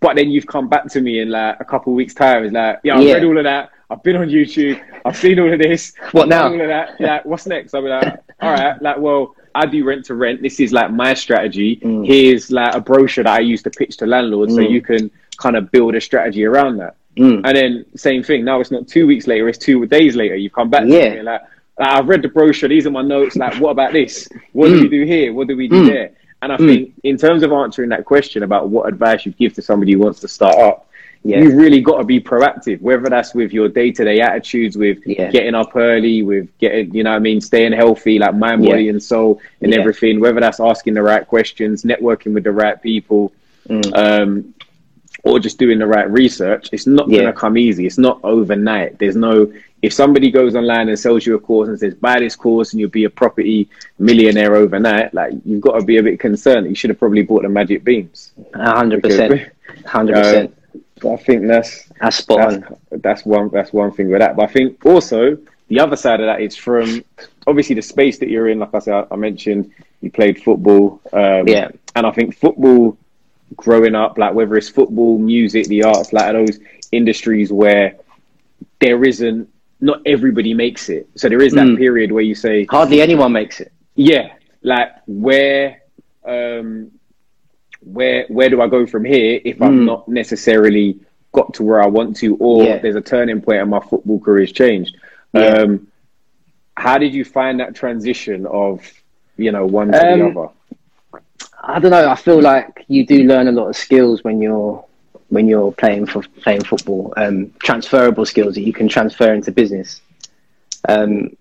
but 0.00 0.16
then 0.16 0.30
you've 0.30 0.46
come 0.46 0.68
back 0.68 0.86
to 0.88 1.00
me 1.00 1.20
in 1.20 1.30
like 1.30 1.56
a 1.60 1.64
couple 1.64 1.92
of 1.92 1.96
weeks' 1.96 2.14
time. 2.14 2.44
It's 2.44 2.52
like, 2.52 2.80
yeah, 2.84 2.96
I've 2.96 3.02
Yeah. 3.02 3.14
read 3.14 3.24
all 3.24 3.38
of 3.38 3.44
that. 3.44 3.70
I've 3.94 4.02
been 4.02 4.16
on 4.16 4.28
YouTube. 4.28 4.80
I've 5.04 5.16
seen 5.16 5.38
all 5.38 5.52
of 5.52 5.58
this. 5.60 5.92
What 6.10 6.28
now? 6.28 6.48
All 6.48 6.60
of 6.60 6.66
that. 6.66 6.96
Yeah. 6.98 7.20
What's 7.22 7.46
next? 7.46 7.74
I'll 7.74 7.82
be 7.82 7.88
like, 7.88 8.18
all 8.40 8.50
right. 8.50 8.80
Like, 8.82 8.98
well, 8.98 9.36
I 9.54 9.66
do 9.66 9.84
rent 9.84 10.04
to 10.06 10.14
rent. 10.14 10.42
This 10.42 10.58
is 10.58 10.72
like 10.72 10.90
my 10.90 11.14
strategy. 11.14 11.76
Mm. 11.76 12.04
Here's 12.04 12.50
like 12.50 12.74
a 12.74 12.80
brochure 12.80 13.22
that 13.22 13.34
I 13.34 13.38
used 13.38 13.62
to 13.64 13.70
pitch 13.70 13.96
to 13.98 14.06
landlords, 14.06 14.52
so 14.54 14.62
Mm. 14.62 14.70
you 14.70 14.80
can 14.82 15.10
kind 15.36 15.56
of 15.56 15.70
build 15.70 15.94
a 15.94 16.00
strategy 16.00 16.44
around 16.44 16.78
that. 16.78 16.96
Mm. 17.16 17.42
And 17.44 17.56
then 17.56 17.84
same 17.94 18.24
thing. 18.24 18.44
Now 18.44 18.58
it's 18.60 18.72
not 18.72 18.88
two 18.88 19.06
weeks 19.06 19.28
later; 19.28 19.48
it's 19.48 19.58
two 19.58 19.86
days 19.86 20.16
later. 20.16 20.34
You've 20.34 20.52
come 20.52 20.70
back. 20.70 20.82
To 20.82 20.88
Yeah. 20.88 21.14
me 21.14 21.22
like, 21.22 21.42
like, 21.78 21.88
I've 21.88 22.08
read 22.08 22.22
the 22.22 22.28
brochure. 22.28 22.68
These 22.68 22.88
are 22.88 22.90
my 22.90 23.02
notes. 23.02 23.36
Like, 23.36 23.54
what 23.60 23.70
about 23.70 23.92
this? 23.92 24.28
What 24.52 24.68
do 24.68 24.78
Mm. 24.78 24.82
we 24.82 24.88
do 24.88 25.04
here? 25.04 25.32
What 25.32 25.46
do 25.46 25.56
we 25.56 25.68
do 25.68 25.82
Mm. 25.84 25.86
there? 25.86 26.10
And 26.42 26.52
I 26.52 26.56
Mm. 26.56 26.66
think 26.66 26.92
in 27.04 27.16
terms 27.16 27.44
of 27.44 27.52
answering 27.52 27.90
that 27.90 28.04
question 28.04 28.42
about 28.42 28.70
what 28.70 28.88
advice 28.88 29.24
you'd 29.24 29.36
give 29.36 29.54
to 29.54 29.62
somebody 29.62 29.92
who 29.92 30.00
wants 30.00 30.18
to 30.20 30.28
start 30.28 30.56
up, 30.56 30.88
Yeah. 31.26 31.40
you've 31.40 31.54
really 31.54 31.80
got 31.80 31.98
to 31.98 32.04
be 32.04 32.20
proactive. 32.20 32.82
Whether 32.82 33.08
that's 33.08 33.34
with 33.34 33.52
your 33.52 33.68
day 33.68 33.90
to 33.92 34.04
day 34.04 34.20
attitudes, 34.20 34.76
with 34.76 34.98
Yeah. 35.06 35.30
getting 35.30 35.54
up 35.54 35.74
early, 35.74 36.22
with 36.22 36.48
getting, 36.58 36.94
you 36.94 37.02
know, 37.02 37.10
what 37.10 37.16
I 37.16 37.20
mean, 37.20 37.40
staying 37.40 37.72
healthy, 37.72 38.18
like 38.18 38.34
mind, 38.34 38.62
Yeah. 38.62 38.72
body, 38.72 38.88
and 38.90 39.02
soul, 39.02 39.40
and 39.62 39.72
Yeah. 39.72 39.80
everything. 39.80 40.20
Whether 40.20 40.40
that's 40.40 40.60
asking 40.60 40.94
the 40.94 41.02
right 41.02 41.26
questions, 41.26 41.82
networking 41.82 42.34
with 42.34 42.44
the 42.44 42.52
right 42.52 42.80
people. 42.80 43.32
Mm. 43.68 43.96
Um, 43.96 44.54
or 45.22 45.38
just 45.38 45.58
doing 45.58 45.78
the 45.78 45.86
right 45.86 46.10
research, 46.10 46.68
it's 46.72 46.86
not 46.86 47.08
Yeah. 47.08 47.20
going 47.22 47.32
to 47.32 47.38
come 47.40 47.56
easy. 47.56 47.86
It's 47.86 47.96
not 47.96 48.20
overnight. 48.22 48.98
There's 48.98 49.16
no, 49.16 49.50
if 49.80 49.94
somebody 49.94 50.30
goes 50.30 50.54
online 50.54 50.90
and 50.90 50.98
sells 50.98 51.24
you 51.24 51.34
a 51.34 51.38
course 51.38 51.68
and 51.70 51.78
says, 51.78 51.94
buy 51.94 52.20
this 52.20 52.36
course 52.36 52.72
and 52.74 52.80
you'll 52.80 52.90
be 52.90 53.04
a 53.04 53.10
property 53.10 53.66
millionaire 53.98 54.54
overnight, 54.54 55.14
like 55.14 55.32
you've 55.46 55.62
got 55.62 55.78
to 55.78 55.84
be 55.86 55.96
a 55.96 56.02
bit 56.02 56.20
concerned. 56.20 56.66
You 56.68 56.74
should 56.74 56.90
have 56.90 56.98
probably 56.98 57.22
bought 57.22 57.42
the 57.44 57.48
magic 57.48 57.82
beams. 57.84 58.32
A 58.52 58.76
hundred 58.76 59.02
percent, 59.02 59.40
hundred 59.86 60.16
percent. 60.16 60.54
I 61.06 61.16
think 61.16 61.46
that's, 61.46 61.88
That's 62.00 62.16
spot 62.16 62.38
that's, 62.50 62.54
on. 62.92 63.00
that's 63.02 63.24
one, 63.24 63.48
that's 63.50 63.72
one 63.72 63.92
thing 63.92 64.10
with 64.10 64.20
that. 64.20 64.36
But 64.36 64.50
I 64.50 64.52
think 64.52 64.84
also 64.86 65.36
the 65.68 65.80
other 65.80 65.96
side 65.96 66.20
of 66.20 66.26
that 66.26 66.40
is 66.40 66.56
from 66.56 67.04
obviously 67.46 67.74
the 67.74 67.82
space 67.82 68.18
that 68.18 68.28
you're 68.28 68.48
in. 68.48 68.58
Like 68.58 68.74
I 68.74 68.78
said, 68.80 69.06
I 69.10 69.16
mentioned 69.16 69.70
you 70.00 70.10
played 70.10 70.42
football. 70.42 71.00
Um, 71.12 71.46
Yeah. 71.48 71.70
And 71.96 72.06
I 72.06 72.10
think 72.10 72.36
football 72.36 72.96
growing 73.56 73.94
up, 73.94 74.18
like 74.18 74.34
whether 74.34 74.56
it's 74.56 74.68
football, 74.68 75.18
music, 75.18 75.66
the 75.68 75.84
arts, 75.84 76.12
like 76.12 76.32
those 76.32 76.58
industries 76.92 77.52
where 77.52 77.96
there 78.80 79.04
isn't 79.04 79.48
not 79.80 80.00
everybody 80.06 80.54
makes 80.54 80.88
it. 80.88 81.08
So 81.14 81.28
there 81.28 81.42
is 81.42 81.52
that 81.54 81.66
Mm. 81.66 81.76
period 81.76 82.10
where 82.12 82.22
you 82.22 82.34
say, 82.34 82.64
Hardly 82.70 83.00
anyone 83.02 83.32
makes 83.32 83.60
it. 83.60 83.70
yeah, 83.94 84.32
like 84.62 84.88
where 85.06 85.82
um 86.24 86.90
where 87.84 88.24
where 88.28 88.48
do 88.48 88.60
I 88.60 88.68
go 88.68 88.86
from 88.86 89.04
here 89.04 89.40
if 89.44 89.60
I've 89.62 89.70
Mm. 89.72 89.84
not 89.84 90.08
necessarily 90.08 90.98
got 91.32 91.52
to 91.54 91.62
where 91.62 91.82
I 91.82 91.86
want 91.86 92.16
to 92.18 92.36
or 92.36 92.64
Yeah. 92.64 92.78
there's 92.78 92.96
a 92.96 93.00
turning 93.00 93.40
point 93.40 93.58
and 93.60 93.70
my 93.70 93.80
football 93.80 94.20
career's 94.20 94.52
changed. 94.52 94.96
Yeah. 95.32 95.48
Um 95.48 95.88
how 96.76 96.98
did 96.98 97.14
you 97.14 97.24
find 97.24 97.60
that 97.60 97.74
transition 97.74 98.46
of 98.46 98.80
you 99.36 99.52
know 99.52 99.66
one 99.66 99.88
to 99.92 99.98
the 99.98 100.24
Um, 100.24 100.36
other? 100.38 100.48
I 101.62 101.78
don't 101.80 101.90
know. 101.90 102.08
I 102.08 102.14
feel 102.14 102.40
like 102.40 102.84
you 102.88 103.06
do 103.06 103.24
learn 103.24 103.48
a 103.48 103.52
lot 103.52 103.68
of 103.68 103.76
skills 103.76 104.22
when 104.24 104.40
you're 104.40 104.84
when 105.28 105.46
you're 105.48 105.72
playing 105.72 106.06
for 106.06 106.22
playing 106.42 106.62
football. 106.64 107.12
Um, 107.16 107.50
transferable 107.62 108.26
skills 108.26 108.54
that 108.54 108.62
you 108.62 108.72
can 108.72 108.88
transfer 108.88 109.32
into 109.32 109.50
business. 109.50 110.00
Um, 110.88 111.36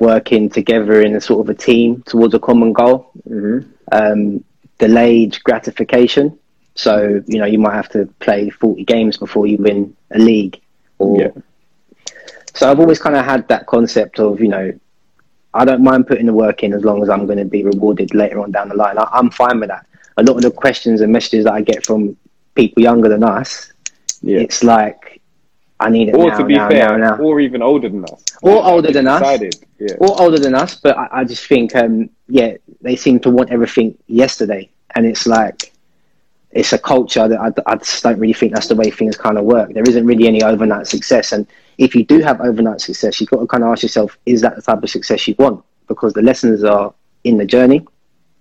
working 0.00 0.50
together 0.50 1.00
in 1.00 1.16
a 1.16 1.20
sort 1.20 1.40
of 1.40 1.48
a 1.48 1.54
team 1.58 2.02
towards 2.06 2.34
a 2.34 2.38
common 2.38 2.72
goal. 2.72 3.10
hmm 3.26 3.60
Um, 3.92 4.44
delayed 4.78 5.38
gratification. 5.44 6.38
So 6.74 7.22
you 7.26 7.38
know 7.38 7.46
you 7.46 7.58
might 7.58 7.74
have 7.74 7.88
to 7.90 8.06
play 8.20 8.50
forty 8.50 8.84
games 8.84 9.16
before 9.16 9.46
you 9.46 9.58
win 9.58 9.96
a 10.12 10.18
league. 10.18 10.60
Or 10.98 11.20
Yeah. 11.20 11.30
so 12.54 12.70
I've 12.70 12.80
always 12.80 12.98
kind 12.98 13.16
of 13.16 13.24
had 13.24 13.46
that 13.48 13.66
concept 13.66 14.18
of 14.20 14.40
you 14.40 14.48
know 14.48 14.72
I 15.54 15.64
don't 15.64 15.82
mind 15.82 16.06
putting 16.06 16.26
the 16.26 16.32
work 16.34 16.62
in 16.62 16.72
as 16.72 16.84
long 16.84 17.02
as 17.02 17.08
I'm 17.08 17.26
going 17.26 17.38
to 17.38 17.44
be 17.44 17.64
rewarded 17.64 18.14
later 18.14 18.40
on 18.40 18.52
down 18.52 18.68
the 18.68 18.74
line. 18.76 18.98
I, 18.98 19.08
I'm 19.12 19.30
fine 19.30 19.58
with 19.60 19.70
that. 19.70 19.86
A 20.18 20.22
lot 20.22 20.36
of 20.36 20.42
the 20.42 20.50
questions 20.50 21.00
and 21.00 21.12
messages 21.12 21.44
that 21.44 21.54
I 21.54 21.62
get 21.62 21.84
from 21.84 22.16
people 22.54 22.82
younger 22.82 23.08
than 23.08 23.22
us, 23.22 23.72
Yeah. 24.22 24.38
it's 24.40 24.62
like 24.62 25.17
I 25.80 25.90
need 25.90 26.08
it 26.08 26.14
Or 26.16 26.28
now, 26.28 26.38
to 26.38 26.44
be 26.44 26.54
now, 26.54 26.68
fair, 26.68 26.98
now, 26.98 27.16
now. 27.16 27.22
or 27.22 27.40
even 27.40 27.62
older 27.62 27.88
than 27.88 28.04
us. 28.04 28.24
Or 28.42 28.64
older 28.64 28.90
than 28.90 29.06
us. 29.06 29.20
Decided. 29.20 29.54
Yeah. 29.78 29.94
Or 30.00 30.20
older 30.20 30.38
than 30.38 30.54
us, 30.54 30.74
but 30.74 30.96
I, 30.98 31.08
I 31.20 31.24
just 31.24 31.46
think, 31.46 31.74
um, 31.76 32.10
yeah, 32.28 32.56
they 32.80 32.96
seem 32.96 33.20
to 33.20 33.30
want 33.30 33.50
everything 33.50 33.96
yesterday, 34.08 34.68
and 34.96 35.06
it's 35.06 35.26
like 35.26 35.72
it's 36.50 36.72
a 36.72 36.78
culture 36.78 37.28
that 37.28 37.38
I, 37.38 37.52
I 37.72 37.76
just 37.76 38.02
don't 38.02 38.18
really 38.18 38.32
think 38.32 38.54
that's 38.54 38.66
the 38.68 38.74
way 38.74 38.90
things 38.90 39.16
kind 39.16 39.38
of 39.38 39.44
work. 39.44 39.72
There 39.72 39.84
isn't 39.88 40.04
really 40.04 40.26
any 40.26 40.42
overnight 40.42 40.86
success, 40.88 41.30
and 41.32 41.46
if 41.78 41.94
you 41.94 42.04
do 42.04 42.20
have 42.20 42.40
overnight 42.40 42.80
success, 42.80 43.20
you've 43.20 43.30
got 43.30 43.38
to 43.40 43.46
kind 43.46 43.62
of 43.62 43.70
ask 43.70 43.82
yourself, 43.84 44.18
is 44.26 44.40
that 44.40 44.56
the 44.56 44.62
type 44.62 44.82
of 44.82 44.90
success 44.90 45.28
you 45.28 45.36
want? 45.38 45.64
Because 45.86 46.12
the 46.12 46.22
lessons 46.22 46.64
are 46.64 46.92
in 47.22 47.36
the 47.36 47.46
journey. 47.46 47.86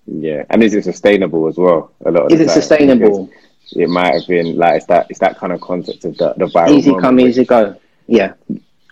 Yeah, 0.08 0.44
and 0.50 0.64
is 0.64 0.74
it 0.74 0.86
sustainable 0.86 1.48
as 1.48 1.58
well? 1.58 1.92
A 2.06 2.12
lot. 2.12 2.26
Of 2.26 2.32
Is 2.32 2.40
it 2.40 2.46
time, 2.46 2.54
sustainable? 2.54 3.26
because 3.26 3.36
It 3.76 3.90
might 3.90 4.14
have 4.14 4.28
been 4.28 4.56
like 4.58 4.78
it's 4.78 4.86
that 4.88 5.08
it's 5.10 5.20
that 5.20 5.38
kind 5.38 5.52
of 5.54 5.62
concept 5.62 6.06
of 6.06 6.18
the, 6.18 6.34
the 6.38 6.46
viral 6.46 6.70
Easy 6.78 6.90
moment, 6.92 7.04
come, 7.04 7.20
easy 7.20 7.46
go. 7.46 7.76
Yeah, 8.08 8.34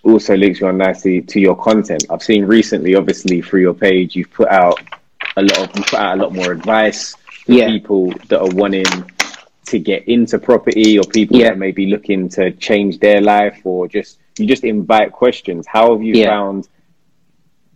Also 0.03 0.35
links 0.35 0.59
you 0.59 0.67
on 0.67 0.77
nicely 0.77 1.21
to 1.21 1.39
your 1.39 1.55
content. 1.55 2.05
I've 2.09 2.21
seen 2.21 2.45
recently, 2.45 2.95
obviously 2.95 3.41
through 3.41 3.61
your 3.61 3.73
page, 3.73 4.15
you've 4.15 4.31
put 4.31 4.49
out 4.49 4.79
a 5.37 5.41
lot 5.41 5.57
of 5.59 5.75
you 5.75 5.83
put 5.83 5.93
out 5.99 6.17
a 6.17 6.21
lot 6.21 6.33
more 6.33 6.51
advice 6.51 7.15
for 7.45 7.53
Yeah. 7.53 7.67
people 7.67 8.11
that 8.27 8.39
are 8.41 8.49
wanting 8.49 8.85
to 9.65 9.79
get 9.79 10.07
into 10.07 10.37
property 10.37 10.97
or 10.99 11.03
people 11.05 11.37
Yeah. 11.37 11.49
that 11.49 11.57
may 11.57 11.71
be 11.71 11.87
looking 11.87 12.27
to 12.29 12.51
change 12.51 12.99
their 12.99 13.21
life 13.21 13.59
or 13.63 13.87
just 13.87 14.19
you 14.37 14.45
just 14.45 14.63
invite 14.65 15.11
questions. 15.13 15.65
How 15.65 15.93
have 15.93 16.03
you 16.03 16.13
Yeah. 16.15 16.27
found 16.27 16.67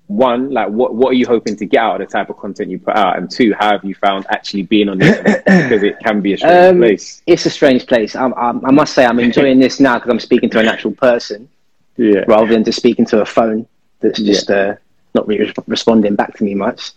one, 0.09 0.49
like 0.49 0.69
what 0.69 0.95
what 0.95 1.11
are 1.11 1.13
you 1.13 1.27
hoping 1.27 1.55
to 1.57 1.65
get 1.65 1.81
out 1.83 2.01
of 2.01 2.07
the 2.07 2.11
type 2.11 2.29
of 2.31 2.37
content 2.37 2.71
you 2.71 2.79
put 2.79 2.95
out? 2.95 3.17
And 3.17 3.29
two, 3.29 3.53
how 3.59 3.71
have 3.73 3.85
you 3.85 3.93
found 3.93 4.25
actually 4.29 4.63
being 4.63 4.89
on 4.89 4.97
the 4.97 5.05
internet? 5.05 5.45
because 5.45 5.83
it 5.83 5.99
can 5.99 6.19
be 6.19 6.33
a 6.33 6.37
strange 6.37 6.55
Um, 6.73 6.77
place. 6.79 7.21
it's 7.27 7.45
a 7.45 7.49
strange 7.51 7.85
place. 7.85 8.15
I, 8.15 8.27
I, 8.29 8.49
I 8.49 8.71
must 8.71 8.93
say, 8.95 9.05
I'm 9.05 9.19
enjoying 9.19 9.59
this 9.59 9.79
now 9.79 9.95
because 9.99 10.09
I'm 10.09 10.19
speaking 10.19 10.49
to 10.49 10.59
an 10.59 10.67
actual 10.67 10.91
person 10.93 11.47
Yeah. 11.95 12.23
rather 12.27 12.47
than 12.47 12.63
just 12.63 12.79
speaking 12.79 13.05
to 13.05 13.21
a 13.21 13.25
phone 13.25 13.67
that's 13.99 14.19
just 14.19 14.49
uh, 14.49 14.75
not 15.13 15.27
really 15.27 15.53
responding 15.67 16.15
back 16.15 16.35
to 16.37 16.43
me 16.43 16.55
much. 16.55 16.91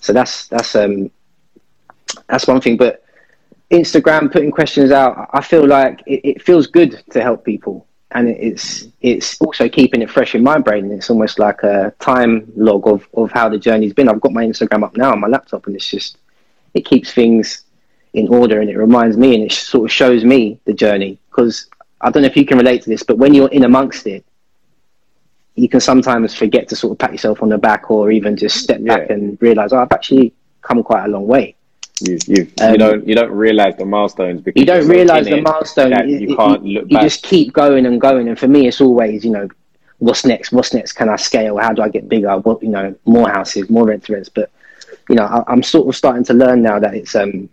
So 0.00 0.12
that's 0.12 0.46
that's 0.46 0.76
um 0.76 1.10
that's 2.28 2.46
one 2.46 2.60
thing. 2.60 2.76
But 2.76 3.02
Instagram 3.72 4.30
putting 4.30 4.52
questions 4.52 4.92
out, 4.92 5.28
I 5.32 5.40
feel 5.42 5.66
like 5.66 6.00
it, 6.06 6.20
it 6.24 6.42
feels 6.42 6.66
good 6.68 7.02
to 7.10 7.20
help 7.22 7.44
people, 7.44 7.86
and 8.14 8.28
it's 8.28 8.88
it's 9.00 9.40
also 9.40 9.68
keeping 9.68 10.02
it 10.02 10.10
fresh 10.10 10.34
in 10.34 10.42
my 10.42 10.58
brain. 10.58 10.90
It's 10.90 11.10
almost 11.10 11.38
like 11.38 11.62
a 11.62 11.92
time 11.98 12.50
log 12.56 12.86
of 12.86 13.06
of 13.14 13.30
how 13.32 13.48
the 13.48 13.58
journey's 13.58 13.92
been. 13.92 14.08
I've 14.08 14.20
got 14.20 14.32
my 14.32 14.44
Instagram 14.44 14.84
up 14.84 14.96
now 14.96 15.12
on 15.12 15.20
my 15.20 15.28
laptop, 15.28 15.66
and 15.66 15.76
it's 15.76 15.90
just 15.90 16.18
it 16.74 16.84
keeps 16.84 17.12
things 17.12 17.64
in 18.12 18.28
order, 18.28 18.60
and 18.60 18.68
it 18.68 18.76
reminds 18.76 19.16
me, 19.16 19.34
and 19.34 19.44
it 19.44 19.52
sort 19.52 19.90
of 19.90 19.92
shows 19.92 20.24
me 20.24 20.60
the 20.64 20.72
journey 20.72 21.18
because. 21.30 21.66
I 22.04 22.10
don't 22.10 22.22
know 22.22 22.28
if 22.28 22.36
you 22.36 22.44
can 22.44 22.58
relate 22.58 22.82
to 22.82 22.90
this, 22.90 23.04
but 23.04 23.16
when 23.16 23.32
you're 23.32 23.50
in 23.50 23.62
amongst 23.62 24.08
it, 24.08 24.24
you 25.54 25.68
can 25.68 25.80
sometimes 25.80 26.34
forget 26.34 26.68
to 26.70 26.74
sort 26.74 26.90
of 26.90 26.98
pat 26.98 27.12
yourself 27.12 27.44
on 27.44 27.48
the 27.48 27.58
back 27.58 27.92
or 27.92 28.10
even 28.10 28.36
just 28.36 28.56
step 28.56 28.82
back 28.84 29.08
and 29.08 29.40
realize, 29.40 29.72
oh, 29.72 29.78
I've 29.78 29.92
actually 29.92 30.34
come 30.62 30.82
quite 30.82 31.04
a 31.04 31.08
long 31.08 31.28
way. 31.28 31.54
You, 32.08 32.18
you, 32.26 32.48
Um, 32.60 32.72
you 32.72 32.78
don't 32.78 33.08
you 33.08 33.14
don't 33.14 33.30
realize 33.30 33.76
the 33.76 33.84
milestones 33.84 34.40
because 34.42 34.60
You 34.60 34.66
don't 34.66 34.88
realize 34.88 35.26
the 35.26 35.38
it 35.38 35.42
milestone. 35.42 35.92
You, 36.08 36.18
you 36.18 36.36
can't 36.36 36.64
you- 36.64 36.80
look 36.80 36.88
Back. 36.90 37.02
you 37.02 37.08
just 37.08 37.22
keep 37.22 37.52
going 37.52 37.86
and 37.86 38.00
going. 38.00 38.28
And 38.28 38.38
for 38.38 38.48
me, 38.48 38.66
it's 38.68 38.80
always, 38.80 39.24
you 39.24 39.30
know, 39.30 39.48
what's 39.98 40.24
next? 40.24 40.52
What's 40.52 40.72
next? 40.74 40.92
Can 40.92 41.08
I 41.08 41.16
scale? 41.16 41.58
How 41.58 41.72
do 41.72 41.82
I 41.82 41.88
get 41.88 42.08
bigger? 42.08 42.36
What, 42.38 42.62
you 42.62 42.68
know, 42.70 42.94
more 43.04 43.28
houses, 43.28 43.68
more 43.70 43.86
rent 43.86 44.04
to 44.04 44.14
rents. 44.14 44.28
But, 44.28 44.50
you 45.08 45.14
know, 45.14 45.24
I, 45.24 45.44
I'm 45.50 45.62
sort 45.62 45.88
of 45.88 45.94
starting 45.96 46.24
to 46.24 46.34
learn 46.34 46.62
now 46.62 46.78
that 46.78 46.94
it's, 46.94 47.14
um, 47.14 47.48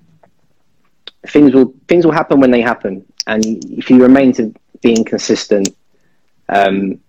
things 1.28 1.54
will, 1.54 1.74
things 1.88 2.06
will 2.06 2.14
happen 2.14 2.40
when 2.40 2.52
they 2.52 2.62
happen. 2.62 3.06
And 3.28 3.44
if 3.78 3.90
you 3.90 4.02
remain 4.02 4.34
to 4.34 4.54
being 4.82 5.04
consistent, 5.04 5.70
um, 6.50 7.00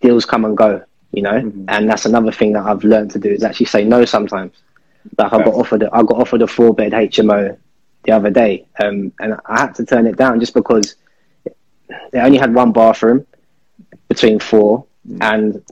deals 0.00 0.24
come 0.26 0.44
and 0.44 0.56
go, 0.56 0.82
you 1.12 1.22
know, 1.22 1.32
Mm-hmm. 1.32 1.64
and 1.68 1.88
that's 1.88 2.04
another 2.06 2.32
thing 2.32 2.52
that 2.54 2.64
I've 2.64 2.84
learned 2.84 3.10
to 3.12 3.18
do 3.18 3.30
is 3.30 3.44
actually 3.44 3.66
say 3.66 3.84
no 3.84 4.04
sometimes. 4.04 4.52
Like 5.18 5.32
I 5.32 5.38
got 5.38 5.54
offered, 5.54 5.82
a, 5.82 5.90
I 5.92 6.02
got 6.02 6.18
offered 6.20 6.42
a 6.42 6.46
four 6.46 6.74
bed 6.74 6.92
HMO 6.92 7.56
the 8.04 8.12
other 8.12 8.30
day, 8.30 8.66
um, 8.82 9.12
and 9.20 9.36
I 9.46 9.60
had 9.60 9.74
to 9.76 9.84
turn 9.84 10.06
it 10.06 10.16
down 10.16 10.40
just 10.40 10.54
because 10.54 10.96
they 12.12 12.20
only 12.20 12.38
had 12.38 12.54
one 12.54 12.72
bathroom 12.72 13.26
between 14.08 14.38
four, 14.38 14.84
and 15.20 15.62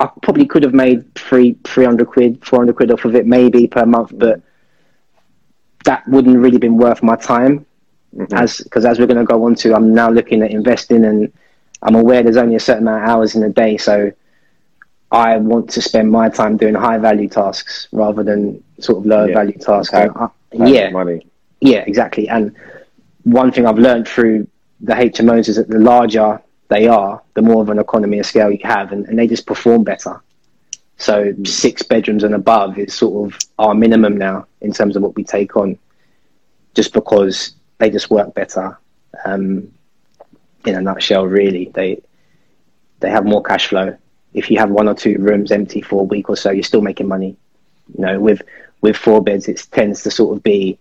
I 0.00 0.10
probably 0.22 0.46
could 0.46 0.62
have 0.62 0.74
made 0.74 1.14
three, 1.14 1.56
three 1.64 1.84
hundred 1.84 2.06
quid, 2.08 2.44
four 2.44 2.60
hundred 2.60 2.76
quid 2.76 2.90
off 2.90 3.04
of 3.04 3.14
it 3.14 3.26
maybe 3.26 3.66
per 3.66 3.86
month, 3.86 4.12
but 4.14 4.40
that 5.84 6.06
wouldn't 6.08 6.38
really 6.38 6.58
been 6.58 6.76
worth 6.76 7.02
my 7.02 7.16
time. 7.16 7.66
Mhm. 8.16 8.28
as 8.38 8.58
because 8.60 8.84
as 8.84 8.98
we're 8.98 9.06
going 9.06 9.18
to 9.18 9.24
go 9.24 9.42
on 9.44 9.54
to, 9.54 9.74
I'm 9.74 9.94
now 9.94 10.10
looking 10.10 10.42
at 10.42 10.50
investing, 10.50 11.04
and 11.04 11.32
I'm 11.82 11.94
aware 11.94 12.22
there's 12.22 12.36
only 12.36 12.56
a 12.56 12.60
certain 12.60 12.86
amount 12.86 13.04
of 13.04 13.08
hours 13.08 13.34
in 13.34 13.42
a 13.42 13.48
day, 13.48 13.76
so 13.78 14.12
I 15.12 15.36
want 15.36 15.68
to 15.70 15.82
spend 15.82 16.10
my 16.10 16.28
time 16.30 16.56
doing 16.56 16.74
high 16.74 16.96
value 16.98 17.28
tasks 17.28 17.86
rather 17.92 18.22
than 18.22 18.62
sort 18.80 18.98
of 18.98 19.06
lower 19.06 19.28
Yeah. 19.28 19.34
value 19.34 19.58
tasks. 19.58 19.92
And 19.92 20.10
I- 20.16 20.30
yeah, 20.66 20.90
money. 20.90 21.26
yeah, 21.60 21.84
exactly. 21.86 22.28
And 22.28 22.54
one 23.24 23.52
thing 23.52 23.66
I've 23.66 23.78
learned 23.78 24.08
through 24.08 24.48
the 24.80 24.94
HMOs 24.94 25.48
is 25.48 25.56
that 25.56 25.68
the 25.68 25.78
larger 25.78 26.40
they 26.68 26.88
are, 26.88 27.20
the 27.34 27.42
more 27.42 27.60
of 27.62 27.68
an 27.68 27.78
economy 27.78 28.18
of 28.18 28.24
scale 28.26 28.50
you 28.50 28.58
have, 28.64 28.92
and, 28.92 29.06
and 29.06 29.18
they 29.18 29.26
just 29.26 29.46
perform 29.46 29.84
better. 29.84 30.20
So 30.96 31.34
six 31.44 31.82
bedrooms 31.82 32.24
and 32.24 32.34
above 32.34 32.78
is 32.78 32.94
sort 32.94 33.32
of 33.32 33.38
our 33.58 33.74
minimum 33.74 34.16
now 34.16 34.46
in 34.62 34.72
terms 34.72 34.96
of 34.96 35.02
what 35.02 35.14
we 35.14 35.24
take 35.24 35.56
on, 35.56 35.76
just 36.74 36.94
because 36.94 37.54
they 37.78 37.90
just 37.90 38.08
work 38.10 38.32
better. 38.34 38.78
Um, 39.26 39.68
in 40.64 40.74
a 40.76 40.80
nutshell, 40.80 41.26
really, 41.26 41.70
they 41.74 42.00
they 43.00 43.10
have 43.10 43.26
more 43.26 43.42
cash 43.42 43.66
flow. 43.66 43.94
If 44.34 44.50
you 44.50 44.58
have 44.58 44.70
one 44.70 44.88
or 44.88 44.94
two 44.94 45.16
rooms 45.18 45.52
empty 45.52 45.82
for 45.82 46.00
a 46.00 46.04
week 46.04 46.28
or 46.30 46.36
so, 46.36 46.50
you're 46.50 46.62
still 46.62 46.80
making 46.80 47.08
money. 47.08 47.36
You 47.96 48.04
know, 48.04 48.20
with 48.20 48.42
with 48.80 48.96
four 48.96 49.22
beds, 49.22 49.48
it 49.48 49.66
tends 49.70 50.02
to 50.02 50.10
sort 50.10 50.36
of 50.36 50.42
be 50.42 50.78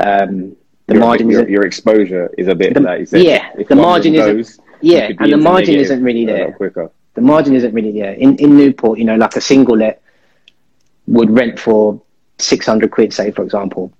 um, 0.00 0.56
the 0.86 0.94
your, 0.94 1.00
margin 1.00 1.30
your, 1.30 1.48
your 1.48 1.64
exposure 1.66 2.30
is 2.38 2.48
a 2.48 2.54
bit 2.54 2.74
The- 2.74 2.80
like 2.80 3.08
said. 3.08 3.22
yeah, 3.22 3.50
the 3.68 3.74
margin 3.76 4.14
isn't- 4.14 4.60
yeah, 4.80 5.02
you 5.02 5.06
could 5.08 5.18
be 5.18 5.24
and 5.24 5.32
the 5.32 5.36
margin 5.38 5.74
isn't 5.76 6.02
really 6.02 6.24
there. 6.26 6.52
quicker. 6.52 6.90
the 7.14 7.20
margin 7.20 7.54
isn't 7.54 7.72
really 7.74 7.92
there. 7.92 8.12
In 8.12 8.36
in 8.36 8.56
Newport, 8.56 8.98
you 8.98 9.04
know, 9.04 9.16
like 9.16 9.36
a 9.36 9.40
single 9.40 9.76
let 9.76 10.02
would 11.06 11.30
rent 11.30 11.58
for 11.58 12.00
six 12.38 12.66
hundred 12.66 12.90
quid, 12.90 13.12
say 13.12 13.30
for 13.30 13.42
example. 13.42 13.92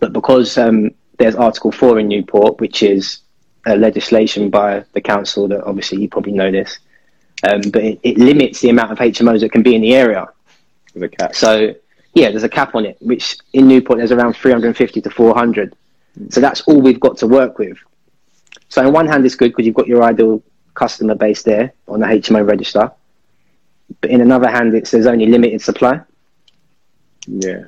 But 0.00 0.12
because 0.12 0.56
um, 0.58 0.90
there's 1.18 1.34
Article 1.34 1.72
Four 1.72 1.98
in 1.98 2.08
Newport, 2.08 2.60
which 2.60 2.82
is 2.82 3.20
a 3.66 3.76
legislation 3.76 4.48
by 4.48 4.84
the 4.92 5.00
council 5.00 5.48
that 5.48 5.64
obviously 5.64 6.00
you 6.00 6.08
probably 6.08 6.32
know 6.32 6.50
this, 6.50 6.78
um, 7.46 7.60
but 7.70 7.82
it, 7.82 8.00
it 8.02 8.18
limits 8.18 8.60
the 8.60 8.70
amount 8.70 8.92
of 8.92 8.98
HMOs 8.98 9.40
that 9.40 9.52
can 9.52 9.62
be 9.62 9.74
in 9.74 9.82
the 9.82 9.94
area. 9.94 10.26
So 11.34 11.74
yeah, 12.14 12.30
there's 12.30 12.44
a 12.44 12.48
cap 12.48 12.74
on 12.74 12.86
it, 12.86 12.96
which 13.00 13.36
in 13.52 13.68
Newport 13.68 13.98
there's 13.98 14.12
around 14.12 14.34
350 14.34 15.00
to 15.02 15.10
400. 15.10 15.76
So 16.30 16.40
that's 16.40 16.62
all 16.62 16.80
we've 16.80 16.98
got 16.98 17.18
to 17.18 17.26
work 17.26 17.58
with. 17.58 17.76
So 18.68 18.84
on 18.86 18.92
one 18.92 19.06
hand, 19.06 19.24
it's 19.24 19.34
good 19.34 19.50
because 19.50 19.66
you've 19.66 19.74
got 19.74 19.86
your 19.86 20.02
ideal 20.02 20.42
customer 20.74 21.14
base 21.14 21.42
there 21.42 21.72
on 21.88 22.00
the 22.00 22.06
HMO 22.06 22.46
register. 22.48 22.90
But 24.00 24.10
in 24.10 24.20
another 24.20 24.48
hand, 24.48 24.74
it's 24.74 24.90
there's 24.90 25.06
only 25.06 25.26
limited 25.26 25.60
supply. 25.60 26.00
Yeah. 27.26 27.64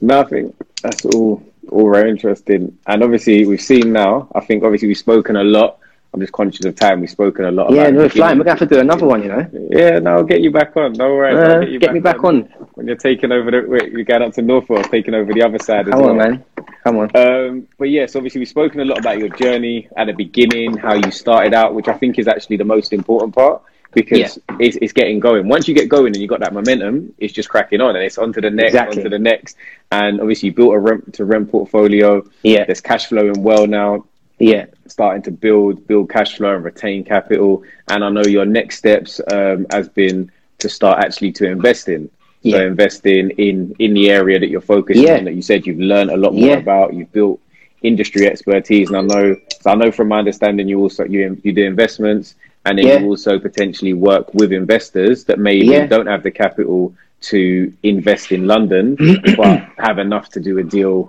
No, 0.00 0.20
I 0.20 0.24
think 0.24 0.56
that's 0.82 1.04
all 1.06 1.42
all 1.68 1.90
very 1.90 2.10
interesting. 2.10 2.78
And 2.86 3.02
obviously 3.02 3.46
we've 3.46 3.60
seen 3.60 3.92
now, 3.92 4.28
I 4.34 4.40
think 4.40 4.62
obviously 4.64 4.88
we've 4.88 4.98
spoken 4.98 5.36
a 5.36 5.44
lot. 5.44 5.78
I'm 6.14 6.20
just 6.20 6.32
conscious 6.32 6.66
of 6.66 6.76
time. 6.76 7.00
We've 7.00 7.08
spoken 7.08 7.46
a 7.46 7.50
lot 7.50 7.72
yeah, 7.72 7.82
about 7.82 7.94
no, 7.94 8.00
we're 8.00 8.08
flying. 8.10 8.38
We're 8.38 8.44
gonna 8.44 8.58
have 8.58 8.68
to 8.68 8.74
do 8.74 8.80
another 8.80 9.06
one, 9.06 9.22
you 9.22 9.28
know. 9.28 9.48
Yeah, 9.70 9.98
no, 9.98 10.16
I'll 10.16 10.24
get 10.24 10.42
you 10.42 10.50
back 10.50 10.76
on. 10.76 10.92
No 10.92 11.14
worries. 11.14 11.38
Uh, 11.38 11.60
you 11.60 11.78
get 11.78 11.94
me 11.94 12.00
back 12.00 12.22
on. 12.22 12.42
When 12.74 12.86
you're 12.86 12.96
taking 12.96 13.32
over 13.32 13.50
the 13.50 13.64
wait, 13.66 13.92
you're 13.92 14.04
going 14.04 14.22
up 14.22 14.34
to 14.34 14.42
Norfolk, 14.42 14.90
taking 14.90 15.14
over 15.14 15.32
the 15.32 15.42
other 15.42 15.58
side 15.58 15.88
as 15.88 15.94
well. 15.94 16.08
Come 16.08 16.16
well. 16.16 16.26
on, 16.26 16.32
man. 16.32 16.44
Come 16.84 16.96
on. 16.98 17.16
Um, 17.16 17.68
but 17.78 17.88
yes, 17.88 18.14
obviously 18.14 18.40
we've 18.40 18.48
spoken 18.48 18.80
a 18.80 18.84
lot 18.84 18.98
about 18.98 19.18
your 19.18 19.30
journey 19.30 19.88
at 19.96 20.06
the 20.06 20.12
beginning, 20.12 20.76
how 20.76 20.94
you 20.94 21.10
started 21.10 21.54
out, 21.54 21.74
which 21.74 21.88
I 21.88 21.94
think 21.94 22.18
is 22.18 22.28
actually 22.28 22.58
the 22.58 22.64
most 22.64 22.92
important 22.92 23.34
part 23.34 23.62
because 23.92 24.18
Yeah. 24.18 24.56
it's, 24.58 24.76
it's 24.80 24.92
getting 24.92 25.20
going. 25.20 25.48
Once 25.48 25.68
you 25.68 25.74
get 25.74 25.88
going 25.88 26.08
and 26.08 26.16
you 26.16 26.26
got 26.26 26.40
that 26.40 26.52
momentum, 26.52 27.14
it's 27.18 27.32
just 27.32 27.48
cracking 27.48 27.80
on 27.80 27.94
and 27.94 28.04
it's 28.04 28.18
on 28.18 28.32
to 28.32 28.40
the 28.40 28.50
next, 28.50 28.70
Exactly. 28.70 28.98
on 28.98 29.04
to 29.04 29.10
the 29.10 29.18
next. 29.18 29.56
And 29.90 30.20
obviously 30.20 30.48
you 30.48 30.54
built 30.54 30.74
a 30.74 30.78
rent 30.78 31.14
to 31.14 31.24
rent 31.24 31.50
portfolio. 31.50 32.24
Yeah, 32.42 32.64
There's 32.64 32.80
cash 32.80 33.06
flowing 33.06 33.42
well 33.42 33.66
now, 33.66 34.04
yeah, 34.42 34.66
starting 34.88 35.22
to 35.22 35.30
build 35.30 35.86
build 35.86 36.10
cash 36.10 36.36
flow 36.36 36.54
and 36.56 36.64
retain 36.64 37.04
capital. 37.04 37.62
And 37.88 38.04
I 38.04 38.08
know 38.10 38.24
your 38.24 38.44
next 38.44 38.76
steps 38.78 39.20
um, 39.30 39.66
has 39.70 39.88
been 39.88 40.30
to 40.58 40.68
start 40.68 40.98
actually 41.04 41.32
to 41.32 41.44
invest 41.46 41.88
in. 41.88 42.10
So 42.42 42.56
Yeah. 42.58 42.66
investing 42.74 43.30
in 43.46 43.56
in 43.78 43.94
the 43.94 44.10
area 44.10 44.38
that 44.40 44.48
you're 44.52 44.60
focusing 44.76 45.04
Yeah. 45.04 45.18
on 45.18 45.24
that 45.26 45.34
you 45.34 45.42
said 45.42 45.64
you've 45.66 45.78
learned 45.94 46.10
a 46.10 46.16
lot 46.16 46.34
more 46.34 46.48
Yeah. 46.54 46.64
about. 46.66 46.92
You've 46.94 47.12
built 47.12 47.38
industry 47.82 48.26
expertise, 48.26 48.90
and 48.90 48.98
I 48.98 49.02
know 49.14 49.36
so 49.62 49.70
I 49.70 49.76
know 49.76 49.90
from 49.92 50.08
my 50.08 50.18
understanding 50.18 50.66
you 50.68 50.78
also 50.80 51.04
you 51.04 51.20
you 51.44 51.52
do 51.52 51.64
investments, 51.74 52.34
and 52.66 52.78
then 52.78 52.86
you 53.00 53.06
also 53.10 53.38
potentially 53.38 53.92
work 54.10 54.34
with 54.34 54.50
investors 54.52 55.24
that 55.28 55.38
maybe 55.38 55.68
don't 55.94 56.06
have 56.14 56.22
the 56.24 56.32
capital 56.44 56.92
to 57.30 57.72
invest 57.84 58.32
in 58.32 58.42
London, 58.54 58.96
but 59.36 59.56
have 59.78 59.98
enough 60.06 60.26
to 60.30 60.40
do 60.40 60.58
a 60.58 60.64
deal 60.64 61.08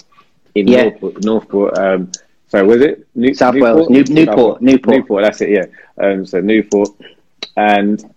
in. 0.54 0.66
Northport. 0.68 1.24
Northport 1.24 1.72
um, 1.86 2.02
sorry, 2.54 2.68
was 2.68 2.82
it 2.82 3.08
New- 3.16 3.34
South 3.34 3.56
Wales. 3.56 3.90
New- 3.90 4.04
Newport, 4.04 4.62
Newport. 4.62 4.96
Newport. 4.96 5.24
That's 5.24 5.42
it. 5.42 5.50
Yeah. 5.50 5.66
Um, 5.98 6.24
so 6.26 6.40
Newport, 6.40 6.90
and 7.58 8.14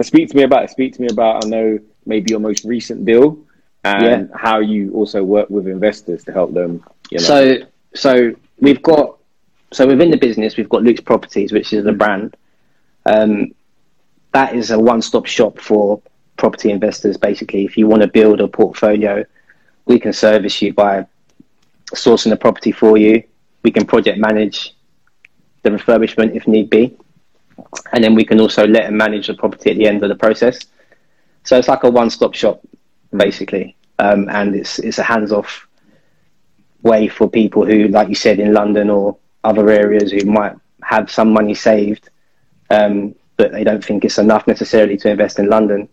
speak 0.00 0.30
to 0.30 0.36
me 0.36 0.42
about 0.42 0.70
speak 0.70 0.94
to 0.94 1.02
me 1.02 1.08
about. 1.10 1.44
I 1.44 1.48
know 1.48 1.78
maybe 2.06 2.30
your 2.30 2.40
most 2.40 2.64
recent 2.64 3.04
deal 3.04 3.38
and 3.84 4.30
how 4.34 4.60
you 4.60 4.92
also 4.94 5.22
work 5.22 5.50
with 5.50 5.66
investors 5.68 6.24
to 6.24 6.32
help 6.32 6.54
them. 6.54 6.82
You 7.10 7.18
know. 7.18 7.24
So, 7.24 7.56
so 7.94 8.34
we've 8.58 8.82
got 8.82 9.18
so 9.72 9.86
within 9.86 10.10
the 10.10 10.16
business 10.16 10.56
we've 10.56 10.68
got 10.68 10.82
Luke's 10.82 11.02
Properties, 11.02 11.52
which 11.52 11.72
is 11.74 11.84
the 11.84 11.92
brand, 11.92 12.36
Um, 13.04 13.54
that 14.32 14.54
is 14.54 14.70
a 14.70 14.78
one-stop 14.78 15.26
shop 15.26 15.60
for 15.60 16.00
property 16.38 16.70
investors. 16.70 17.18
Basically, 17.18 17.64
if 17.66 17.76
you 17.76 17.86
want 17.86 18.02
to 18.02 18.08
build 18.08 18.40
a 18.40 18.48
portfolio, 18.48 19.24
we 19.84 19.98
can 20.00 20.12
service 20.12 20.62
you 20.62 20.72
by 20.72 21.06
sourcing 21.94 22.30
the 22.30 22.36
property 22.36 22.72
for 22.72 22.96
you. 22.96 23.22
We 23.64 23.72
can 23.72 23.86
project 23.86 24.18
manage 24.18 24.76
the 25.62 25.70
refurbishment 25.70 26.36
if 26.36 26.46
need 26.46 26.70
be, 26.70 26.96
and 27.92 28.04
then 28.04 28.14
we 28.14 28.24
can 28.24 28.38
also 28.40 28.66
let 28.66 28.84
and 28.84 28.96
manage 28.96 29.26
the 29.26 29.34
property 29.34 29.70
at 29.70 29.76
the 29.76 29.86
end 29.86 30.02
of 30.02 30.08
the 30.10 30.14
process. 30.14 30.58
So 31.42 31.58
it's 31.58 31.68
like 31.68 31.82
a 31.84 31.90
one-stop 31.90 32.34
shop, 32.34 32.60
basically, 33.16 33.76
um, 33.98 34.28
and 34.28 34.54
it's 34.54 34.78
it's 34.78 34.98
a 34.98 35.02
hands-off 35.02 35.66
way 36.82 37.08
for 37.08 37.28
people 37.28 37.64
who, 37.64 37.88
like 37.88 38.08
you 38.08 38.14
said, 38.14 38.38
in 38.38 38.52
London 38.52 38.90
or 38.90 39.16
other 39.42 39.68
areas 39.70 40.12
who 40.12 40.24
might 40.26 40.54
have 40.82 41.10
some 41.10 41.32
money 41.32 41.54
saved, 41.54 42.10
um, 42.70 43.14
but 43.36 43.52
they 43.52 43.64
don't 43.64 43.84
think 43.84 44.04
it's 44.04 44.18
enough 44.18 44.46
necessarily 44.46 44.96
to 44.98 45.10
invest 45.10 45.38
in 45.38 45.48
London. 45.48 45.88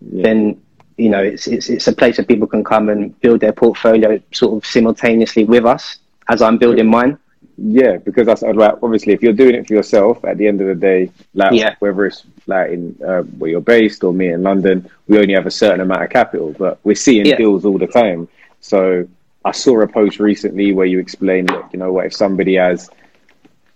Yeah. 0.00 0.22
Then 0.22 0.62
you 0.96 1.08
know 1.08 1.22
it's 1.22 1.46
it's 1.46 1.68
it's 1.68 1.88
a 1.88 1.92
place 1.92 2.18
where 2.18 2.24
people 2.24 2.46
can 2.46 2.64
come 2.64 2.88
and 2.88 3.18
build 3.20 3.40
their 3.40 3.52
portfolio 3.52 4.20
sort 4.32 4.56
of 4.56 4.66
simultaneously 4.68 5.44
with 5.44 5.64
us 5.64 5.98
as 6.28 6.42
I'm 6.42 6.58
building 6.58 6.88
mine. 6.88 7.18
Yeah, 7.60 7.96
because 7.96 8.26
that's 8.26 8.42
like 8.42 8.74
obviously 8.82 9.12
if 9.14 9.22
you're 9.22 9.32
doing 9.32 9.56
it 9.56 9.66
for 9.66 9.74
yourself, 9.74 10.24
at 10.24 10.38
the 10.38 10.46
end 10.46 10.60
of 10.60 10.68
the 10.68 10.76
day, 10.76 11.10
like 11.34 11.52
yeah. 11.52 11.74
whether 11.80 12.06
it's 12.06 12.22
like 12.46 12.70
in 12.70 12.96
uh, 13.04 13.22
where 13.22 13.50
you're 13.50 13.60
based 13.60 14.04
or 14.04 14.12
me 14.12 14.28
in 14.28 14.44
London, 14.44 14.88
we 15.08 15.18
only 15.18 15.34
have 15.34 15.46
a 15.46 15.50
certain 15.50 15.80
amount 15.80 16.04
of 16.04 16.10
capital, 16.10 16.54
but 16.56 16.78
we're 16.84 16.94
seeing 16.94 17.26
yeah. 17.26 17.36
deals 17.36 17.64
all 17.64 17.76
the 17.76 17.88
time. 17.88 18.28
So 18.60 19.08
I 19.44 19.50
saw 19.50 19.80
a 19.80 19.88
post 19.88 20.20
recently 20.20 20.72
where 20.72 20.86
you 20.86 21.00
explained, 21.00 21.50
look, 21.50 21.72
you 21.72 21.80
know 21.80 21.92
what, 21.92 22.06
if 22.06 22.14
somebody 22.14 22.54
has, 22.56 22.90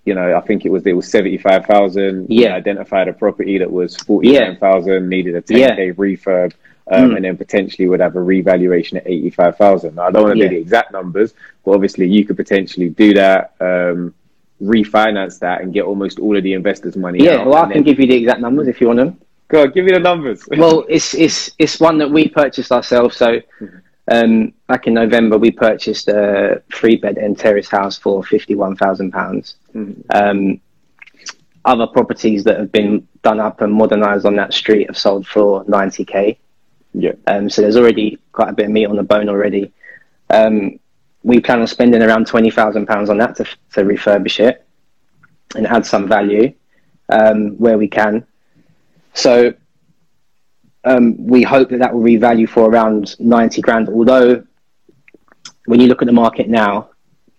you 0.05 0.15
know, 0.15 0.37
I 0.37 0.41
think 0.43 0.65
it 0.65 0.71
was 0.71 0.87
it 0.87 0.93
was 0.93 1.11
seventy 1.11 1.39
five 1.39 1.67
thousand. 1.67 2.29
Yeah. 2.31 2.55
Identified 2.55 3.09
a 3.09 3.13
property 3.13 3.59
that 3.59 3.71
was 3.71 3.97
forty 3.97 4.33
nine 4.33 4.59
thousand, 4.59 4.93
yeah. 4.93 5.09
needed 5.09 5.35
a 5.35 5.41
ten 5.41 5.77
k 5.77 5.87
yeah. 5.87 5.93
refurb, 5.93 6.53
um, 6.93 7.11
mm. 7.11 7.17
and 7.17 7.25
then 7.25 7.37
potentially 7.37 7.89
would 7.89 8.01
have 8.01 8.17
a 8.17 8.23
revaluation 8.23 8.99
at 8.99 9.07
eighty 9.07 9.31
five 9.31 9.57
thousand. 9.57 9.99
I 9.99 10.11
don't 10.11 10.23
want 10.23 10.35
to 10.37 10.43
yeah. 10.43 10.49
do 10.49 10.57
the 10.57 10.61
exact 10.61 10.93
numbers, 10.93 11.35
but 11.65 11.73
obviously 11.73 12.07
you 12.09 12.25
could 12.25 12.37
potentially 12.37 12.91
do 12.91 13.15
that. 13.15 13.55
Um, 13.61 14.15
refinance 14.63 15.41
that 15.41 15.61
and 15.61 15.75
get 15.75 15.83
almost 15.83 16.21
all 16.21 16.37
of 16.37 16.45
the 16.45 16.53
investors' 16.53 16.97
money. 16.97 17.19
Yeah, 17.19 17.43
well, 17.45 17.57
I 17.57 17.63
can 17.63 17.71
then... 17.71 17.83
give 17.83 17.99
you 17.99 18.07
the 18.07 18.15
exact 18.15 18.41
numbers 18.41 18.69
if 18.69 18.81
you 18.81 18.87
want 18.87 19.01
them. 19.01 19.21
Go 19.49 19.63
on, 19.63 19.73
give 19.73 19.85
me 19.85 19.93
the 19.93 19.99
numbers. 19.99 20.47
well, 20.57 20.85
it's 20.89 21.15
it's 21.15 21.51
it's 21.59 21.81
one 21.81 21.99
that 21.99 22.09
we 22.09 22.29
purchased 22.29 22.71
ourselves. 22.71 23.17
So 23.17 23.41
mm-hmm. 23.61 23.79
Um, 24.09 24.53
back 24.67 24.87
in 24.87 24.95
November, 24.95 25.39
we 25.39 25.51
purchased 25.51 26.09
a 26.09 26.63
three 26.73 26.97
bed 26.97 27.19
and 27.19 27.39
terrace 27.39 27.69
house 27.69 27.97
for 27.99 28.23
£51,000. 28.23 29.55
Mm-hmm. 29.75 30.01
Um, 30.11 30.61
other 31.65 31.87
properties 31.87 32.43
that 32.45 32.59
have 32.59 32.73
been 32.73 33.07
done 33.23 33.39
up 33.39 33.61
and 33.61 33.73
modernised 33.73 34.27
on 34.27 34.35
that 34.37 34.53
street 34.53 34.89
have 34.89 34.99
sold 34.99 35.27
for 35.27 35.65
90k. 35.67 36.37
Yeah. 36.95 37.13
Um, 37.27 37.49
so 37.49 37.63
there's 37.63 37.77
already 37.77 38.19
quite 38.33 38.51
a 38.51 38.53
bit 38.53 38.67
of 38.67 38.73
meat 38.73 38.87
on 38.87 38.97
the 38.97 39.03
bone 39.03 39.29
already. 39.29 39.73
Um, 40.31 40.79
we 41.23 41.41
plan 41.41 41.61
on 41.61 41.67
spending 41.67 42.03
around 42.03 42.27
£20,000 42.27 43.09
on 43.09 43.19
that 43.19 43.37
to, 43.37 43.45
to 43.45 43.83
refurbish 43.83 44.41
it 44.41 44.67
and 45.55 45.67
add 45.67 45.87
some 45.87 46.09
value 46.09 46.53
um, 47.09 47.53
where 47.59 47.79
we 47.79 47.89
can. 47.89 48.27
So 49.15 49.55
um, 50.85 51.27
we 51.27 51.43
hope 51.43 51.71
that 51.71 51.79
that 51.79 51.95
will 51.95 52.03
revalue 52.03 52.49
for 52.49 52.69
around 52.69 53.19
90 53.21 53.61
grand. 53.63 53.89
Although, 53.89 54.45
when 55.67 55.81
you 55.81 55.87
look 55.87 56.03
at 56.03 56.07
the 56.07 56.13
market 56.13 56.49
now, 56.49 56.91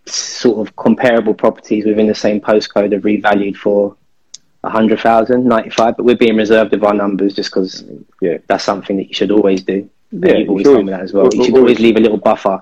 sort 0.06 0.66
of 0.66 0.76
comparable 0.76 1.34
properties 1.34 1.86
within 1.86 2.08
the 2.08 2.16
same 2.16 2.40
postcode 2.40 2.92
have 2.92 3.04
revalued 3.04 3.56
for 3.56 3.98
100,000, 4.64 5.46
95, 5.46 5.98
but 5.98 6.06
we're 6.06 6.16
being 6.16 6.38
reserved 6.38 6.74
of 6.74 6.84
our 6.84 6.94
numbers 6.94 7.34
just 7.34 7.52
because 7.52 7.84
yeah. 8.22 8.38
that's 8.48 8.64
something 8.64 8.96
that 8.96 9.10
you 9.10 9.14
should 9.14 9.30
always 9.30 9.62
do. 9.62 9.90
Yeah, 10.12 10.38
you've 10.38 10.50
always 10.50 10.66
told 10.66 10.86
me 10.86 10.92
that 10.92 11.02
as 11.02 11.12
well. 11.12 11.30
You 11.34 11.44
should 11.44 11.58
always 11.58 11.80
leave 11.80 11.98
a 11.98 12.00
little 12.00 12.18
buffer. 12.18 12.62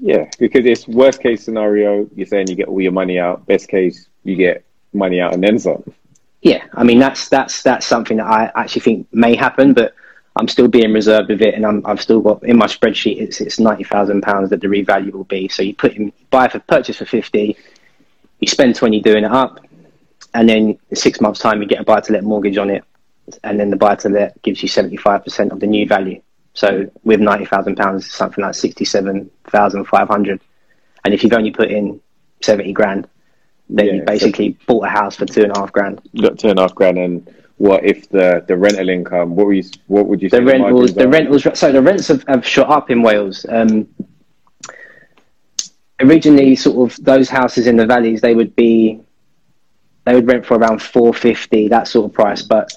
Yeah, 0.00 0.28
because 0.38 0.66
it's 0.66 0.86
worst 0.86 1.22
case 1.22 1.42
scenario, 1.42 2.08
you're 2.14 2.26
saying 2.26 2.48
you 2.48 2.54
get 2.54 2.68
all 2.68 2.80
your 2.80 2.92
money 2.92 3.18
out. 3.18 3.46
Best 3.46 3.68
case, 3.68 4.08
you 4.24 4.36
get 4.36 4.64
money 4.92 5.20
out 5.20 5.32
and 5.32 5.42
then 5.42 5.58
some. 5.58 5.82
Yeah, 6.42 6.64
I 6.74 6.84
mean 6.84 6.98
that's 6.98 7.28
that's 7.28 7.62
that's 7.62 7.86
something 7.86 8.18
that 8.18 8.26
I 8.26 8.52
actually 8.54 8.82
think 8.82 9.08
may 9.12 9.34
happen, 9.34 9.74
but 9.74 9.94
I'm 10.36 10.48
still 10.48 10.68
being 10.68 10.92
reserved 10.92 11.30
with 11.30 11.42
it, 11.42 11.54
and 11.54 11.66
i 11.66 11.88
have 11.88 12.00
still 12.00 12.20
got 12.20 12.44
in 12.44 12.58
my 12.58 12.66
spreadsheet. 12.66 13.20
It's 13.20 13.40
it's 13.40 13.58
ninety 13.58 13.84
thousand 13.84 14.22
pounds 14.22 14.50
that 14.50 14.60
the 14.60 14.68
revalue 14.68 15.12
will 15.12 15.24
be. 15.24 15.48
So 15.48 15.62
you 15.62 15.74
put 15.74 15.94
in 15.94 16.12
buy 16.30 16.48
for 16.48 16.60
purchase 16.60 16.98
for 16.98 17.06
fifty, 17.06 17.56
you 18.38 18.46
spend 18.46 18.76
twenty 18.76 19.00
doing 19.00 19.24
it 19.24 19.32
up, 19.32 19.60
and 20.34 20.48
then 20.48 20.78
six 20.94 21.20
months' 21.20 21.40
time 21.40 21.60
you 21.62 21.68
get 21.68 21.80
a 21.80 21.84
buy 21.84 22.00
to 22.00 22.12
let 22.12 22.24
mortgage 22.24 22.58
on 22.58 22.70
it, 22.70 22.84
and 23.44 23.58
then 23.58 23.70
the 23.70 23.76
buy 23.76 23.94
to 23.96 24.08
let 24.08 24.40
gives 24.42 24.62
you 24.62 24.68
seventy 24.68 24.96
five 24.96 25.24
percent 25.24 25.52
of 25.52 25.60
the 25.60 25.66
new 25.66 25.86
value. 25.86 26.20
So 26.54 26.90
with 27.04 27.20
ninety 27.20 27.44
thousand 27.44 27.76
pounds, 27.76 28.10
something 28.10 28.42
like 28.42 28.54
sixty 28.54 28.84
seven 28.84 29.30
thousand 29.48 29.84
five 29.86 30.08
hundred, 30.08 30.40
and 31.04 31.14
if 31.14 31.22
you've 31.22 31.32
only 31.32 31.50
put 31.50 31.70
in 31.70 32.00
seventy 32.40 32.72
grand, 32.72 33.08
then 33.68 33.86
yeah, 33.86 33.92
you 33.94 34.02
basically 34.02 34.52
so 34.52 34.66
bought 34.66 34.86
a 34.86 34.90
house 34.90 35.16
for 35.16 35.26
two 35.26 35.42
and 35.42 35.56
a 35.56 35.58
half 35.58 35.72
grand. 35.72 36.00
You 36.12 36.22
got 36.22 36.38
two 36.38 36.48
and 36.48 36.58
a 36.58 36.62
half 36.62 36.74
grand 36.74 36.98
and 36.98 37.34
what 37.58 37.84
if 37.84 38.08
the, 38.08 38.44
the 38.46 38.56
rental 38.56 38.88
income? 38.88 39.34
What 39.34 39.48
you, 39.48 39.64
what 39.88 40.06
would 40.06 40.22
you 40.22 40.30
say? 40.30 40.38
The 40.38 40.44
rentals, 40.44 40.94
the, 40.94 41.08
rentals. 41.08 41.58
So 41.58 41.72
the 41.72 41.82
rents 41.82 42.08
have, 42.08 42.24
have 42.28 42.46
shot 42.46 42.70
up 42.70 42.88
in 42.90 43.02
Wales. 43.02 43.44
Um, 43.48 43.88
originally, 46.00 46.54
sort 46.54 46.90
of 46.90 47.04
those 47.04 47.28
houses 47.28 47.66
in 47.66 47.76
the 47.76 47.84
valleys, 47.84 48.20
they 48.20 48.34
would 48.34 48.54
be, 48.54 49.00
they 50.08 50.14
would 50.14 50.26
rent 50.26 50.46
for 50.46 50.56
around 50.56 50.80
four 50.80 51.12
fifty, 51.12 51.68
that 51.68 51.86
sort 51.86 52.06
of 52.06 52.12
price. 52.14 52.42
But 52.42 52.72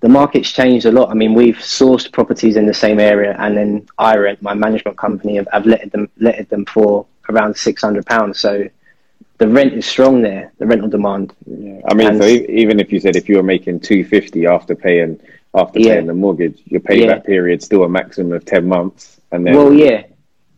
the 0.00 0.08
market's 0.08 0.50
changed 0.50 0.84
a 0.86 0.92
lot. 0.92 1.10
I 1.10 1.14
mean, 1.14 1.32
we've 1.32 1.56
sourced 1.56 2.10
properties 2.12 2.56
in 2.56 2.66
the 2.66 2.74
same 2.74 2.98
area, 2.98 3.36
and 3.38 3.56
then 3.56 3.88
I 3.98 4.16
rent 4.16 4.42
my 4.42 4.54
management 4.54 4.98
company 4.98 5.36
have, 5.36 5.48
have 5.52 5.64
letted 5.64 5.92
them 5.92 6.10
letted 6.18 6.48
them 6.48 6.64
for 6.64 7.06
around 7.28 7.56
six 7.56 7.82
hundred 7.82 8.04
pounds. 8.06 8.38
So 8.40 8.68
the 9.38 9.48
rent 9.48 9.74
is 9.74 9.86
strong 9.86 10.22
there, 10.22 10.52
the 10.58 10.66
rental 10.66 10.88
demand. 10.88 11.34
Yeah. 11.46 11.80
I 11.88 11.94
mean, 11.94 12.08
and, 12.08 12.18
so 12.20 12.26
even 12.26 12.80
if 12.80 12.92
you 12.92 13.00
said 13.00 13.16
if 13.16 13.28
you 13.28 13.36
were 13.36 13.42
making 13.42 13.80
two 13.80 14.04
fifty 14.04 14.46
after 14.46 14.74
paying 14.74 15.20
after 15.54 15.78
yeah. 15.78 15.94
paying 15.94 16.06
the 16.06 16.14
mortgage, 16.14 16.62
your 16.66 16.80
payback 16.80 17.06
yeah. 17.06 17.18
period 17.20 17.62
still 17.62 17.84
a 17.84 17.88
maximum 17.88 18.32
of 18.32 18.44
ten 18.44 18.66
months, 18.66 19.20
and 19.32 19.46
then 19.46 19.54
well, 19.54 19.72
yeah, 19.72 20.02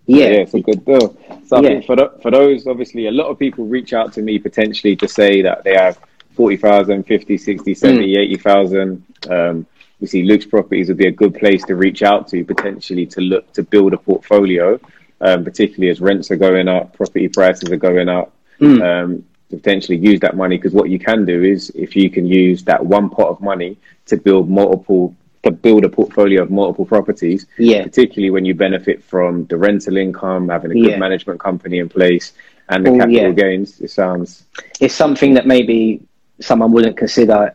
yeah, 0.06 0.28
yeah, 0.28 0.40
it's 0.40 0.54
a 0.54 0.60
good 0.60 0.84
deal. 0.84 1.16
So 1.48 1.56
I 1.56 1.60
yeah. 1.60 1.68
think 1.68 1.86
for 1.86 1.96
the, 1.96 2.12
for 2.20 2.30
those, 2.30 2.66
obviously, 2.66 3.06
a 3.06 3.10
lot 3.10 3.28
of 3.28 3.38
people 3.38 3.64
reach 3.64 3.94
out 3.94 4.12
to 4.12 4.22
me 4.22 4.38
potentially 4.38 4.94
to 4.96 5.08
say 5.08 5.40
that 5.40 5.64
they 5.64 5.74
have 5.74 5.98
40,000, 6.34 7.04
50, 7.04 7.38
60, 7.38 7.74
70, 7.74 8.06
mm. 8.06 8.18
80,000. 8.18 9.04
Um, 9.30 9.66
we 9.98 10.06
see 10.06 10.24
Luke's 10.24 10.44
properties 10.44 10.88
would 10.88 10.98
be 10.98 11.06
a 11.06 11.10
good 11.10 11.34
place 11.34 11.64
to 11.64 11.74
reach 11.74 12.02
out 12.02 12.28
to 12.28 12.44
potentially 12.44 13.06
to 13.06 13.22
look 13.22 13.50
to 13.54 13.62
build 13.62 13.94
a 13.94 13.96
portfolio, 13.96 14.78
um, 15.22 15.42
particularly 15.42 15.90
as 15.90 16.02
rents 16.02 16.30
are 16.30 16.36
going 16.36 16.68
up, 16.68 16.92
property 16.92 17.28
prices 17.28 17.70
are 17.70 17.76
going 17.76 18.10
up 18.10 18.30
mm. 18.60 18.82
um, 18.82 19.24
to 19.48 19.56
potentially 19.56 19.96
use 19.96 20.20
that 20.20 20.36
money. 20.36 20.58
Because 20.58 20.74
what 20.74 20.90
you 20.90 20.98
can 20.98 21.24
do 21.24 21.42
is 21.42 21.70
if 21.70 21.96
you 21.96 22.10
can 22.10 22.26
use 22.26 22.62
that 22.64 22.84
one 22.84 23.08
pot 23.08 23.28
of 23.28 23.40
money 23.40 23.78
to 24.04 24.18
build 24.18 24.50
multiple 24.50 25.16
to 25.44 25.50
build 25.50 25.84
a 25.84 25.88
portfolio 25.88 26.42
of 26.42 26.50
multiple 26.50 26.84
properties, 26.84 27.46
yeah. 27.58 27.82
particularly 27.82 28.30
when 28.30 28.44
you 28.44 28.54
benefit 28.54 29.02
from 29.02 29.46
the 29.46 29.56
rental 29.56 29.96
income, 29.96 30.48
having 30.48 30.70
a 30.70 30.74
good 30.74 30.90
yeah. 30.90 30.98
management 30.98 31.40
company 31.40 31.78
in 31.78 31.88
place, 31.88 32.32
and 32.68 32.84
the 32.84 32.90
capital 32.90 33.14
yeah. 33.14 33.30
gains. 33.30 33.80
It 33.80 33.90
sounds 33.90 34.44
it's 34.80 34.94
something 34.94 35.34
that 35.34 35.46
maybe 35.46 36.02
someone 36.40 36.72
wouldn't 36.72 36.96
consider 36.96 37.54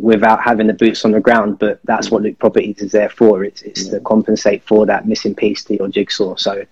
without 0.00 0.42
having 0.42 0.66
the 0.66 0.72
boots 0.72 1.04
on 1.04 1.12
the 1.12 1.20
ground, 1.20 1.58
but 1.58 1.80
that's 1.84 2.10
what 2.10 2.22
Luke 2.22 2.38
Properties 2.38 2.78
is 2.78 2.92
there 2.92 3.08
for. 3.08 3.44
It's, 3.44 3.62
it's 3.62 3.84
yeah. 3.84 3.92
to 3.92 4.00
compensate 4.00 4.62
for 4.64 4.86
that 4.86 5.06
missing 5.06 5.34
piece 5.34 5.62
to 5.64 5.76
your 5.76 5.88
jigsaw. 5.88 6.34
So 6.36 6.64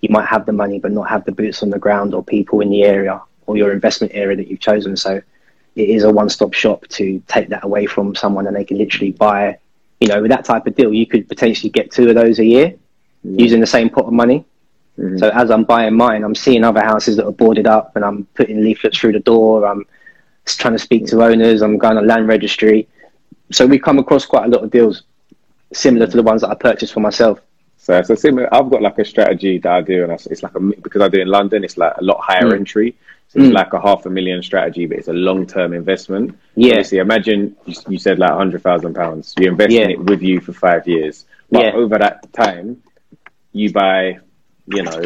you 0.00 0.08
might 0.10 0.26
have 0.26 0.46
the 0.46 0.52
money 0.52 0.78
but 0.78 0.92
not 0.92 1.08
have 1.08 1.24
the 1.24 1.32
boots 1.32 1.62
on 1.62 1.70
the 1.70 1.78
ground 1.78 2.14
or 2.14 2.22
people 2.22 2.60
in 2.60 2.70
the 2.70 2.82
area 2.82 3.20
or 3.46 3.56
your 3.56 3.72
investment 3.72 4.12
area 4.14 4.36
that 4.36 4.48
you've 4.48 4.60
chosen. 4.60 4.96
So 4.96 5.22
it 5.74 5.88
is 5.88 6.04
a 6.04 6.10
one-stop 6.10 6.52
shop 6.52 6.86
to 6.88 7.22
take 7.28 7.48
that 7.48 7.64
away 7.64 7.86
from 7.86 8.14
someone 8.14 8.46
and 8.46 8.56
they 8.56 8.64
can 8.64 8.78
literally 8.78 9.12
buy, 9.12 9.58
you 10.00 10.08
know, 10.08 10.20
with 10.22 10.30
that 10.30 10.44
type 10.44 10.66
of 10.66 10.74
deal, 10.74 10.92
you 10.92 11.06
could 11.06 11.28
potentially 11.28 11.70
get 11.70 11.90
two 11.90 12.08
of 12.08 12.14
those 12.14 12.38
a 12.38 12.44
year 12.44 12.74
yeah. 13.22 13.42
using 13.42 13.60
the 13.60 13.66
same 13.66 13.88
pot 13.88 14.06
of 14.06 14.12
money. 14.12 14.44
Mm-hmm. 14.98 15.18
So 15.18 15.28
as 15.30 15.50
I'm 15.50 15.64
buying 15.64 15.94
mine, 15.94 16.24
I'm 16.24 16.34
seeing 16.34 16.64
other 16.64 16.82
houses 16.82 17.16
that 17.16 17.26
are 17.26 17.32
boarded 17.32 17.66
up 17.66 17.96
and 17.96 18.04
I'm 18.04 18.24
putting 18.34 18.62
leaflets 18.62 18.98
through 18.98 19.12
the 19.12 19.20
door. 19.20 19.66
I'm 19.66 19.86
trying 20.44 20.74
to 20.74 20.78
speak 20.78 21.06
to 21.08 21.22
owners. 21.22 21.62
I'm 21.62 21.78
going 21.78 21.96
to 21.96 22.02
land 22.02 22.28
registry. 22.28 22.88
So 23.50 23.66
we 23.66 23.78
come 23.78 23.98
across 23.98 24.24
quite 24.24 24.44
a 24.44 24.48
lot 24.48 24.64
of 24.64 24.70
deals 24.70 25.02
similar 25.72 26.06
to 26.06 26.16
the 26.16 26.22
ones 26.22 26.42
that 26.42 26.50
I 26.50 26.54
purchased 26.54 26.92
for 26.92 27.00
myself. 27.00 27.40
So, 27.78 28.02
so 28.02 28.14
similar, 28.14 28.52
I've 28.52 28.70
got 28.70 28.82
like 28.82 28.98
a 28.98 29.04
strategy 29.04 29.58
that 29.58 29.70
I 29.70 29.80
do, 29.80 30.02
and 30.02 30.12
it's 30.12 30.42
like 30.42 30.54
a 30.56 30.60
because 30.60 31.02
I 31.02 31.08
do 31.08 31.20
in 31.20 31.28
London, 31.28 31.62
it's 31.62 31.76
like 31.76 31.94
a 31.96 32.02
lot 32.02 32.20
higher 32.20 32.50
mm. 32.50 32.54
entry. 32.54 32.96
So 33.28 33.40
it's 33.40 33.48
mm. 33.48 33.54
like 33.54 33.72
a 33.72 33.80
half 33.80 34.06
a 34.06 34.10
million 34.10 34.42
strategy, 34.42 34.86
but 34.86 34.98
it's 34.98 35.08
a 35.08 35.12
long 35.12 35.46
term 35.46 35.72
investment. 35.72 36.38
Yeah. 36.54 36.72
Obviously, 36.72 36.98
imagine 36.98 37.56
you, 37.88 37.98
said 37.98 38.18
like 38.18 38.30
hundred 38.30 38.62
thousand 38.62 38.94
pounds. 38.94 39.34
You 39.38 39.48
invest 39.48 39.72
yeah. 39.72 39.82
in 39.82 39.90
it 39.90 40.04
with 40.04 40.22
you 40.22 40.40
for 40.40 40.52
five 40.52 40.86
years, 40.86 41.24
but 41.50 41.62
yeah. 41.64 41.72
over 41.72 41.98
that 41.98 42.32
time, 42.32 42.82
you 43.52 43.72
buy, 43.72 44.18
you 44.66 44.82
know, 44.82 45.02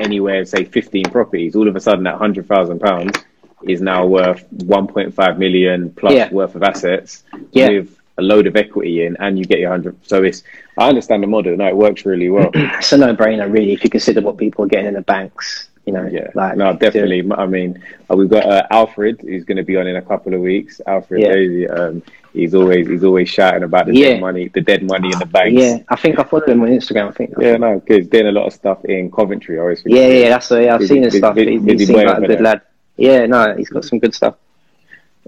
anywhere 0.00 0.44
say 0.44 0.64
fifteen 0.64 1.04
properties. 1.04 1.56
All 1.56 1.66
of 1.66 1.76
a 1.76 1.80
sudden, 1.80 2.04
that 2.04 2.16
hundred 2.16 2.46
thousand 2.46 2.80
pounds 2.80 3.16
is 3.62 3.80
now 3.80 4.06
worth 4.06 4.44
1.5 4.50 5.38
million 5.38 5.90
plus 5.90 6.12
Yeah. 6.12 6.30
worth 6.30 6.54
of 6.54 6.62
assets 6.62 7.24
Yeah. 7.52 7.70
with 7.70 7.98
a 8.18 8.22
load 8.22 8.46
of 8.46 8.56
equity 8.56 9.04
in, 9.04 9.16
and 9.18 9.38
you 9.38 9.44
get 9.44 9.58
your 9.58 9.70
hundred. 9.70 9.96
So 10.06 10.22
it's 10.22 10.42
I 10.78 10.88
understand 10.88 11.22
the 11.22 11.26
model. 11.26 11.56
No, 11.56 11.66
it 11.66 11.76
works 11.76 12.04
really 12.04 12.28
well. 12.28 12.50
It's 12.54 12.92
a 12.92 12.98
no-brainer, 12.98 13.50
really, 13.50 13.72
if 13.72 13.84
you 13.84 13.90
consider 13.90 14.20
what 14.20 14.36
people 14.36 14.64
are 14.64 14.68
getting 14.68 14.86
in 14.86 14.94
the 14.94 15.02
banks. 15.02 15.68
You 15.86 15.92
know, 15.92 16.04
Yeah, 16.06 16.28
like 16.34 16.56
no, 16.56 16.72
definitely. 16.76 17.24
I 17.32 17.46
mean, 17.46 17.80
uh, 18.10 18.16
we've 18.16 18.28
got 18.28 18.44
uh, 18.44 18.66
Alfred, 18.72 19.20
who's 19.20 19.44
going 19.44 19.56
to 19.56 19.62
be 19.62 19.76
on 19.76 19.86
in 19.86 19.94
a 19.94 20.02
couple 20.02 20.34
of 20.34 20.40
weeks. 20.40 20.80
Alfred 20.84 21.22
Yeah. 21.22 21.32
Daisy, 21.32 21.68
um, 21.68 22.02
he's 22.32 22.56
always 22.56 22.88
he's 22.88 23.04
always 23.04 23.28
shouting 23.28 23.62
about 23.62 23.86
the 23.86 23.94
Yeah. 23.94 24.08
dead 24.14 24.20
money, 24.20 24.48
the 24.48 24.60
dead 24.62 24.82
money 24.82 25.12
in 25.12 25.18
the 25.20 25.26
banks. 25.26 25.52
Yeah, 25.62 25.78
I 25.88 25.94
think 25.94 26.18
I 26.18 26.24
follow 26.24 26.44
him 26.44 26.60
on 26.62 26.68
Instagram. 26.70 27.08
I 27.08 27.12
think. 27.12 27.34
yeah, 27.40 27.56
no, 27.56 27.78
good. 27.86 27.98
He's 28.02 28.08
doing 28.08 28.26
a 28.26 28.32
lot 28.32 28.46
of 28.48 28.52
stuff 28.52 28.84
in 28.84 29.12
Coventry. 29.12 29.58
I 29.58 29.62
always. 29.62 29.82
Yeah, 29.86 30.08
yeah, 30.08 30.28
that's 30.30 30.50
yeah. 30.50 30.74
I've 30.74 30.86
seen 30.86 31.04
his 31.04 31.16
stuff. 31.16 31.36
He, 31.36 31.56
he 31.58 31.78
seems 31.78 31.90
like 31.90 32.18
a 32.18 32.26
good 32.26 32.40
lad. 32.40 32.62
Yeah, 32.96 33.26
no, 33.26 33.54
he's 33.56 33.68
got 33.68 33.84
some 33.84 34.00
good 34.00 34.14
stuff. 34.14 34.34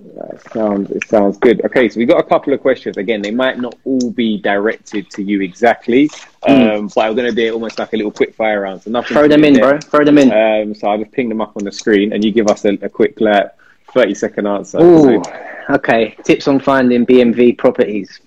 It 0.00 0.52
sounds 0.52 0.90
it 0.90 1.08
sounds 1.08 1.38
good. 1.38 1.64
Okay, 1.64 1.88
so 1.88 1.98
we 1.98 2.06
got 2.06 2.20
a 2.20 2.22
couple 2.22 2.52
of 2.52 2.60
questions. 2.60 2.96
Again, 2.96 3.20
they 3.22 3.30
might 3.30 3.58
not 3.58 3.76
all 3.84 4.10
be 4.10 4.38
directed 4.38 5.10
to 5.10 5.22
you 5.22 5.40
exactly, 5.40 6.10
um, 6.46 6.88
but 6.94 7.00
I'm 7.06 7.14
going 7.16 7.28
to 7.28 7.34
do 7.34 7.46
it 7.48 7.52
almost 7.52 7.78
like 7.78 7.92
a 7.92 7.96
little 7.96 8.12
quick 8.12 8.34
fire 8.34 8.60
round. 8.62 8.82
So 8.82 8.90
nothing. 8.90 9.16
Throw 9.16 9.26
them 9.28 9.44
in, 9.44 9.54
there. 9.54 9.70
bro. 9.70 9.80
Throw 9.80 10.04
them 10.04 10.18
in. 10.18 10.30
Um, 10.30 10.74
so 10.74 10.88
I'll 10.88 10.98
just 10.98 11.10
ping 11.12 11.28
them 11.28 11.40
up 11.40 11.56
on 11.56 11.64
the 11.64 11.72
screen, 11.72 12.12
and 12.12 12.24
you 12.24 12.30
give 12.30 12.46
us 12.48 12.64
a, 12.64 12.74
a 12.82 12.88
quick 12.88 13.20
like 13.20 13.50
thirty 13.92 14.14
second 14.14 14.46
answer. 14.46 14.80
Ooh, 14.80 15.22
So- 15.24 15.32
okay. 15.70 16.16
Tips 16.22 16.46
on 16.46 16.60
finding 16.60 17.04
BMV 17.04 17.58
properties. 17.58 18.20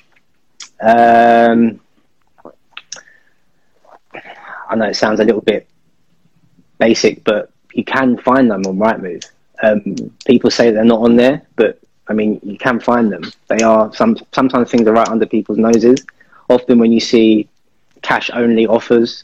Um, 0.82 1.80
I 4.70 4.76
know 4.76 4.86
it 4.86 4.96
sounds 4.96 5.20
a 5.20 5.24
little 5.24 5.42
bit 5.42 5.68
basic, 6.80 7.24
but 7.24 7.52
you 7.74 7.84
can 7.84 8.18
find 8.18 8.50
them 8.50 8.66
on 8.66 8.78
Rightmove. 8.78 9.24
Um, 9.62 9.96
people 10.26 10.50
say 10.50 10.72
they're 10.72 10.84
not 10.84 11.02
on 11.02 11.16
there, 11.16 11.44
but 11.56 11.80
I 12.08 12.14
mean, 12.14 12.40
you 12.44 12.58
can 12.58 12.80
find 12.80 13.12
them. 13.12 13.32
They 13.48 13.64
are 13.64 13.94
some. 13.94 14.18
Sometimes 14.34 14.72
things 14.72 14.88
are 14.88 14.94
right 14.94 15.08
under 15.08 15.26
people's 15.26 15.58
noses. 15.58 16.04
Often, 16.50 16.80
when 16.80 16.92
you 16.92 17.00
see 17.00 17.48
cash 18.02 18.30
only 18.34 18.68
offers, 18.68 19.24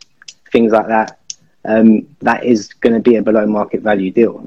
things 0.51 0.71
like 0.71 0.87
that, 0.87 1.19
um, 1.65 2.07
that 2.21 2.45
is 2.45 2.73
going 2.73 2.93
to 2.93 2.99
be 2.99 3.15
a 3.15 3.21
below 3.21 3.45
market 3.45 3.81
value 3.81 4.11
deal. 4.11 4.37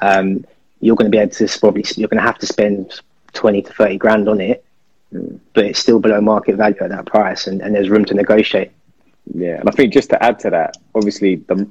Um, 0.00 0.44
you're 0.80 0.96
going 0.96 1.10
to 1.10 1.16
be 1.16 1.18
able 1.18 1.32
to 1.32 1.58
probably 1.58 1.84
you're 1.96 2.08
going 2.08 2.22
to 2.22 2.26
have 2.26 2.38
to 2.38 2.46
spend 2.46 3.00
twenty 3.32 3.62
to 3.62 3.72
thirty 3.72 3.96
grand 3.96 4.28
on 4.28 4.40
it, 4.40 4.64
but 5.10 5.64
it's 5.64 5.78
still 5.78 6.00
below 6.00 6.20
market 6.20 6.56
value 6.56 6.76
at 6.80 6.90
that 6.90 7.06
price, 7.06 7.46
and, 7.46 7.62
and 7.62 7.74
there's 7.74 7.88
room 7.88 8.04
to 8.04 8.14
negotiate. 8.14 8.72
Yeah, 9.34 9.60
and 9.60 9.68
I 9.68 9.72
think 9.72 9.92
just 9.92 10.10
to 10.10 10.22
add 10.22 10.38
to 10.40 10.50
that, 10.50 10.76
obviously 10.94 11.36
the 11.36 11.68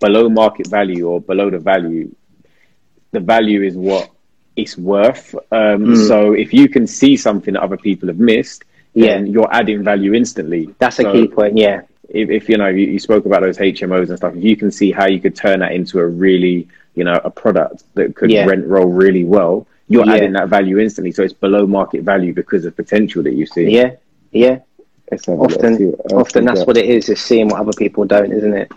below 0.00 0.28
market 0.28 0.66
value 0.68 1.06
or 1.08 1.20
below 1.20 1.50
the 1.50 1.58
value, 1.58 2.14
the 3.12 3.20
value 3.20 3.62
is 3.62 3.76
what 3.76 4.10
it's 4.56 4.76
worth. 4.76 5.34
Um, 5.52 5.84
Mm. 5.86 6.08
So 6.08 6.32
if 6.32 6.52
you 6.52 6.68
can 6.68 6.86
see 6.86 7.16
something 7.16 7.54
that 7.54 7.62
other 7.62 7.76
people 7.76 8.08
have 8.08 8.18
missed, 8.18 8.64
then 8.94 9.26
Yeah. 9.26 9.32
you're 9.32 9.48
adding 9.54 9.82
value 9.84 10.14
instantly. 10.14 10.68
That's 10.78 10.98
a 10.98 11.02
So 11.02 11.12
key 11.12 11.28
point. 11.28 11.56
Yeah, 11.56 11.82
If, 12.08 12.30
if 12.30 12.48
you 12.48 12.56
know 12.56 12.68
you, 12.68 12.86
you 12.86 12.98
spoke 12.98 13.26
about 13.26 13.42
those 13.42 13.58
HMOs 13.58 14.08
and 14.08 14.16
stuff, 14.16 14.34
if 14.34 14.42
you 14.42 14.56
can 14.56 14.70
see 14.70 14.90
how 14.90 15.06
you 15.06 15.20
could 15.20 15.36
turn 15.36 15.60
that 15.60 15.72
into 15.72 16.00
a 16.00 16.06
really 16.06 16.66
you 16.94 17.04
know 17.04 17.20
a 17.24 17.30
product 17.30 17.84
that 17.94 18.16
could 18.16 18.30
Yeah. 18.30 18.46
rent 18.46 18.66
roll 18.66 18.86
really 18.86 19.24
well, 19.24 19.66
you're 19.88 20.06
Yeah. 20.06 20.14
adding 20.14 20.32
that 20.32 20.48
value 20.48 20.78
instantly. 20.78 21.12
So 21.12 21.22
it's 21.22 21.32
below 21.34 21.66
market 21.66 22.02
value 22.02 22.32
because 22.34 22.64
of 22.64 22.74
potential 22.76 23.22
that 23.22 23.34
you 23.34 23.46
see. 23.46 23.68
yeah, 23.70 23.92
yeah. 24.32 24.58
Let's 25.10 25.24
have 25.26 25.38
a 25.38 25.42
look, 25.42 25.52
see 25.52 25.66
Often, 25.66 25.94
often 26.12 26.44
that's 26.44 26.64
what 26.66 26.76
it 26.76 26.86
is. 26.86 27.08
Is 27.08 27.20
seeing 27.20 27.48
what 27.48 27.60
other 27.60 27.72
people 27.78 28.04
don't, 28.04 28.32
isn't 28.32 28.54
it? 28.54 28.72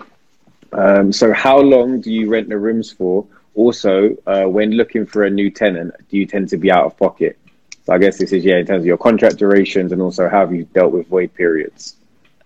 Um, 0.73 1.11
so, 1.11 1.33
how 1.33 1.59
long 1.59 1.99
do 1.99 2.11
you 2.11 2.29
rent 2.29 2.47
the 2.49 2.57
rooms 2.57 2.91
for? 2.91 3.25
Also, 3.55 4.15
uh, 4.25 4.45
when 4.45 4.71
looking 4.71 5.05
for 5.05 5.23
a 5.23 5.29
new 5.29 5.49
tenant, 5.49 5.93
do 6.09 6.17
you 6.17 6.25
tend 6.25 6.49
to 6.49 6.57
be 6.57 6.71
out 6.71 6.85
of 6.85 6.97
pocket? 6.97 7.37
So, 7.83 7.93
I 7.93 7.97
guess 7.97 8.17
this 8.17 8.31
is 8.31 8.45
yeah, 8.45 8.57
in 8.57 8.65
terms 8.65 8.81
of 8.81 8.85
your 8.85 8.97
contract 8.97 9.37
durations 9.37 9.91
and 9.91 10.01
also 10.01 10.29
how 10.29 10.41
have 10.41 10.53
you 10.53 10.65
dealt 10.65 10.93
with 10.93 11.07
void 11.07 11.33
periods? 11.33 11.95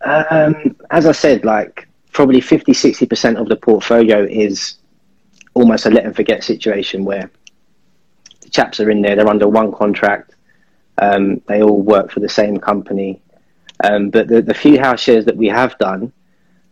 Um, 0.01 0.75
as 0.91 1.05
I 1.05 1.11
said, 1.11 1.45
like 1.45 1.87
probably 2.11 2.41
50, 2.41 2.71
60% 2.71 3.39
of 3.39 3.49
the 3.49 3.55
portfolio 3.55 4.25
is 4.25 4.75
almost 5.53 5.85
a 5.85 5.89
let 5.89 6.05
and 6.05 6.15
forget 6.15 6.43
situation 6.43 7.05
where 7.05 7.29
the 8.41 8.49
chaps 8.49 8.79
are 8.79 8.89
in 8.89 9.01
there, 9.01 9.15
they're 9.15 9.27
under 9.27 9.47
one 9.47 9.71
contract, 9.71 10.35
um, 10.99 11.41
they 11.47 11.61
all 11.61 11.81
work 11.81 12.11
for 12.11 12.19
the 12.19 12.29
same 12.29 12.57
company. 12.57 13.21
Um, 13.83 14.09
but 14.09 14.27
the, 14.27 14.41
the 14.41 14.53
few 14.53 14.79
house 14.79 15.01
shares 15.01 15.25
that 15.25 15.35
we 15.35 15.47
have 15.47 15.77
done, 15.77 16.13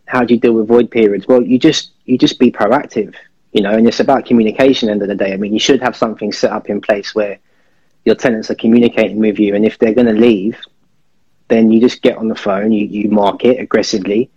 how 0.06 0.24
do 0.24 0.34
you 0.34 0.40
deal 0.40 0.52
with 0.52 0.68
void 0.68 0.90
periods? 0.90 1.26
Well, 1.26 1.42
you 1.42 1.58
just 1.58 1.92
you 2.04 2.16
just 2.18 2.38
be 2.38 2.50
proactive, 2.50 3.14
you 3.54 3.62
know, 3.62 3.70
and 3.70 3.86
it's 3.86 4.00
about 4.00 4.26
communication. 4.26 4.90
End 4.90 5.00
of 5.00 5.08
the 5.08 5.14
day, 5.14 5.32
I 5.32 5.36
mean, 5.36 5.54
you 5.54 5.60
should 5.60 5.80
have 5.80 5.96
something 5.96 6.32
set 6.32 6.50
up 6.50 6.68
in 6.68 6.80
place 6.80 7.14
where 7.14 7.38
your 8.04 8.16
tenants 8.16 8.50
are 8.50 8.56
communicating 8.56 9.20
with 9.20 9.38
you, 9.38 9.54
and 9.54 9.64
if 9.64 9.78
they're 9.78 9.94
going 9.94 10.08
to 10.08 10.20
leave, 10.28 10.60
then 11.48 11.70
you 11.70 11.80
just 11.80 12.02
get 12.02 12.18
on 12.18 12.28
the 12.28 12.34
phone, 12.34 12.72
you, 12.72 12.84
you 12.84 13.08
market 13.08 13.60
aggressively, 13.60 14.28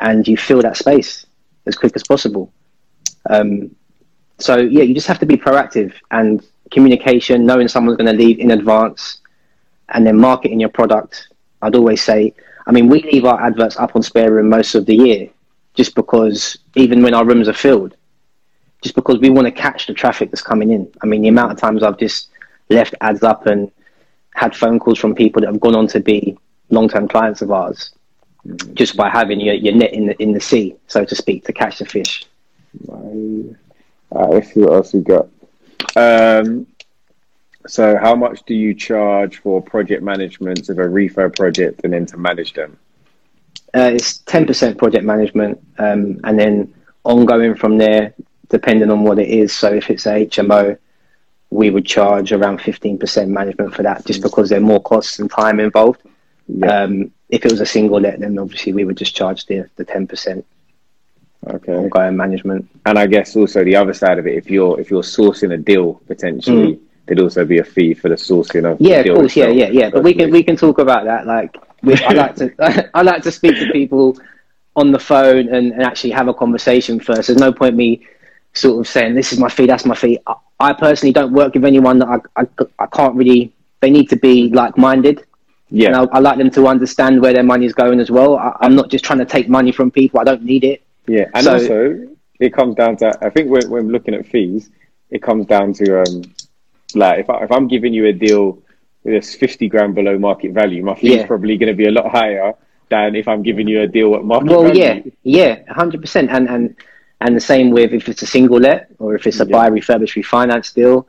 and 0.00 0.26
you 0.26 0.36
fill 0.36 0.60
that 0.60 0.76
space 0.76 1.24
as 1.66 1.76
quick 1.76 1.92
as 1.94 2.02
possible. 2.02 2.52
Um, 3.30 3.74
so 4.38 4.56
yeah, 4.56 4.82
you 4.82 4.92
just 4.92 5.06
have 5.06 5.20
to 5.20 5.26
be 5.26 5.36
proactive 5.36 5.94
and 6.10 6.44
communication, 6.72 7.46
knowing 7.46 7.68
someone's 7.68 7.96
going 7.96 8.10
to 8.10 8.24
leave 8.24 8.40
in 8.40 8.50
advance, 8.50 9.20
and 9.90 10.04
then 10.04 10.18
marketing 10.18 10.58
your 10.58 10.68
product. 10.70 11.28
I'd 11.62 11.76
always 11.76 12.02
say, 12.02 12.34
I 12.66 12.72
mean, 12.72 12.88
we 12.88 13.02
leave 13.02 13.24
our 13.24 13.40
adverts 13.40 13.76
up 13.76 13.94
on 13.94 14.02
SpareRoom 14.02 14.48
most 14.48 14.74
of 14.74 14.84
the 14.84 14.96
year, 14.96 15.30
just 15.74 15.94
because 15.94 16.58
even 16.74 17.02
when 17.02 17.14
our 17.14 17.24
rooms 17.24 17.48
are 17.48 17.54
filled, 17.54 17.94
just 18.84 18.94
because 18.94 19.18
we 19.18 19.30
want 19.30 19.46
to 19.46 19.50
catch 19.50 19.86
the 19.86 19.94
traffic 19.94 20.30
that's 20.30 20.42
coming 20.42 20.70
in. 20.70 20.92
I 21.02 21.06
mean, 21.06 21.22
the 21.22 21.28
amount 21.28 21.50
of 21.50 21.58
times 21.58 21.82
I've 21.82 21.98
just 21.98 22.28
left 22.68 22.94
ads 23.00 23.22
up 23.22 23.46
and 23.46 23.72
had 24.34 24.54
phone 24.54 24.78
calls 24.78 24.98
from 24.98 25.14
people 25.14 25.40
that 25.40 25.46
have 25.46 25.58
gone 25.58 25.74
on 25.74 25.86
to 25.88 26.00
be 26.00 26.36
long-term 26.68 27.08
clients 27.08 27.40
of 27.40 27.50
ours 27.50 27.94
just 28.74 28.94
by 28.94 29.08
having 29.08 29.40
your, 29.40 29.54
your 29.54 29.74
net 29.74 29.94
in 29.94 30.06
the 30.08 30.22
in 30.22 30.32
the 30.32 30.40
sea, 30.40 30.76
so 30.86 31.02
to 31.02 31.14
speak, 31.14 31.46
to 31.46 31.52
catch 31.52 31.78
the 31.78 31.86
fish. 31.86 32.26
Alright, 32.90 33.56
let's 34.12 34.52
see 34.52 34.60
what 34.60 34.74
else 34.74 34.92
we 34.92 35.00
got. 35.00 35.28
Um, 35.96 36.66
so, 37.66 37.96
how 37.96 38.14
much 38.14 38.42
do 38.44 38.54
you 38.54 38.74
charge 38.74 39.38
for 39.38 39.62
project 39.62 40.02
management 40.02 40.68
of 40.68 40.78
a 40.78 40.82
refurb 40.82 41.34
project 41.36 41.80
and 41.84 41.94
then 41.94 42.04
to 42.06 42.18
manage 42.18 42.52
them? 42.52 42.76
Uh, 43.74 43.92
it's 43.94 44.18
ten 44.18 44.44
percent 44.46 44.76
project 44.76 45.04
management, 45.06 45.58
um, 45.78 46.20
and 46.24 46.38
then 46.38 46.74
ongoing 47.04 47.54
from 47.54 47.78
there, 47.78 48.12
depending 48.48 48.90
on 48.90 49.02
what 49.02 49.18
it 49.18 49.28
is. 49.28 49.52
So 49.52 49.72
if 49.72 49.90
it's 49.90 50.06
a 50.06 50.26
HMO, 50.26 50.78
we 51.50 51.70
would 51.70 51.86
charge 51.86 52.32
around 52.32 52.60
fifteen 52.60 52.98
percent 52.98 53.30
management 53.30 53.74
for 53.74 53.82
that, 53.82 54.04
just 54.04 54.22
because 54.22 54.48
there 54.48 54.58
are 54.58 54.62
more 54.62 54.82
costs 54.82 55.18
and 55.18 55.30
time 55.30 55.60
involved. 55.60 56.02
Yeah. 56.48 56.82
Um, 56.82 57.12
if 57.28 57.44
it 57.44 57.50
was 57.50 57.60
a 57.60 57.66
single 57.66 58.00
let, 58.00 58.20
then 58.20 58.38
obviously 58.38 58.72
we 58.72 58.84
would 58.84 58.96
just 58.96 59.16
charge 59.16 59.46
the 59.46 59.68
the 59.76 59.84
ten 59.84 60.06
percent 60.06 60.44
okay. 61.46 61.72
ongoing 61.72 62.16
management. 62.16 62.68
And 62.86 62.98
I 62.98 63.06
guess 63.06 63.36
also 63.36 63.64
the 63.64 63.76
other 63.76 63.94
side 63.94 64.18
of 64.18 64.26
it, 64.26 64.34
if 64.34 64.50
you're 64.50 64.80
if 64.80 64.90
you're 64.90 65.02
sourcing 65.02 65.52
a 65.54 65.56
deal 65.56 65.94
potentially, 66.06 66.80
there'd 67.06 67.20
also 67.20 67.44
be 67.44 67.58
a 67.58 67.64
fee 67.64 67.94
for 67.94 68.08
the 68.08 68.16
sourcing 68.16 68.70
of 68.70 68.78
Mm. 68.78 68.88
Yeah, 68.88 69.00
of 69.00 69.16
course, 69.16 69.36
yeah, 69.36 69.48
yeah, 69.48 69.68
yeah. 69.68 69.90
But 69.90 70.02
we 70.02 70.14
can 70.14 70.30
we 70.30 70.42
can 70.42 70.56
talk 70.56 70.78
about 70.78 71.04
that. 71.04 71.26
Like, 71.26 71.56
we, 71.82 71.94
I 71.96 72.12
like 72.22 72.36
to 72.36 72.90
I 72.94 73.02
like 73.02 73.22
to 73.22 73.32
speak 73.32 73.56
to 73.58 73.70
people 73.72 74.18
on 74.76 74.90
the 74.90 74.98
phone 74.98 75.48
and, 75.48 75.72
and 75.72 75.82
actually 75.82 76.10
have 76.10 76.28
a 76.28 76.34
conversation 76.34 76.98
first. 76.98 77.28
There's 77.28 77.38
no 77.38 77.52
point 77.52 77.76
me 77.76 78.04
sort 78.54 78.80
of 78.80 78.88
saying 78.88 79.14
this 79.14 79.32
is 79.32 79.38
my 79.38 79.48
fee, 79.48 79.66
that's 79.66 79.84
my 79.84 79.94
fee. 79.94 80.18
I, 80.26 80.34
I 80.60 80.72
personally 80.72 81.12
don't 81.12 81.32
work 81.32 81.54
with 81.54 81.64
anyone 81.64 81.98
that 81.98 82.08
I, 82.08 82.18
I 82.42 82.46
I 82.78 82.86
can't 82.86 83.14
really. 83.16 83.52
They 83.80 83.90
need 83.90 84.08
to 84.10 84.16
be 84.16 84.48
like 84.48 84.78
minded. 84.78 85.24
yeah, 85.68 85.88
And 85.88 85.96
I, 85.96 86.02
I 86.16 86.18
like 86.20 86.38
them 86.38 86.50
to 86.52 86.66
understand 86.68 87.20
where 87.20 87.34
their 87.34 87.42
money 87.42 87.66
is 87.66 87.74
going 87.74 88.00
as 88.00 88.10
well. 88.10 88.36
I, 88.38 88.56
I'm 88.60 88.74
not 88.74 88.88
just 88.90 89.04
trying 89.04 89.18
to 89.18 89.26
take 89.26 89.46
money 89.48 89.72
from 89.72 89.90
people. 89.90 90.20
I 90.20 90.24
don't 90.24 90.42
need 90.42 90.64
it. 90.64 90.82
yeah. 91.06 91.26
And 91.34 91.44
So- 91.44 91.52
also, 91.54 92.08
it 92.40 92.52
comes 92.54 92.74
down 92.76 92.96
to 92.98 93.12
I 93.26 93.28
think 93.30 93.50
when 93.50 93.68
when 93.70 93.88
looking 93.88 94.14
at 94.14 94.26
fees, 94.26 94.70
it 95.10 95.20
comes 95.22 95.46
down 95.46 95.74
to 95.74 96.00
um, 96.02 96.22
like 96.94 97.20
if 97.20 97.28
I, 97.30 97.44
if 97.44 97.52
I'm 97.52 97.68
giving 97.68 97.92
you 97.92 98.06
a 98.06 98.12
deal 98.12 98.62
that's 99.04 99.34
fifty 99.34 99.68
grand 99.68 99.94
below 99.94 100.18
market 100.18 100.52
value, 100.52 100.82
my 100.82 100.94
fee 100.94 101.08
is 101.14 101.20
Yeah. 101.20 101.26
probably 101.26 101.56
going 101.58 101.72
to 101.74 101.76
be 101.76 101.86
a 101.86 101.90
lot 101.92 102.10
higher 102.10 102.54
than 102.88 103.14
if 103.16 103.26
I'm 103.28 103.42
giving 103.42 103.66
you 103.68 103.82
a 103.82 103.86
deal 103.86 104.14
at 104.14 104.24
market 104.24 104.48
Well, 104.50 104.62
value. 104.62 104.82
yeah, 104.82 105.00
yeah, 105.40 105.72
hundred 105.80 106.00
percent, 106.00 106.30
and 106.30 106.48
and 106.48 106.74
and 107.24 107.34
the 107.34 107.40
same 107.40 107.70
with 107.70 107.92
if 107.92 108.08
it's 108.08 108.22
a 108.22 108.26
single 108.26 108.58
let 108.58 108.88
or 108.98 109.14
if 109.14 109.26
it's 109.26 109.40
a 109.40 109.46
Yeah. 109.46 109.52
buy, 109.56 109.70
refurbish, 109.70 110.14
refinance 110.22 110.72
deal. 110.74 111.08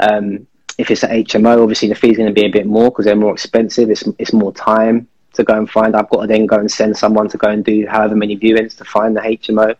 Um, 0.00 0.46
if 0.78 0.90
it's 0.92 1.02
an 1.02 1.10
HMO, 1.10 1.60
obviously 1.62 1.88
the 1.88 1.94
fee's 1.94 2.16
going 2.16 2.28
to 2.28 2.40
be 2.40 2.46
a 2.46 2.50
bit 2.58 2.66
more 2.66 2.90
because 2.90 3.04
they're 3.06 3.16
more 3.26 3.32
expensive. 3.32 3.90
It's 3.90 4.04
it's 4.18 4.32
more 4.32 4.52
time 4.52 5.08
to 5.34 5.42
go 5.44 5.54
and 5.54 5.68
find. 5.68 5.96
I've 5.96 6.08
got 6.08 6.22
to 6.22 6.26
then 6.28 6.46
go 6.46 6.56
and 6.56 6.70
send 6.70 6.96
someone 6.96 7.28
to 7.30 7.36
go 7.44 7.48
and 7.48 7.64
do 7.64 7.86
however 7.86 8.14
many 8.14 8.36
viewings 8.38 8.76
to 8.78 8.84
find 8.84 9.16
the 9.16 9.20
HMO. 9.20 9.74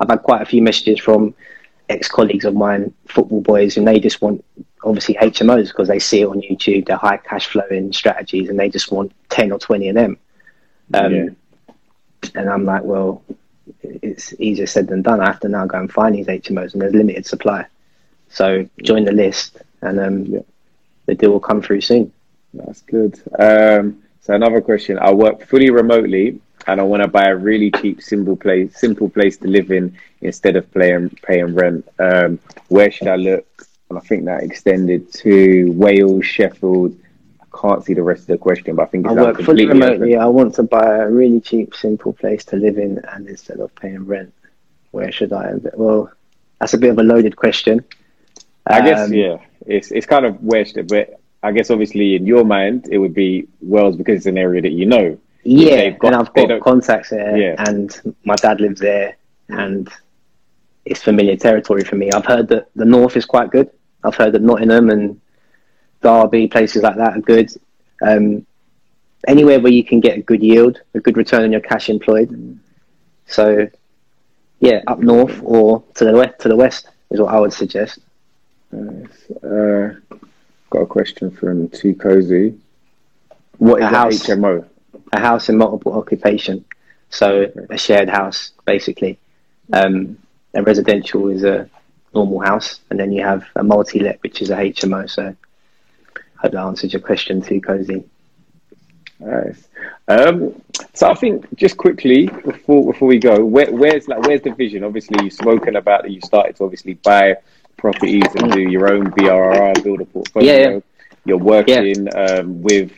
I've 0.00 0.08
had 0.08 0.22
quite 0.22 0.42
a 0.42 0.46
few 0.46 0.62
messages 0.62 0.98
from 1.00 1.34
ex-colleagues 1.88 2.44
of 2.44 2.54
mine, 2.54 2.94
football 3.08 3.40
boys, 3.40 3.76
and 3.76 3.86
they 3.86 3.98
just 3.98 4.22
want 4.22 4.44
obviously 4.84 5.14
HMOs 5.16 5.68
because 5.68 5.88
they 5.88 5.98
see 5.98 6.20
it 6.22 6.26
on 6.28 6.40
YouTube. 6.40 6.86
They're 6.86 6.96
high 6.96 7.18
cash 7.18 7.46
flowing 7.48 7.92
strategies, 7.92 8.48
and 8.48 8.58
they 8.58 8.68
just 8.68 8.92
want 8.92 9.12
ten 9.28 9.50
or 9.50 9.58
twenty 9.58 9.88
of 9.88 9.96
them. 9.96 10.16
Um, 10.94 11.12
Yeah. 11.14 11.28
and 12.36 12.48
I'm 12.48 12.64
like, 12.64 12.84
well, 12.84 13.22
it's 13.82 14.34
easier 14.38 14.66
said 14.66 14.86
than 14.88 15.02
done. 15.02 15.20
I 15.20 15.26
have 15.26 15.40
to 15.40 15.48
now 15.48 15.66
go 15.66 15.78
and 15.78 15.92
find 15.92 16.14
these 16.14 16.26
HMOs, 16.26 16.72
and 16.72 16.82
there's 16.82 16.94
limited 16.94 17.26
supply. 17.26 17.66
So 18.28 18.68
join 18.82 19.04
the 19.04 19.12
list, 19.12 19.58
and 19.82 20.00
um, 20.00 20.24
Yeah. 20.24 20.40
the 21.06 21.14
deal 21.14 21.30
will 21.32 21.40
come 21.40 21.62
through 21.62 21.80
soon. 21.82 22.12
That's 22.54 22.82
good. 22.82 23.20
Um, 23.38 24.02
so 24.20 24.34
another 24.34 24.60
question: 24.60 24.98
I 24.98 25.12
work 25.12 25.46
fully 25.46 25.70
remotely, 25.70 26.40
and 26.66 26.80
I 26.80 26.84
want 26.84 27.02
to 27.02 27.08
buy 27.08 27.24
a 27.28 27.36
really 27.36 27.70
cheap, 27.70 28.02
simple 28.02 28.36
place, 28.36 28.78
simple 28.78 29.08
place 29.08 29.36
to 29.38 29.48
live 29.48 29.70
in 29.70 29.96
instead 30.20 30.56
of 30.56 30.72
paying 30.72 31.10
paying 31.26 31.54
rent. 31.54 31.86
Um, 31.98 32.38
where 32.68 32.90
should 32.90 33.08
I 33.08 33.16
look? 33.16 33.46
And 33.90 33.98
I 33.98 34.02
think 34.02 34.24
that 34.24 34.42
extended 34.42 35.12
to 35.14 35.70
Wales, 35.72 36.24
Sheffield. 36.24 36.96
I 37.62 37.68
can't 37.68 37.84
see 37.84 37.94
the 37.94 38.02
rest 38.02 38.22
of 38.22 38.26
the 38.28 38.38
question, 38.38 38.74
but 38.76 38.82
I 38.82 38.86
think 38.86 39.06
I 39.06 39.12
work 39.12 39.40
fully 39.42 39.66
remotely. 39.66 40.16
I 40.16 40.26
want 40.26 40.54
to 40.56 40.62
buy 40.64 40.96
a 40.96 41.08
really 41.08 41.40
cheap, 41.40 41.74
simple 41.74 42.12
place 42.12 42.44
to 42.46 42.56
live 42.56 42.76
in, 42.78 42.98
and 43.12 43.28
instead 43.28 43.60
of 43.60 43.74
paying 43.76 44.04
rent, 44.04 44.32
where 44.90 45.12
should 45.12 45.32
I? 45.32 45.52
Well, 45.74 46.10
that's 46.58 46.74
a 46.74 46.78
bit 46.78 46.90
of 46.90 46.98
a 46.98 47.02
loaded 47.02 47.36
question. 47.36 47.84
I 48.66 48.80
guess 48.80 49.06
Um, 49.08 49.12
yeah, 49.14 49.38
it's 49.66 49.90
it's 49.92 50.06
kind 50.06 50.24
of 50.24 50.40
where 50.42 50.64
should 50.64 50.86
but 50.88 51.18
I 51.42 51.50
guess 51.50 51.70
obviously 51.70 52.14
in 52.14 52.26
your 52.26 52.44
mind 52.44 52.86
it 52.90 52.98
would 52.98 53.12
be 53.14 53.48
Wales 53.60 53.96
because 53.96 54.16
it's 54.18 54.26
an 54.26 54.38
area 54.38 54.62
that 54.62 54.70
you 54.72 54.86
know. 54.86 55.18
Yeah, 55.44 55.90
got- 55.90 56.12
and 56.14 56.16
I've 56.16 56.32
got 56.34 56.60
contacts 56.60 57.10
there, 57.10 57.36
Yeah. 57.36 57.54
and 57.68 58.16
my 58.24 58.34
dad 58.36 58.60
lives 58.60 58.80
there, 58.80 59.16
and 59.48 59.88
it's 60.84 61.02
familiar 61.02 61.36
territory 61.36 61.84
for 61.84 61.96
me. 61.96 62.10
I've 62.12 62.26
heard 62.26 62.48
that 62.48 62.68
the 62.74 62.84
north 62.84 63.16
is 63.16 63.24
quite 63.24 63.50
good. 63.50 63.70
I've 64.04 64.16
heard 64.16 64.32
that 64.34 64.42
Nottingham 64.42 64.90
and 64.90 65.20
Derby, 66.02 66.48
places 66.48 66.82
like 66.82 66.96
that, 66.96 67.16
are 67.16 67.20
good. 67.20 67.50
Um, 68.02 68.46
anywhere 69.26 69.60
where 69.60 69.72
you 69.72 69.84
can 69.84 70.00
get 70.00 70.18
a 70.18 70.22
good 70.22 70.42
yield, 70.42 70.80
a 70.94 71.00
good 71.00 71.16
return 71.16 71.44
on 71.44 71.52
your 71.52 71.60
cash 71.60 71.88
employed. 71.88 72.58
So, 73.26 73.68
yeah, 74.60 74.82
up 74.86 74.98
north 74.98 75.40
or 75.44 75.82
to 75.94 76.04
the 76.04 76.12
west. 76.12 76.40
To 76.40 76.48
the 76.48 76.56
west 76.56 76.88
is 77.10 77.20
what 77.20 77.32
I 77.32 77.40
would 77.40 77.52
suggest. 77.52 78.00
Uh, 78.72 79.94
got 80.70 80.80
a 80.80 80.86
question 80.86 81.30
from 81.30 81.68
Too 81.68 81.94
Cozy. 81.94 82.58
What 83.58 83.80
is 83.80 83.84
A 83.84 83.88
a 83.88 83.90
house. 83.90 84.26
HMO? 84.26 84.68
a 85.12 85.20
house 85.20 85.48
in 85.48 85.56
multiple 85.56 85.92
occupation, 85.94 86.64
so 87.10 87.50
a 87.70 87.78
shared 87.78 88.08
house 88.08 88.52
basically. 88.64 89.18
Um, 89.72 90.18
a 90.54 90.62
residential 90.62 91.28
is 91.28 91.44
a 91.44 91.68
normal 92.14 92.40
house, 92.40 92.80
and 92.90 92.98
then 92.98 93.12
you 93.12 93.22
have 93.22 93.44
a 93.56 93.62
multi-let, 93.62 94.22
which 94.22 94.42
is 94.42 94.50
a 94.50 94.56
HMO. 94.56 95.08
So, 95.08 95.34
That 96.42 96.54
answers 96.54 96.92
your 96.92 97.00
question 97.02 97.40
too, 97.40 97.60
cozy. 97.60 98.04
Nice. 99.20 99.68
Um, 100.08 100.60
so 100.94 101.08
I 101.08 101.14
think 101.14 101.46
just 101.56 101.76
quickly 101.76 102.26
before 102.26 102.84
before 102.92 103.06
we 103.08 103.18
go, 103.18 103.44
where, 103.44 103.70
where's 103.70 104.08
like 104.08 104.22
where's 104.22 104.42
the 104.42 104.50
vision? 104.52 104.82
Obviously, 104.82 105.16
you've 105.22 105.32
spoken 105.32 105.76
about 105.76 106.02
that. 106.02 106.10
You 106.10 106.20
started 106.20 106.56
to 106.56 106.64
obviously 106.64 106.94
buy 106.94 107.36
properties 107.76 108.24
and 108.34 108.50
do 108.52 108.60
your 108.60 108.92
own 108.92 109.10
BRR, 109.12 109.82
build 109.84 110.00
a 110.00 110.04
portfolio. 110.06 110.52
Yeah, 110.52 110.70
yeah. 110.70 110.80
You're 111.24 111.38
working 111.38 112.08
um, 112.16 112.60
with 112.62 112.90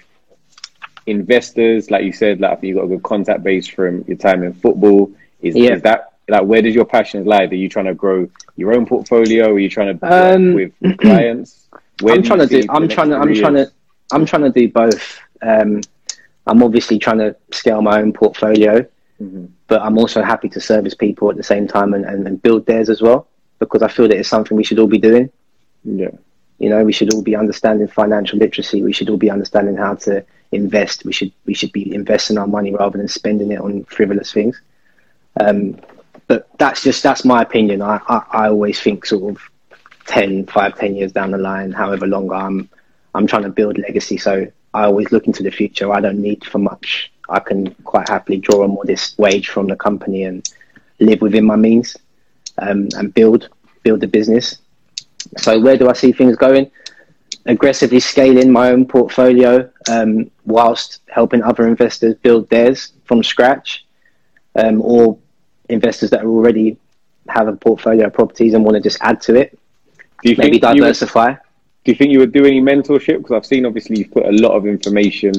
investors, 1.07 1.91
like 1.91 2.05
you 2.05 2.13
said. 2.13 2.41
Like 2.41 2.63
you 2.63 2.77
have 2.77 2.83
got 2.89 2.93
a 2.93 2.97
good 2.97 3.03
contact 3.03 3.43
base 3.43 3.67
from 3.67 4.05
your 4.09 4.17
time 4.17 4.43
in 4.43 4.55
football. 4.55 5.13
Is, 5.43 5.55
Yeah. 5.55 5.75
is 5.75 5.83
that 5.83 6.13
like 6.29 6.45
where 6.45 6.63
does 6.63 6.75
your 6.75 6.87
passion 6.87 7.27
lie? 7.27 7.45
Are 7.45 7.55
you 7.55 7.69
trying 7.69 7.85
to 7.85 7.95
grow 7.95 8.29
your 8.57 8.75
own 8.75 8.87
portfolio? 8.87 9.51
Are 9.53 9.59
you 9.59 9.69
trying 9.69 9.99
to 9.99 10.07
Um, 10.07 10.55
work 10.55 10.73
with 10.81 10.99
clients? 10.99 11.69
Where 12.01 12.15
I'm 12.15 12.23
trying 12.23 12.41
to 12.41 12.47
do. 12.47 12.67
I'm 12.69 12.89
trying 12.89 13.11
to. 13.11 13.17
I'm 13.17 13.35
trying 13.35 13.55
to. 13.55 13.73
I'm 14.13 14.27
trying 14.27 14.43
to 14.43 14.51
do 14.51 14.69
both. 14.69 15.21
Um, 15.43 15.81
I'm 16.47 16.63
obviously 16.63 16.99
trying 16.99 17.19
to 17.19 17.37
scale 17.53 17.81
my 17.83 18.01
own 18.01 18.13
portfolio, 18.13 18.87
Mhm. 19.21 19.49
but 19.67 19.81
I'm 19.83 19.99
also 19.99 20.23
happy 20.23 20.49
to 20.51 20.61
service 20.61 20.95
people 20.95 21.31
at 21.31 21.37
the 21.37 21.43
same 21.43 21.67
time 21.67 21.95
and, 21.95 22.05
and, 22.05 22.27
and 22.27 22.43
build 22.43 22.67
theirs 22.67 22.91
as 22.91 23.01
well 23.01 23.29
because 23.59 23.83
I 23.83 23.89
feel 23.89 24.09
that 24.09 24.17
it's 24.17 24.29
something 24.29 24.57
we 24.57 24.65
should 24.65 24.79
all 24.79 24.87
be 24.87 24.99
doing. 24.99 25.31
Yeah. 25.85 26.11
You 26.59 26.69
know, 26.71 26.85
we 26.85 26.93
should 26.93 27.13
all 27.15 27.23
be 27.23 27.37
understanding 27.37 27.89
financial 27.89 28.39
literacy. 28.39 28.83
We 28.83 28.93
should 28.93 29.09
all 29.09 29.17
be 29.17 29.31
understanding 29.31 29.77
how 29.77 29.95
to 30.07 30.25
invest. 30.53 31.05
We 31.05 31.13
should 31.13 31.33
we 31.47 31.55
should 31.55 31.73
be 31.73 31.95
investing 31.95 32.39
our 32.39 32.47
money 32.47 32.73
rather 32.73 32.99
than 32.99 33.09
spending 33.09 33.53
it 33.53 33.61
on 33.61 33.85
frivolous 33.85 34.33
things. 34.33 34.61
Um, 35.41 35.79
but 36.27 36.49
that's 36.59 36.83
just 36.83 37.03
that's 37.03 37.25
my 37.25 37.43
opinion. 37.43 37.83
I, 37.83 38.01
I, 38.09 38.23
I 38.31 38.49
always 38.49 38.81
think 38.81 39.07
sort 39.07 39.35
of 39.35 39.43
10, 40.07 40.47
5, 40.47 40.79
10 40.79 40.97
years 40.97 41.13
down 41.13 41.31
the 41.31 41.39
line, 41.39 41.73
however 41.73 42.07
long 42.07 42.31
I'm 42.33 42.69
I'm 43.15 43.27
trying 43.27 43.45
to 43.45 43.49
build 43.49 43.79
legacy. 43.79 44.19
So 44.19 44.47
I 44.75 44.85
always 44.85 45.13
look 45.13 45.27
into 45.27 45.43
the 45.43 45.51
future. 45.51 45.93
I 45.93 46.01
don't 46.01 46.19
need 46.19 46.45
for 46.45 46.59
much. 46.59 47.13
I 47.29 47.39
can 47.39 47.75
quite 47.85 48.09
happily 48.09 48.39
draw 48.39 48.65
a 48.65 48.69
modest 48.69 49.19
wage 49.19 49.49
from 49.49 49.69
the 49.69 49.77
company 49.77 50.25
and 50.25 50.49
live 50.99 51.21
within 51.21 51.45
my 51.45 51.57
means 51.57 51.97
um, 52.59 52.89
and 52.97 53.15
build 53.15 53.49
build 53.83 54.01
the 54.01 54.09
business. 54.09 54.59
So 55.39 55.61
where 55.61 55.77
do 55.77 55.89
I 55.89 55.93
see 55.93 56.13
things 56.13 56.37
going? 56.37 56.71
Aggressively 57.47 58.01
scaling 58.01 58.51
my 58.51 58.71
own 58.71 58.87
portfolio 58.87 59.71
um, 59.89 60.31
whilst 60.45 61.01
helping 61.09 61.43
other 61.43 61.69
investors 61.69 62.15
build 62.23 62.49
theirs 62.49 62.93
from 63.05 63.23
scratch, 63.23 63.85
um, 64.57 64.81
or 64.81 65.19
investors 65.69 66.11
that 66.11 66.25
already 66.25 66.77
have 67.29 67.49
a 67.49 67.57
portfolio 67.57 68.07
of 68.07 68.13
properties 68.13 68.55
and 68.55 68.65
want 68.65 68.77
to 68.77 68.81
just 68.81 68.99
add 69.01 69.21
to 69.23 69.35
it. 69.35 69.59
Do 70.25 70.31
you 70.31 70.37
Maybe 70.39 70.59
think 70.59 70.63
you 70.77 70.83
would, 70.83 70.87
diversify. 70.87 71.33
do 71.35 71.93
you 71.93 71.95
think 71.95 72.11
you 72.11 72.19
would 72.21 72.33
do 72.33 72.47
any 72.47 72.61
mentorship? 72.61 73.19
Because 73.19 73.33
I've 73.33 73.47
seen 73.47 73.67
obviously 73.67 73.99
you've 73.99 74.11
put 74.11 74.25
a 74.25 74.33
lot 74.33 74.53
of 74.53 74.67
information 74.67 75.35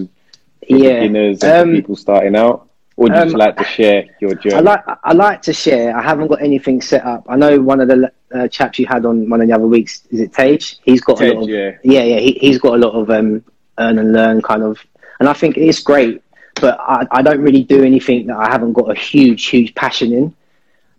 for 0.68 0.78
Yeah. 0.78 1.00
beginners 1.00 1.44
and 1.44 1.52
for 1.52 1.70
Um, 1.70 1.76
people 1.76 1.96
starting 1.96 2.36
out. 2.36 2.68
Or 2.98 3.10
do 3.10 3.16
you 3.16 3.22
just 3.24 3.34
um, 3.34 3.40
like 3.40 3.58
to 3.58 3.64
share 3.66 4.06
your 4.22 4.36
journey? 4.36 4.56
I 4.56 4.60
like 4.62 4.82
I 5.04 5.12
like 5.14 5.42
to 5.42 5.54
share. 5.54 5.98
I 5.98 6.02
haven't 6.02 6.28
got 6.28 6.42
anything 6.42 6.82
set 6.82 7.04
up. 7.04 7.26
I 7.28 7.36
know 7.36 7.60
one 7.60 7.82
of 7.82 7.90
the 7.90 8.10
uh, 8.34 8.48
chaps 8.48 8.80
you 8.80 8.86
had 8.86 9.06
on 9.06 9.28
one 9.30 9.42
of 9.42 9.48
the 9.48 9.54
other 9.54 9.68
weeks. 9.68 10.04
Is 10.12 10.22
it 10.22 10.32
Tage? 10.32 10.78
He's 10.84 11.02
got 11.02 11.20
a 11.20 11.34
lot 11.34 11.44
of 11.44 11.50
yeah. 11.50 11.72
yeah, 11.84 12.04
yeah. 12.04 12.20
He, 12.20 12.32
he's 12.40 12.58
got 12.60 12.76
a 12.76 12.78
lot 12.78 12.94
of 12.94 13.10
um, 13.10 13.44
earn 13.80 14.00
and 14.00 14.14
learn 14.14 14.42
kind 14.42 14.64
of, 14.64 14.78
and 15.20 15.28
I 15.28 15.34
think 15.34 15.58
it's 15.58 15.82
great. 15.82 16.22
But 16.62 16.80
I, 16.80 17.06
I 17.12 17.22
don't 17.22 17.42
really 17.42 17.64
do 17.64 17.84
anything 17.84 18.28
that 18.28 18.38
I 18.38 18.50
haven't 18.50 18.72
got 18.74 18.90
a 18.90 18.96
huge, 18.96 19.44
huge 19.48 19.76
passion 19.76 20.14
in. 20.14 20.34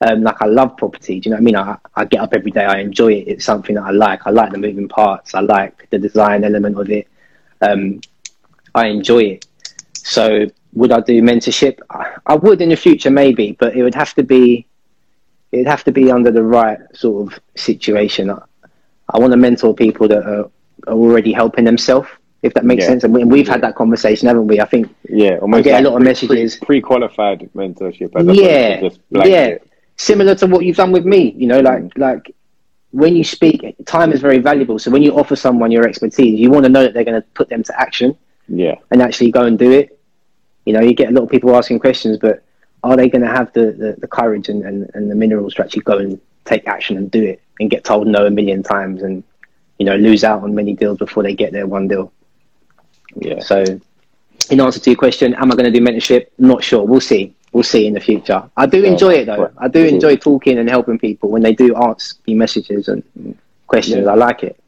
Um, 0.03 0.22
like 0.22 0.40
I 0.42 0.47
love 0.47 0.76
property. 0.76 1.20
Do 1.20 1.28
you 1.28 1.30
know 1.30 1.36
what 1.36 1.40
I 1.40 1.44
mean? 1.44 1.57
I, 1.57 1.76
I 1.94 2.05
get 2.05 2.20
up 2.20 2.34
every 2.34 2.51
day. 2.51 2.64
I 2.64 2.78
enjoy 2.80 3.12
it. 3.14 3.28
It's 3.28 3.44
something 3.44 3.76
that 3.76 3.84
I 3.84 3.90
like. 3.92 4.26
I 4.26 4.30
like 4.30 4.53
the 4.53 4.59
moving 4.59 4.88
parts. 4.88 5.34
I 5.34 5.40
like 5.40 5.88
the 5.90 5.99
design 5.99 6.44
element 6.44 6.78
of 6.78 6.90
it. 6.90 7.09
Um, 7.62 8.01
I 8.74 8.88
enjoy 8.88 9.20
it. 9.20 9.47
So 9.94 10.47
would 10.74 10.92
I 10.92 11.01
do 11.01 11.22
mentorship? 11.22 11.78
I, 11.88 12.16
I 12.26 12.34
would 12.34 12.61
in 12.61 12.68
the 12.68 12.76
future, 12.76 13.11
maybe, 13.11 13.53
but 13.59 13.74
it 13.74 13.82
would 13.82 13.94
have 13.94 14.14
to 14.14 14.22
be. 14.22 14.66
It'd 15.53 15.66
have 15.66 15.84
to 15.84 15.92
be 15.92 16.11
under 16.11 16.30
the 16.30 16.42
right 16.42 16.78
sort 16.92 17.32
of 17.32 17.40
situation. 17.55 18.30
I, 18.30 18.42
I 19.09 19.18
want 19.18 19.30
to 19.32 19.36
mentor 19.38 19.74
people 19.74 20.09
that 20.09 20.24
are, 20.26 20.51
are 20.88 20.94
already 20.94 21.32
helping 21.32 21.64
themselves, 21.64 22.09
if 22.42 22.53
that 22.55 22.64
makes 22.64 22.82
Yeah. 22.82 22.88
sense. 22.88 23.05
And 23.05 23.14
we, 23.14 23.24
we've 23.24 23.49
had 23.49 23.62
that 23.62 23.76
conversation, 23.76 24.26
haven't 24.28 24.49
we? 24.49 24.61
I 24.61 24.66
think 24.66 24.94
Yeah, 25.09 25.38
almost 25.38 25.61
I 25.61 25.62
get 25.62 25.70
a 25.70 25.76
like 25.76 25.84
lot 25.92 25.97
of 25.97 26.03
messages. 26.03 26.57
Pre, 26.57 26.80
qualified 26.82 27.49
mentorship. 27.55 28.14
As 28.16 28.36
yeah, 28.36 28.90
yeah, 29.24 29.57
similar 29.97 30.34
to 30.36 30.47
what 30.47 30.64
you've 30.64 30.76
done 30.76 30.92
with 30.92 31.05
me. 31.05 31.32
You 31.36 31.47
know, 31.49 31.61
like 31.61 31.82
Mm. 31.82 31.99
like 31.99 32.34
when 32.92 33.16
you 33.16 33.24
speak, 33.24 33.76
time 33.86 34.12
is 34.12 34.20
very 34.20 34.38
valuable. 34.38 34.78
So 34.78 34.90
when 34.90 35.03
you 35.03 35.12
offer 35.18 35.36
someone 35.36 35.70
your 35.70 35.86
expertise, 35.86 36.38
you 36.40 36.51
want 36.51 36.64
to 36.64 36.70
know 36.70 36.82
that 36.82 36.94
they're 36.94 37.05
going 37.05 37.20
to 37.20 37.28
put 37.34 37.49
them 37.49 37.62
to 37.64 37.80
action 37.80 38.16
yeah, 38.49 38.76
and 38.90 39.03
actually 39.03 39.30
go 39.30 39.42
and 39.44 39.59
do 39.59 39.70
it. 39.72 39.99
You 40.64 40.72
know, 40.72 40.80
you 40.80 40.94
get 40.94 41.09
a 41.11 41.12
lot 41.12 41.24
of 41.24 41.30
people 41.30 41.55
asking 41.55 41.80
questions, 41.80 42.18
but 42.18 42.42
are 42.82 42.97
they 42.97 43.09
going 43.09 43.22
to 43.22 43.28
have 43.28 43.53
the, 43.53 43.72
the, 43.72 43.97
the 43.99 44.09
courage 44.09 44.49
and, 44.49 44.64
and, 44.64 44.90
and 44.94 45.11
the 45.11 45.14
minerals 45.14 45.55
to 45.55 45.62
actually 45.64 45.82
go 45.82 45.99
and 45.99 46.20
take 46.44 46.66
action 46.66 46.97
and 46.97 47.11
do 47.11 47.22
it 47.22 47.42
and 47.61 47.70
get 47.70 47.84
told 47.84 48.07
no 48.07 48.26
a 48.26 48.30
million 48.30 48.62
times 48.62 49.03
and, 49.03 49.22
you 49.78 49.86
know, 49.86 49.97
lose 49.97 50.24
out 50.24 50.42
on 50.42 50.55
many 50.55 50.74
deals 50.74 50.99
before 50.99 51.22
they 51.22 51.34
get 51.34 51.53
their 51.53 51.66
one 51.66 51.88
deal? 51.88 52.12
yeah. 53.16 53.40
So, 53.40 53.64
in 54.51 54.61
answer 54.61 54.80
to 54.80 54.90
your 54.90 54.97
question, 54.97 55.34
am 55.34 55.53
I 55.53 55.57
going 55.57 55.70
to 55.72 55.78
do 55.78 55.84
mentorship? 55.84 56.28
Not 56.38 56.64
sure. 56.64 56.84
We'll 56.84 57.01
see. 57.01 57.36
We'll 57.57 57.62
see 57.62 57.86
in 57.86 57.94
the 57.94 58.00
future. 58.00 58.42
I 58.54 58.66
do 58.66 58.82
Yeah, 58.82 58.90
enjoy 58.90 59.14
it 59.14 59.24
though. 59.24 59.50
I 59.57 59.68
do 59.68 59.82
enjoy 59.82 60.16
talking 60.16 60.59
and 60.59 60.68
helping 60.68 60.98
people 60.98 61.30
when 61.30 61.40
they 61.40 61.54
do 61.54 61.74
ask 61.74 62.20
me 62.26 62.34
messages 62.34 62.86
and 62.88 63.02
questions. 63.66 64.04
Yeah. 64.04 64.11
I 64.12 64.14
like 64.14 64.42
it. 64.42 64.61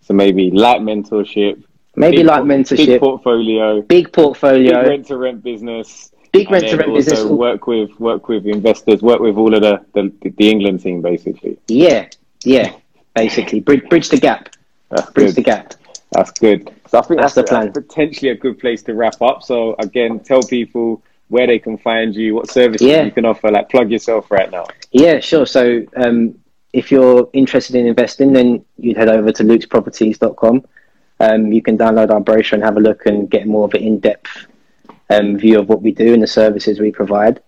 So 0.00 0.12
maybe 0.12 0.50
light 0.50 0.80
mentorship. 0.80 1.62
Maybe 1.94 2.16
big 2.16 2.26
like 2.26 2.42
mentorship, 2.42 2.86
Big 2.86 3.00
portfolio. 3.00 3.80
big 3.82 3.88
Big 4.06 4.12
portfolio, 4.12 4.82
rent 4.88 5.06
to 5.06 5.18
rent 5.18 5.44
business. 5.44 6.10
big 6.32 6.50
rent 6.50 6.66
to 6.66 6.78
rent 6.78 6.92
business. 6.92 7.22
work 7.26 7.68
with 7.68 7.90
work 8.00 8.26
with 8.26 8.44
investors, 8.44 9.02
work 9.02 9.20
with 9.20 9.36
all 9.36 9.54
of 9.54 9.62
the, 9.62 9.80
the, 9.94 10.12
the 10.38 10.50
England 10.50 10.80
team 10.82 11.00
basically. 11.00 11.56
Yeah, 11.68 12.08
yeah. 12.44 12.74
Basically, 13.14 13.60
bridge, 13.60 13.88
bridge 13.88 14.08
the 14.08 14.18
gap. 14.18 14.48
That's 14.90 15.08
Bridge 15.12 15.26
good. 15.28 15.36
the 15.36 15.42
gap. 15.42 15.74
That's 16.10 16.32
good. 16.32 16.72
So 16.88 16.98
I 16.98 17.02
think 17.02 17.20
That's 17.20 17.34
that's, 17.34 17.48
the 17.50 17.54
plan. 17.54 17.72
potentially 17.72 18.30
a 18.32 18.34
good 18.34 18.58
place 18.58 18.82
to 18.82 18.94
wrap 18.94 19.22
up. 19.22 19.44
So 19.44 19.76
again, 19.78 20.18
tell 20.18 20.42
people 20.42 21.04
where 21.32 21.46
they 21.46 21.58
can 21.58 21.78
find 21.78 22.14
you, 22.14 22.34
what 22.34 22.50
services 22.50 22.86
Yeah. 22.86 23.04
you 23.04 23.10
can 23.10 23.24
offer. 23.24 23.50
Like 23.50 23.70
plug 23.70 23.90
yourself 23.90 24.30
right 24.30 24.50
now. 24.50 24.66
Yeah, 24.90 25.18
sure. 25.20 25.46
So 25.46 25.82
um, 25.96 26.38
if 26.74 26.92
you're 26.92 27.28
interested 27.32 27.74
in 27.74 27.86
investing, 27.86 28.34
then 28.34 28.62
you'd 28.76 28.98
head 28.98 29.08
over 29.08 29.32
to 29.32 29.42
lukesproperties.com. 29.42 30.66
Um, 31.20 31.50
you 31.50 31.62
can 31.62 31.78
download 31.78 32.10
our 32.10 32.20
brochure 32.20 32.56
and 32.56 32.64
have 32.64 32.76
a 32.76 32.80
look 32.80 33.06
and 33.06 33.30
get 33.30 33.46
more 33.46 33.64
of 33.64 33.72
an 33.72 33.82
in-depth 33.82 34.46
um, 35.08 35.38
view 35.38 35.58
of 35.58 35.68
what 35.70 35.80
we 35.80 35.92
do 35.92 36.12
and 36.12 36.22
the 36.22 36.26
services 36.26 36.78
we 36.80 36.90
provide. 36.92 37.40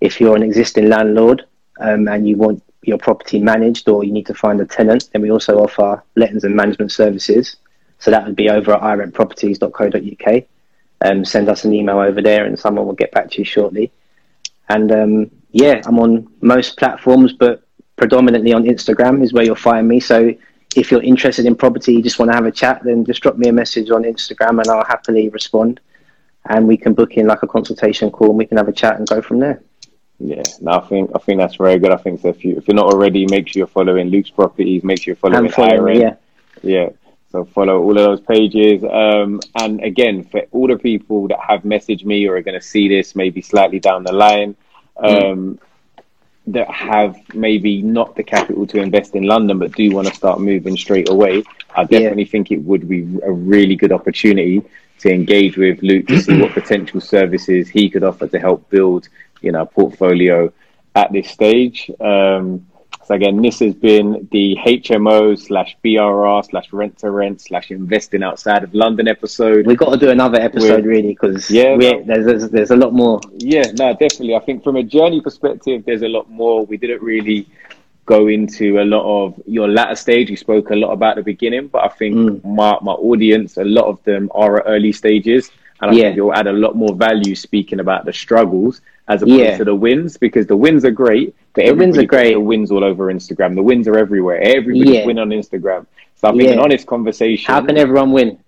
If 0.00 0.20
you're 0.20 0.36
an 0.36 0.44
existing 0.44 0.88
landlord 0.88 1.44
um, 1.80 2.06
and 2.06 2.28
you 2.28 2.36
want 2.36 2.62
your 2.82 2.98
property 2.98 3.40
managed 3.40 3.88
or 3.88 4.04
you 4.04 4.12
need 4.12 4.26
to 4.26 4.34
find 4.34 4.60
a 4.60 4.66
tenant, 4.66 5.08
then 5.12 5.22
we 5.22 5.32
also 5.32 5.58
offer 5.58 6.04
lettings 6.14 6.44
and 6.44 6.54
management 6.54 6.92
services. 6.92 7.56
So 7.98 8.12
that 8.12 8.24
would 8.24 8.36
be 8.36 8.50
over 8.50 8.72
at 8.74 8.82
irentproperties.co.uk. 8.82 10.44
Um, 11.04 11.24
send 11.24 11.48
us 11.48 11.64
an 11.64 11.74
email 11.74 11.98
over 11.98 12.22
there 12.22 12.46
and 12.46 12.58
someone 12.58 12.86
will 12.86 12.94
get 12.94 13.12
back 13.12 13.30
to 13.32 13.38
you 13.38 13.44
shortly. 13.44 13.92
And 14.68 14.90
um, 14.92 15.30
yeah, 15.50 15.80
I'm 15.84 15.98
on 15.98 16.26
most 16.40 16.78
platforms, 16.78 17.32
but 17.32 17.62
predominantly 17.96 18.52
on 18.52 18.64
Instagram 18.64 19.22
is 19.22 19.32
where 19.32 19.44
you'll 19.44 19.56
find 19.56 19.86
me. 19.86 20.00
So 20.00 20.34
if 20.74 20.90
you're 20.90 21.02
interested 21.02 21.46
in 21.46 21.54
property, 21.54 21.94
you 21.94 22.02
just 22.02 22.18
want 22.18 22.30
to 22.30 22.34
have 22.34 22.46
a 22.46 22.52
chat, 22.52 22.82
then 22.84 23.04
just 23.04 23.22
drop 23.22 23.36
me 23.36 23.48
a 23.48 23.52
message 23.52 23.90
on 23.90 24.04
Instagram 24.04 24.60
and 24.60 24.68
I'll 24.68 24.84
happily 24.84 25.28
respond. 25.28 25.80
And 26.48 26.68
we 26.68 26.76
can 26.76 26.94
book 26.94 27.14
in 27.14 27.26
like 27.26 27.42
a 27.42 27.46
consultation 27.46 28.10
call 28.10 28.28
and 28.30 28.38
we 28.38 28.46
can 28.46 28.56
have 28.56 28.68
a 28.68 28.72
chat 28.72 28.98
and 28.98 29.08
go 29.08 29.20
from 29.20 29.40
there. 29.40 29.62
Yeah, 30.18 30.42
no, 30.60 30.72
I 30.72 30.80
think 30.80 31.10
I 31.14 31.18
think 31.18 31.38
that's 31.38 31.56
very 31.56 31.78
good. 31.78 31.92
I 31.92 31.96
think 31.96 32.22
so. 32.22 32.28
If 32.28 32.42
you 32.42 32.56
if 32.56 32.66
you're 32.66 32.74
not 32.74 32.86
already, 32.86 33.26
make 33.26 33.48
sure 33.48 33.60
you're 33.60 33.66
following 33.66 34.08
Luke's 34.08 34.30
properties. 34.30 34.82
Make 34.82 35.02
sure 35.02 35.12
you're 35.12 35.16
following 35.16 35.50
following, 35.50 35.96
iRent. 35.96 36.00
yeah. 36.00 36.14
Yeah. 36.62 36.88
So 37.36 37.44
follow 37.44 37.82
all 37.82 37.90
of 37.90 37.96
those 37.96 38.20
pages. 38.22 38.82
Um, 38.82 39.40
and 39.60 39.82
again, 39.82 40.24
for 40.24 40.40
all 40.52 40.68
the 40.68 40.78
people 40.78 41.28
that 41.28 41.38
have 41.38 41.64
messaged 41.64 42.02
me 42.02 42.26
or 42.26 42.36
are 42.36 42.40
going 42.40 42.58
to 42.58 42.66
see 42.66 42.88
this 42.88 43.14
maybe 43.14 43.42
slightly 43.42 43.78
down 43.78 44.04
the 44.04 44.12
line, 44.12 44.56
um, 44.96 45.58
that 46.46 46.70
have 46.70 47.14
maybe 47.34 47.82
not 47.82 48.16
the 48.16 48.22
capital 48.22 48.66
to 48.68 48.80
invest 48.80 49.14
in 49.14 49.24
London 49.24 49.58
but 49.58 49.72
do 49.72 49.90
want 49.90 50.08
to 50.08 50.14
start 50.14 50.40
moving 50.40 50.78
straight 50.78 51.10
away, 51.10 51.44
I 51.74 51.84
definitely 51.84 52.24
think 52.24 52.50
it 52.50 52.62
would 52.62 52.88
be 52.88 53.02
a 53.22 53.30
really 53.30 53.76
good 53.76 53.92
opportunity 53.92 54.62
to 55.00 55.12
engage 55.12 55.58
with 55.58 55.82
Luke 55.82 56.06
to 56.06 56.18
see 56.18 56.40
what 56.40 56.52
potential 56.52 57.02
services 57.02 57.68
he 57.68 57.90
could 57.90 58.02
offer 58.02 58.28
to 58.28 58.38
help 58.38 58.70
build, 58.70 59.10
you 59.42 59.52
know, 59.52 59.62
a 59.62 59.66
portfolio 59.66 60.50
at 60.94 61.12
this 61.12 61.28
stage. 61.28 61.90
Um, 62.00 62.66
so 63.04 63.14
again, 63.14 63.40
this 63.40 63.60
has 63.60 63.74
been 63.74 64.28
the 64.32 64.56
HMO 64.66 65.38
slash 65.38 65.76
BRR 65.84 66.42
slash 66.44 66.72
rent 66.72 66.98
to 66.98 67.10
rent 67.10 67.40
slash 67.40 67.70
investing 67.70 68.22
outside 68.24 68.64
of 68.64 68.74
London 68.74 69.06
episode. 69.06 69.66
We've 69.66 69.78
got 69.78 69.90
to 69.92 69.96
do 69.98 70.10
another 70.10 70.40
episode 70.40 70.84
We're- 70.84 70.96
really 70.96 71.08
because 71.14 71.48
Yeah, 71.50 71.76
no. 71.76 72.02
there's, 72.04 72.26
there's 72.26 72.48
there's 72.50 72.70
a 72.72 72.76
lot 72.76 72.92
more. 72.92 73.20
Yeah, 73.36 73.62
no, 73.78 73.92
definitely. 73.92 74.34
I 74.34 74.40
think 74.40 74.64
from 74.64 74.76
a 74.76 74.82
journey 74.82 75.20
perspective, 75.20 75.84
there's 75.86 76.02
a 76.02 76.08
lot 76.08 76.28
more. 76.30 76.66
We 76.66 76.76
didn't 76.76 77.02
really 77.02 77.46
go 78.06 78.26
into 78.28 78.80
a 78.80 78.84
lot 78.84 79.04
of 79.24 79.40
your 79.46 79.68
latter 79.68 79.94
stage. 79.96 80.28
You 80.30 80.36
spoke 80.36 80.70
a 80.70 80.76
lot 80.76 80.92
about 80.92 81.16
the 81.16 81.22
beginning, 81.22 81.68
but 81.68 81.84
I 81.84 81.88
think 81.88 82.16
Mm. 82.16 82.44
my, 82.44 82.78
my 82.82 82.92
audience, 82.92 83.56
a 83.56 83.64
lot 83.64 83.86
of 83.86 84.02
them 84.04 84.30
are 84.34 84.58
at 84.58 84.64
early 84.66 84.92
stages. 84.92 85.50
And 85.80 85.90
I 85.90 85.94
Yeah. 85.94 86.02
think 86.04 86.16
you'll 86.16 86.32
add 86.34 86.46
a 86.46 86.52
lot 86.52 86.74
more 86.76 86.94
value 86.94 87.34
speaking 87.34 87.80
about 87.80 88.04
the 88.04 88.12
struggles 88.12 88.80
as 89.08 89.22
opposed 89.22 89.38
Yeah. 89.40 89.56
to 89.58 89.64
the 89.64 89.74
wins 89.74 90.16
because 90.16 90.46
the 90.46 90.56
wins 90.56 90.84
are 90.84 90.90
great, 90.90 91.34
but 91.54 91.64
The 91.66 91.72
wins 91.72 91.96
are 91.98 92.04
great. 92.04 92.32
The 92.34 92.40
wins 92.40 92.70
all 92.72 92.84
over 92.84 93.12
Instagram. 93.12 93.54
The 93.54 93.62
wins 93.62 93.86
are 93.88 93.96
everywhere. 93.98 94.40
Everybody's 94.42 94.96
Yeah. 94.96 95.06
win 95.06 95.18
on 95.18 95.30
Instagram. 95.30 95.86
So 96.16 96.28
I 96.28 96.32
think 96.36 96.50
an 96.50 96.58
honest 96.58 96.86
conversation. 96.86 97.52
How 97.52 97.60
can 97.60 97.76
everyone 97.76 98.12
win? 98.12 98.38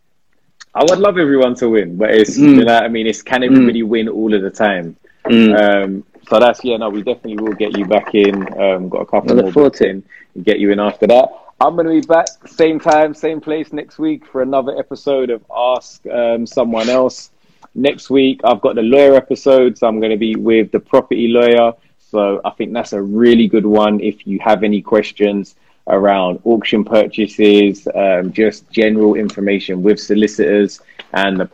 I 0.74 0.84
would 0.88 0.98
love 0.98 1.18
everyone 1.18 1.54
to 1.56 1.68
win, 1.68 1.96
but 1.96 2.10
it's 2.10 2.38
Mm. 2.38 2.56
you 2.58 2.64
know 2.64 2.74
I 2.74 2.88
mean. 2.88 3.06
It's 3.06 3.22
can 3.22 3.42
everybody 3.42 3.82
win 3.82 4.08
all 4.08 4.32
of 4.34 4.42
the 4.42 4.50
time? 4.50 4.96
Um, 5.24 6.04
so 6.28 6.38
that's 6.38 6.64
yeah, 6.64 6.76
no, 6.78 6.88
we 6.90 7.02
definitely 7.02 7.42
will 7.42 7.54
get 7.54 7.76
you 7.76 7.84
back 7.86 8.14
in. 8.14 8.34
Um, 8.60 8.88
got 8.88 9.00
a 9.02 9.06
couple 9.06 9.34
look 9.36 9.44
more 9.46 9.52
forward 9.52 9.68
booked 9.70 9.78
to 9.78 9.86
it. 9.86 9.90
in 9.90 10.02
and 10.34 10.44
get 10.44 10.58
you 10.58 10.70
in 10.72 10.80
after 10.80 11.06
that. 11.06 11.28
I'm 11.60 11.74
going 11.74 11.86
to 11.88 11.92
be 11.92 12.06
back 12.06 12.28
same 12.46 12.78
time, 12.78 13.14
same 13.14 13.40
place 13.40 13.72
next 13.72 13.98
week 13.98 14.24
for 14.26 14.42
another 14.42 14.78
episode 14.78 15.30
of 15.30 15.42
Ask 15.54 16.06
um, 16.06 16.46
Someone 16.46 16.88
Else. 16.88 17.30
Next 17.78 18.10
week, 18.10 18.40
I've 18.42 18.60
got 18.60 18.74
the 18.74 18.82
lawyer 18.82 19.14
episode, 19.14 19.78
so 19.78 19.86
I'm 19.86 20.00
going 20.00 20.10
to 20.10 20.16
be 20.16 20.34
with 20.34 20.72
the 20.72 20.80
property 20.80 21.28
lawyer. 21.28 21.74
So 22.10 22.40
I 22.44 22.50
think 22.50 22.72
that's 22.72 22.92
a 22.92 23.00
really 23.00 23.46
good 23.46 23.64
one 23.64 24.00
if 24.00 24.26
you 24.26 24.40
have 24.40 24.64
any 24.64 24.82
questions 24.82 25.54
around 25.86 26.40
auction 26.42 26.84
purchases, 26.84 27.86
um, 27.94 28.32
just 28.32 28.68
general 28.72 29.14
information 29.14 29.84
with 29.84 30.00
solicitors 30.00 30.80
and 31.12 31.38
the 31.38 31.50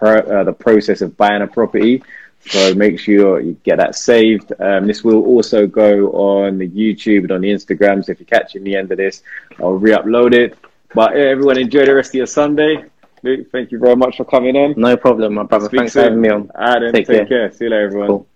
uh, 0.00 0.44
the 0.44 0.52
process 0.52 1.00
of 1.00 1.16
buying 1.16 1.42
a 1.42 1.46
property. 1.48 2.04
So 2.46 2.72
make 2.74 3.00
sure 3.00 3.40
you 3.40 3.54
get 3.64 3.78
that 3.78 3.96
saved. 3.96 4.52
Um, 4.60 4.86
this 4.86 5.02
will 5.02 5.24
also 5.24 5.66
go 5.66 6.10
on 6.12 6.58
the 6.58 6.68
YouTube 6.68 7.22
and 7.22 7.32
on 7.32 7.40
the 7.40 7.48
Instagram. 7.48 8.04
So 8.04 8.12
if 8.12 8.20
you're 8.20 8.26
catching 8.26 8.62
the 8.62 8.76
end 8.76 8.92
of 8.92 8.98
this, 8.98 9.22
I'll 9.58 9.78
re-upload 9.78 10.34
it. 10.34 10.56
But 10.94 11.16
everyone 11.16 11.58
enjoy 11.58 11.84
the 11.86 11.94
rest 11.96 12.10
of 12.10 12.14
your 12.14 12.26
Sunday. 12.26 12.84
Luke, 13.24 13.50
thank 13.50 13.72
you 13.72 13.78
very 13.78 13.96
much 13.96 14.18
for 14.18 14.26
coming 14.26 14.54
on. 14.54 14.74
No 14.76 14.98
problem, 14.98 15.34
my 15.34 15.44
brother. 15.44 15.66
Speak 15.66 15.80
Thanks 15.80 15.94
for 15.94 16.02
having 16.02 16.20
me 16.20 16.28
on. 16.28 16.50
All 16.54 16.60
right, 16.60 16.80
then, 16.80 16.92
Take 16.92 17.06
take, 17.06 17.26
care. 17.28 17.48
care. 17.48 17.52
See 17.52 17.64
you 17.64 17.70
later, 17.70 17.86
everyone. 17.86 18.08
Cool. 18.08 18.28